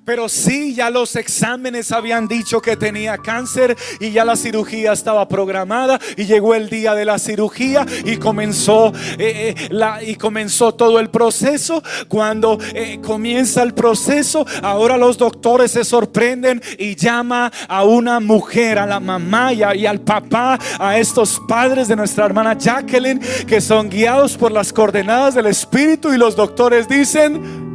Pero 0.09 0.27
sí, 0.31 0.75
ya 0.75 0.89
los 0.89 1.17
exámenes 1.17 1.93
habían 1.93 2.29
dicho 2.29 2.63
que 2.63 2.79
tenía 2.79 3.19
cáncer 3.19 3.77
y 4.01 4.11
ya 4.11 4.25
la 4.25 4.37
cirugía 4.37 4.95
estaba 4.95 5.29
programada 5.29 6.01
y 6.17 6.25
llegó 6.25 6.55
el 6.55 6.71
día 6.71 6.95
de 6.95 7.05
la 7.05 7.19
cirugía 7.19 7.85
y 8.07 8.17
comenzó, 8.17 8.91
eh, 9.19 9.55
eh, 9.55 9.69
la, 9.69 10.03
y 10.03 10.15
comenzó 10.15 10.73
todo 10.73 10.99
el 10.99 11.11
proceso. 11.11 11.83
Cuando 12.09 12.59
eh, 12.73 13.01
comienza 13.05 13.63
el 13.63 13.75
proceso, 13.75 14.47
ahora 14.63 14.97
los 14.97 15.19
doctores 15.19 15.73
se 15.73 15.85
sorprenden 15.85 16.63
y 16.79 16.97
llama 16.97 17.53
a 17.69 17.85
una 17.85 18.19
mujer, 18.19 18.79
a 18.79 18.87
la 18.87 19.01
mamá 19.01 19.53
y, 19.53 19.59
y 19.59 19.85
al 19.85 20.01
papá, 20.01 20.59
a 20.79 20.97
estos 20.97 21.39
padres 21.47 21.87
de 21.87 21.97
nuestra 21.97 22.25
hermana 22.25 22.57
Jacqueline, 22.57 23.21
que 23.47 23.61
son 23.61 23.91
guiados 23.91 24.39
por 24.39 24.53
las 24.53 24.73
coordenadas 24.73 25.35
del 25.35 25.49
Espíritu 25.49 26.15
y 26.15 26.17
los 26.17 26.35
doctores 26.35 26.89
dicen, 26.89 27.68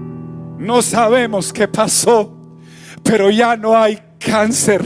no 0.58 0.82
sabemos 0.82 1.52
qué 1.52 1.68
pasó, 1.68 2.34
pero 3.04 3.30
ya 3.30 3.56
no 3.56 3.78
hay 3.78 4.00
cáncer. 4.24 4.82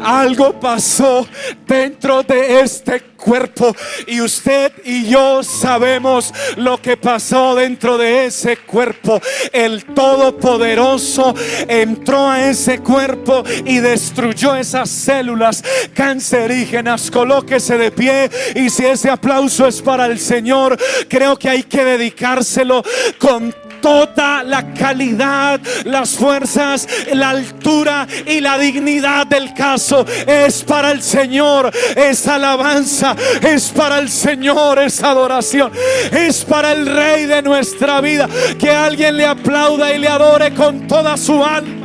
Algo 0.00 0.58
pasó 0.58 1.26
dentro 1.66 2.22
de 2.22 2.60
este 2.60 3.00
cuerpo 3.00 3.74
y 4.06 4.20
usted 4.20 4.72
y 4.84 5.08
yo 5.08 5.42
sabemos 5.42 6.32
lo 6.56 6.80
que 6.80 6.96
pasó 6.96 7.54
dentro 7.54 7.98
de 7.98 8.26
ese 8.26 8.56
cuerpo. 8.58 9.20
El 9.52 9.84
Todopoderoso 9.84 11.34
entró 11.68 12.28
a 12.28 12.48
ese 12.48 12.78
cuerpo 12.78 13.44
y 13.64 13.78
destruyó 13.78 14.54
esas 14.54 14.88
células 14.88 15.62
cancerígenas. 15.94 17.10
Colóquese 17.10 17.76
de 17.76 17.90
pie 17.90 18.30
y 18.54 18.70
si 18.70 18.86
ese 18.86 19.10
aplauso 19.10 19.66
es 19.66 19.82
para 19.82 20.06
el 20.06 20.18
Señor, 20.18 20.78
creo 21.08 21.36
que 21.38 21.48
hay 21.48 21.62
que 21.64 21.84
dedicárselo 21.84 22.82
con 23.18 23.54
toda 23.80 24.42
la 24.42 24.72
calidad, 24.74 25.60
las 25.84 26.10
fuerzas, 26.10 26.88
la 27.12 27.30
altura 27.30 28.06
y 28.26 28.40
la 28.40 28.58
dignidad 28.58 29.26
del 29.26 29.54
caso 29.54 30.04
es 30.26 30.62
para 30.64 30.90
el 30.90 31.02
Señor. 31.02 31.70
Esa 31.96 32.36
alabanza 32.36 33.16
es 33.42 33.70
para 33.70 33.98
el 33.98 34.08
Señor, 34.08 34.78
esa 34.78 35.10
adoración 35.10 35.72
es 36.12 36.44
para 36.44 36.72
el 36.72 36.86
Rey 36.86 37.26
de 37.26 37.42
nuestra 37.42 38.00
vida. 38.00 38.28
Que 38.58 38.70
alguien 38.70 39.16
le 39.16 39.26
aplauda 39.26 39.92
y 39.92 39.98
le 39.98 40.08
adore 40.08 40.54
con 40.54 40.86
toda 40.86 41.16
su 41.16 41.44
alma. 41.44 41.78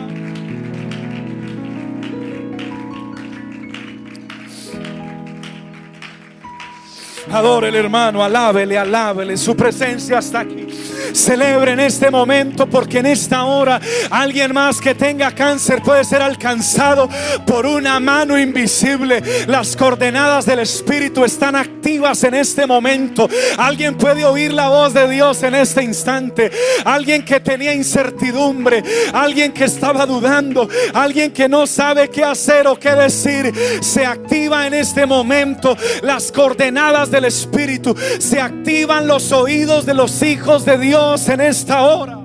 Adore 7.31 7.69
el 7.69 7.75
hermano, 7.75 8.23
alábele, 8.23 8.77
alábele. 8.77 9.37
Su 9.37 9.55
presencia 9.55 10.19
está 10.19 10.41
aquí. 10.41 10.67
Celebre 11.11 11.73
en 11.73 11.79
este 11.79 12.09
momento 12.09 12.67
porque 12.67 12.99
en 12.99 13.07
esta 13.07 13.45
hora 13.45 13.79
alguien 14.09 14.53
más 14.53 14.79
que 14.79 14.95
tenga 14.95 15.31
cáncer 15.31 15.81
puede 15.81 16.03
ser 16.03 16.21
alcanzado 16.21 17.09
por 17.45 17.65
una 17.65 17.99
mano 17.99 18.37
invisible. 18.39 19.21
Las 19.47 19.75
coordenadas 19.75 20.45
del 20.45 20.59
Espíritu 20.59 21.23
están 21.25 21.55
activas 21.55 22.23
en 22.23 22.35
este 22.35 22.65
momento. 22.65 23.29
Alguien 23.57 23.95
puede 23.95 24.25
oír 24.25 24.53
la 24.53 24.69
voz 24.69 24.93
de 24.93 25.07
Dios 25.09 25.43
en 25.43 25.55
este 25.55 25.83
instante. 25.83 26.51
Alguien 26.85 27.25
que 27.25 27.39
tenía 27.39 27.73
incertidumbre, 27.73 28.83
alguien 29.13 29.51
que 29.51 29.65
estaba 29.65 30.05
dudando, 30.05 30.67
alguien 30.93 31.31
que 31.31 31.49
no 31.49 31.67
sabe 31.67 32.09
qué 32.09 32.23
hacer 32.23 32.67
o 32.67 32.79
qué 32.79 32.91
decir, 32.91 33.53
se 33.81 34.05
activa 34.05 34.67
en 34.67 34.73
este 34.73 35.05
momento 35.05 35.75
las 36.01 36.31
coordenadas 36.31 37.11
del 37.11 37.25
Espíritu. 37.25 37.95
Se 38.19 38.39
activan 38.39 39.07
los 39.07 39.31
oídos 39.31 39.85
de 39.85 39.93
los 39.93 40.21
hijos 40.21 40.65
de 40.65 40.77
Dios 40.77 40.92
en 40.93 41.41
esta 41.41 41.81
hora. 41.81 42.22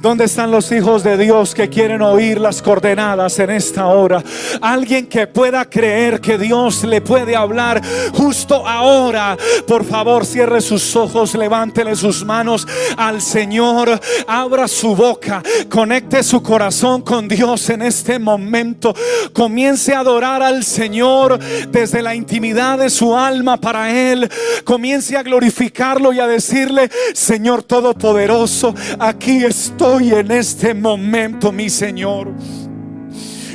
¿Dónde 0.00 0.26
están 0.26 0.52
los 0.52 0.70
hijos 0.70 1.02
de 1.02 1.16
Dios 1.16 1.56
que 1.56 1.68
quieren 1.68 2.02
oír 2.02 2.38
las 2.38 2.62
coordenadas 2.62 3.36
en 3.40 3.50
esta 3.50 3.86
hora? 3.86 4.22
Alguien 4.60 5.08
que 5.08 5.26
pueda 5.26 5.64
creer 5.64 6.20
que 6.20 6.38
Dios 6.38 6.84
le 6.84 7.00
puede 7.00 7.34
hablar 7.34 7.82
justo 8.14 8.64
ahora. 8.64 9.36
Por 9.66 9.84
favor, 9.84 10.24
cierre 10.24 10.60
sus 10.60 10.94
ojos, 10.94 11.34
levántele 11.34 11.96
sus 11.96 12.24
manos 12.24 12.64
al 12.96 13.20
Señor, 13.20 14.00
abra 14.28 14.68
su 14.68 14.94
boca, 14.94 15.42
conecte 15.68 16.22
su 16.22 16.44
corazón 16.44 17.02
con 17.02 17.26
Dios 17.26 17.68
en 17.68 17.82
este 17.82 18.20
momento. 18.20 18.94
Comience 19.32 19.92
a 19.94 20.00
adorar 20.00 20.44
al 20.44 20.62
Señor 20.62 21.40
desde 21.70 22.02
la 22.02 22.14
intimidad 22.14 22.78
de 22.78 22.90
su 22.90 23.16
alma 23.16 23.56
para 23.56 23.90
Él. 23.90 24.30
Comience 24.62 25.16
a 25.16 25.24
glorificarlo 25.24 26.12
y 26.12 26.20
a 26.20 26.28
decirle, 26.28 26.88
Señor 27.14 27.64
Todopoderoso, 27.64 28.76
aquí 29.00 29.44
estoy 29.44 29.87
Hoy 29.90 30.12
en 30.12 30.30
este 30.30 30.74
momento, 30.74 31.50
mi 31.50 31.70
Señor. 31.70 32.34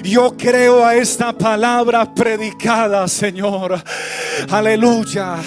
Yo 0.04 0.36
creo 0.38 0.86
a 0.86 0.96
esta 0.96 1.32
palabra 1.32 2.14
predicada, 2.14 3.08
Señor. 3.08 3.82
Aleluya. 4.52 5.38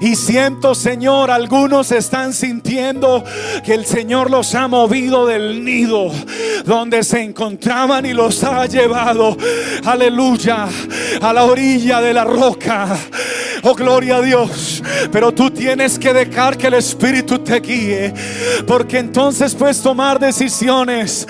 Y 0.00 0.16
siento, 0.16 0.74
Señor, 0.74 1.30
algunos 1.30 1.92
están 1.92 2.32
sintiendo 2.32 3.22
que 3.64 3.74
el 3.74 3.84
Señor 3.84 4.30
los 4.30 4.54
ha 4.54 4.68
movido 4.68 5.26
del 5.26 5.62
nido 5.64 6.10
donde 6.64 7.02
se 7.02 7.20
encontraban 7.22 8.06
y 8.06 8.12
los 8.12 8.42
ha 8.44 8.66
llevado. 8.66 9.36
Aleluya. 9.84 10.68
A 11.20 11.32
la 11.32 11.44
orilla 11.44 12.00
de 12.00 12.14
la 12.14 12.24
roca. 12.24 12.96
Oh, 13.62 13.74
gloria 13.74 14.16
a 14.16 14.22
Dios. 14.22 14.82
Pero 15.12 15.32
tú 15.32 15.50
tienes 15.50 15.98
que 15.98 16.12
dejar 16.14 16.56
que 16.56 16.68
el 16.68 16.74
Espíritu 16.74 17.38
te 17.40 17.60
guíe. 17.60 18.14
Porque 18.66 18.98
entonces 18.98 19.54
puedes 19.54 19.82
tomar 19.82 20.18
decisiones. 20.18 21.26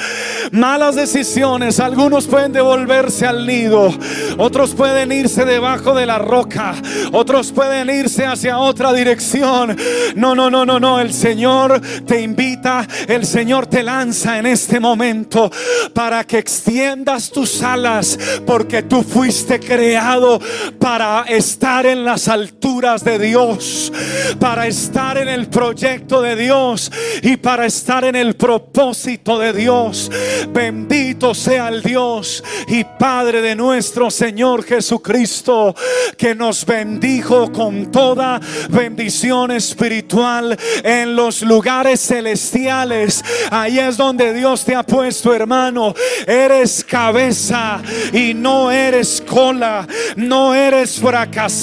Malas 0.53 0.95
decisiones. 0.95 1.81
Algunos 1.81 2.27
pueden 2.27 2.53
devolverse 2.61 3.25
al 3.25 3.47
nido. 3.47 3.91
Otros 4.37 4.75
pueden 4.75 5.13
irse 5.13 5.47
debajo 5.47 5.95
de 5.95 6.05
la 6.05 6.19
roca. 6.19 6.75
Otros 7.11 7.53
pueden 7.53 7.89
irse 7.89 8.27
hacia 8.27 8.59
otra 8.59 8.93
dirección. 8.93 9.75
No, 10.15 10.35
no, 10.35 10.51
no, 10.51 10.67
no, 10.67 10.79
no. 10.79 11.01
El 11.01 11.15
Señor 11.15 11.81
te 12.07 12.21
invita. 12.21 12.87
El 13.09 13.25
Señor 13.25 13.67
te 13.67 13.83
lanza 13.83 14.39
en 14.39 14.45
este 14.45 14.79
momento 14.79 15.51
para 15.95 16.25
que 16.25 16.37
extiendas 16.37 17.31
tus 17.31 17.63
alas. 17.63 18.19
Porque 18.47 18.83
tú 18.83 19.03
fuiste 19.03 19.59
creado 19.59 20.39
para 20.79 21.23
estar 21.29 21.87
en 21.87 22.05
las 22.05 22.29
alturas 22.29 23.03
de 23.05 23.19
Dios, 23.19 23.91
para 24.39 24.67
estar 24.67 25.17
en 25.17 25.29
el 25.29 25.49
proyecto 25.49 26.21
de 26.21 26.37
Dios 26.37 26.93
y 27.23 27.39
para 27.39 27.65
estar 27.65 28.05
en 28.05 28.17
el 28.17 28.37
propósito 28.37 29.39
de 29.39 29.55
Dios. 29.55 30.11
Bendito 30.53 31.35
sea 31.35 31.69
el 31.69 31.83
Dios 31.83 32.45
y 32.67 32.85
Padre 32.85 33.41
de 33.41 33.55
nuestro 33.55 34.11
Señor 34.11 34.65
Jesucristo, 34.65 35.75
que 36.17 36.35
nos 36.35 36.65
bendijo 36.65 37.51
con 37.53 37.91
toda 37.91 38.41
bendición 38.69 39.51
espiritual 39.51 40.57
en 40.83 41.17
los 41.17 41.43
lugares 41.43 42.01
celestiales. 42.01 43.25
Ahí 43.51 43.79
es 43.79 43.97
donde 43.97 44.33
Dios 44.33 44.65
te 44.65 44.75
ha 44.75 44.83
puesto, 44.83 45.35
hermano. 45.35 45.95
Eres 46.27 46.85
cabeza 46.85 47.81
y 48.13 48.35
no 48.35 48.71
eres 48.71 49.23
cola. 49.27 49.87
No 50.17 50.55
eres 50.55 50.99
fracasado 50.99 51.61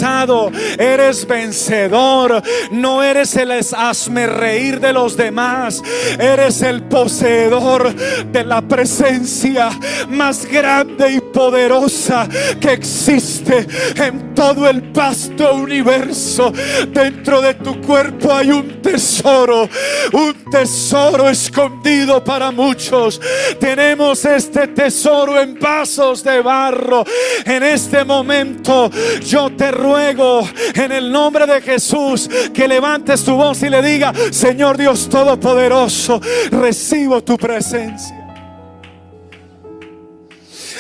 eres 0.78 1.26
vencedor, 1.26 2.42
no 2.72 3.04
eres 3.04 3.36
el 3.36 3.52
hazme 3.52 4.28
reír 4.28 4.80
de 4.80 4.94
los 4.94 5.18
demás, 5.18 5.82
eres 6.20 6.62
el 6.62 6.84
poseedor 6.84 7.94
de 7.94 8.44
la 8.44 8.62
presencia 8.62 9.70
más 10.10 10.46
grande 10.46 10.77
y 10.86 11.20
poderosa 11.20 12.28
que 12.60 12.74
existe 12.74 13.66
en 13.96 14.36
todo 14.36 14.70
el 14.70 14.82
vasto 14.82 15.56
universo. 15.56 16.54
Dentro 16.90 17.42
de 17.42 17.56
tu 17.56 17.82
cuerpo 17.82 18.32
hay 18.32 18.52
un 18.52 18.82
tesoro, 18.82 19.68
un 20.14 20.36
tesoro 20.52 21.30
escondido 21.30 22.24
para 22.24 22.52
muchos. 22.52 23.20
Tenemos 23.60 24.24
este 24.26 24.68
tesoro 24.68 25.40
en 25.42 25.58
vasos 25.60 26.24
de 26.24 26.42
barro. 26.42 27.04
En 27.46 27.64
este 27.64 28.04
momento 28.04 28.92
yo 29.26 29.50
te 29.50 29.72
ruego 29.72 30.48
en 30.76 30.92
el 30.92 31.12
nombre 31.12 31.48
de 31.48 31.60
Jesús 31.62 32.30
que 32.54 32.68
levantes 32.68 33.24
tu 33.24 33.36
voz 33.36 33.64
y 33.64 33.70
le 33.70 33.82
diga, 33.82 34.14
Señor 34.32 34.78
Dios 34.78 35.10
Todopoderoso, 35.10 36.22
recibo 36.52 37.24
tu 37.24 37.36
presencia. 37.36 38.27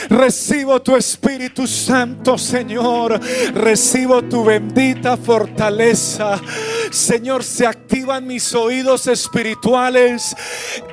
Recibo 0.10 0.82
tu 0.82 0.96
Espíritu 0.96 1.68
Santo, 1.68 2.38
Señor. 2.38 3.20
Recibo 3.54 4.22
tu 4.24 4.44
bendita 4.44 5.18
fortaleza. 5.18 6.40
Señor, 6.92 7.44
se 7.44 7.66
activan 7.66 8.26
mis 8.26 8.54
oídos 8.54 9.08
espirituales 9.08 10.36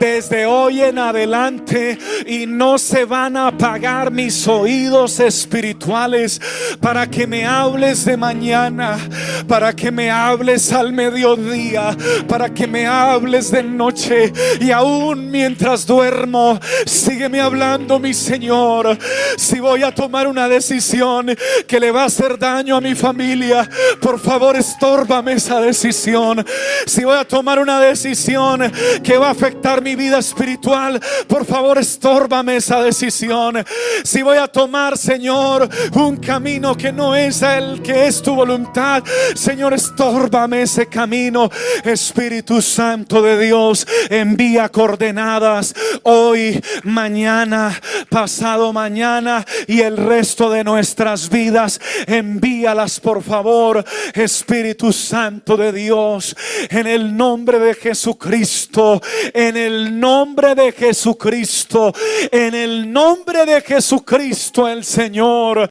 desde 0.00 0.46
hoy 0.46 0.80
en 0.82 0.98
adelante 0.98 1.98
y 2.26 2.46
no 2.46 2.78
se 2.78 3.04
van 3.04 3.36
a 3.36 3.48
apagar 3.48 4.10
mis 4.10 4.46
oídos 4.48 5.20
espirituales 5.20 6.40
para 6.80 7.08
que 7.08 7.26
me 7.26 7.46
hables 7.46 8.04
de 8.04 8.16
mañana, 8.16 8.98
para 9.46 9.72
que 9.72 9.90
me 9.90 10.10
hables 10.10 10.72
al 10.72 10.92
mediodía, 10.92 11.96
para 12.28 12.52
que 12.52 12.66
me 12.66 12.86
hables 12.86 13.50
de 13.50 13.62
noche 13.62 14.32
y 14.60 14.70
aún 14.70 15.30
mientras 15.30 15.86
duermo, 15.86 16.58
sígueme 16.86 17.40
hablando, 17.40 17.98
mi 17.98 18.14
Señor. 18.14 18.98
Si 19.36 19.60
voy 19.60 19.82
a 19.82 19.94
tomar 19.94 20.26
una 20.26 20.48
decisión 20.48 21.34
que 21.66 21.80
le 21.80 21.90
va 21.90 22.02
a 22.02 22.06
hacer 22.06 22.38
daño 22.38 22.76
a 22.76 22.80
mi 22.80 22.94
familia, 22.94 23.68
por 24.00 24.20
favor, 24.20 24.56
estórbame 24.56 25.32
esa 25.32 25.60
decisión. 25.60 26.44
Si 26.86 27.04
voy 27.04 27.16
a 27.16 27.26
tomar 27.26 27.58
una 27.58 27.80
decisión 27.80 28.72
que 29.02 29.18
va 29.18 29.28
a 29.28 29.32
afectar 29.32 29.82
mi 29.82 29.96
vida 29.96 30.18
espiritual, 30.18 31.00
por 31.26 31.44
favor, 31.44 31.78
estórbame 31.78 32.56
esa 32.56 32.82
decisión. 32.82 33.64
Si 34.04 34.22
voy 34.22 34.38
a 34.38 34.48
tomar, 34.48 34.96
Señor, 34.96 35.68
un 35.94 36.16
camino 36.18 36.76
que 36.76 36.92
no 36.92 37.14
es 37.14 37.42
el 37.42 37.82
que 37.82 38.06
es 38.06 38.22
tu 38.22 38.34
voluntad, 38.34 39.02
Señor, 39.34 39.74
estórbame 39.74 40.62
ese 40.62 40.86
camino. 40.86 41.50
Espíritu 41.84 42.62
Santo 42.62 43.22
de 43.22 43.38
Dios, 43.38 43.86
envía 44.08 44.68
coordenadas 44.68 45.74
hoy, 46.02 46.62
mañana, 46.84 47.80
pasado 48.08 48.72
mañana 48.72 48.83
mañana 48.84 49.46
y 49.66 49.80
el 49.80 49.96
resto 49.96 50.50
de 50.50 50.62
nuestras 50.62 51.30
vidas. 51.30 51.80
Envíalas, 52.06 53.00
por 53.00 53.22
favor, 53.22 53.82
Espíritu 54.12 54.92
Santo 54.92 55.56
de 55.56 55.72
Dios, 55.72 56.36
en 56.68 56.86
el 56.86 57.16
nombre 57.16 57.58
de 57.58 57.74
Jesucristo, 57.74 59.00
en 59.32 59.56
el 59.56 59.98
nombre 59.98 60.54
de 60.54 60.70
Jesucristo, 60.72 61.94
en 62.30 62.54
el 62.54 62.92
nombre 62.92 63.46
de 63.46 63.62
Jesucristo 63.62 64.68
el 64.68 64.84
Señor. 64.84 65.70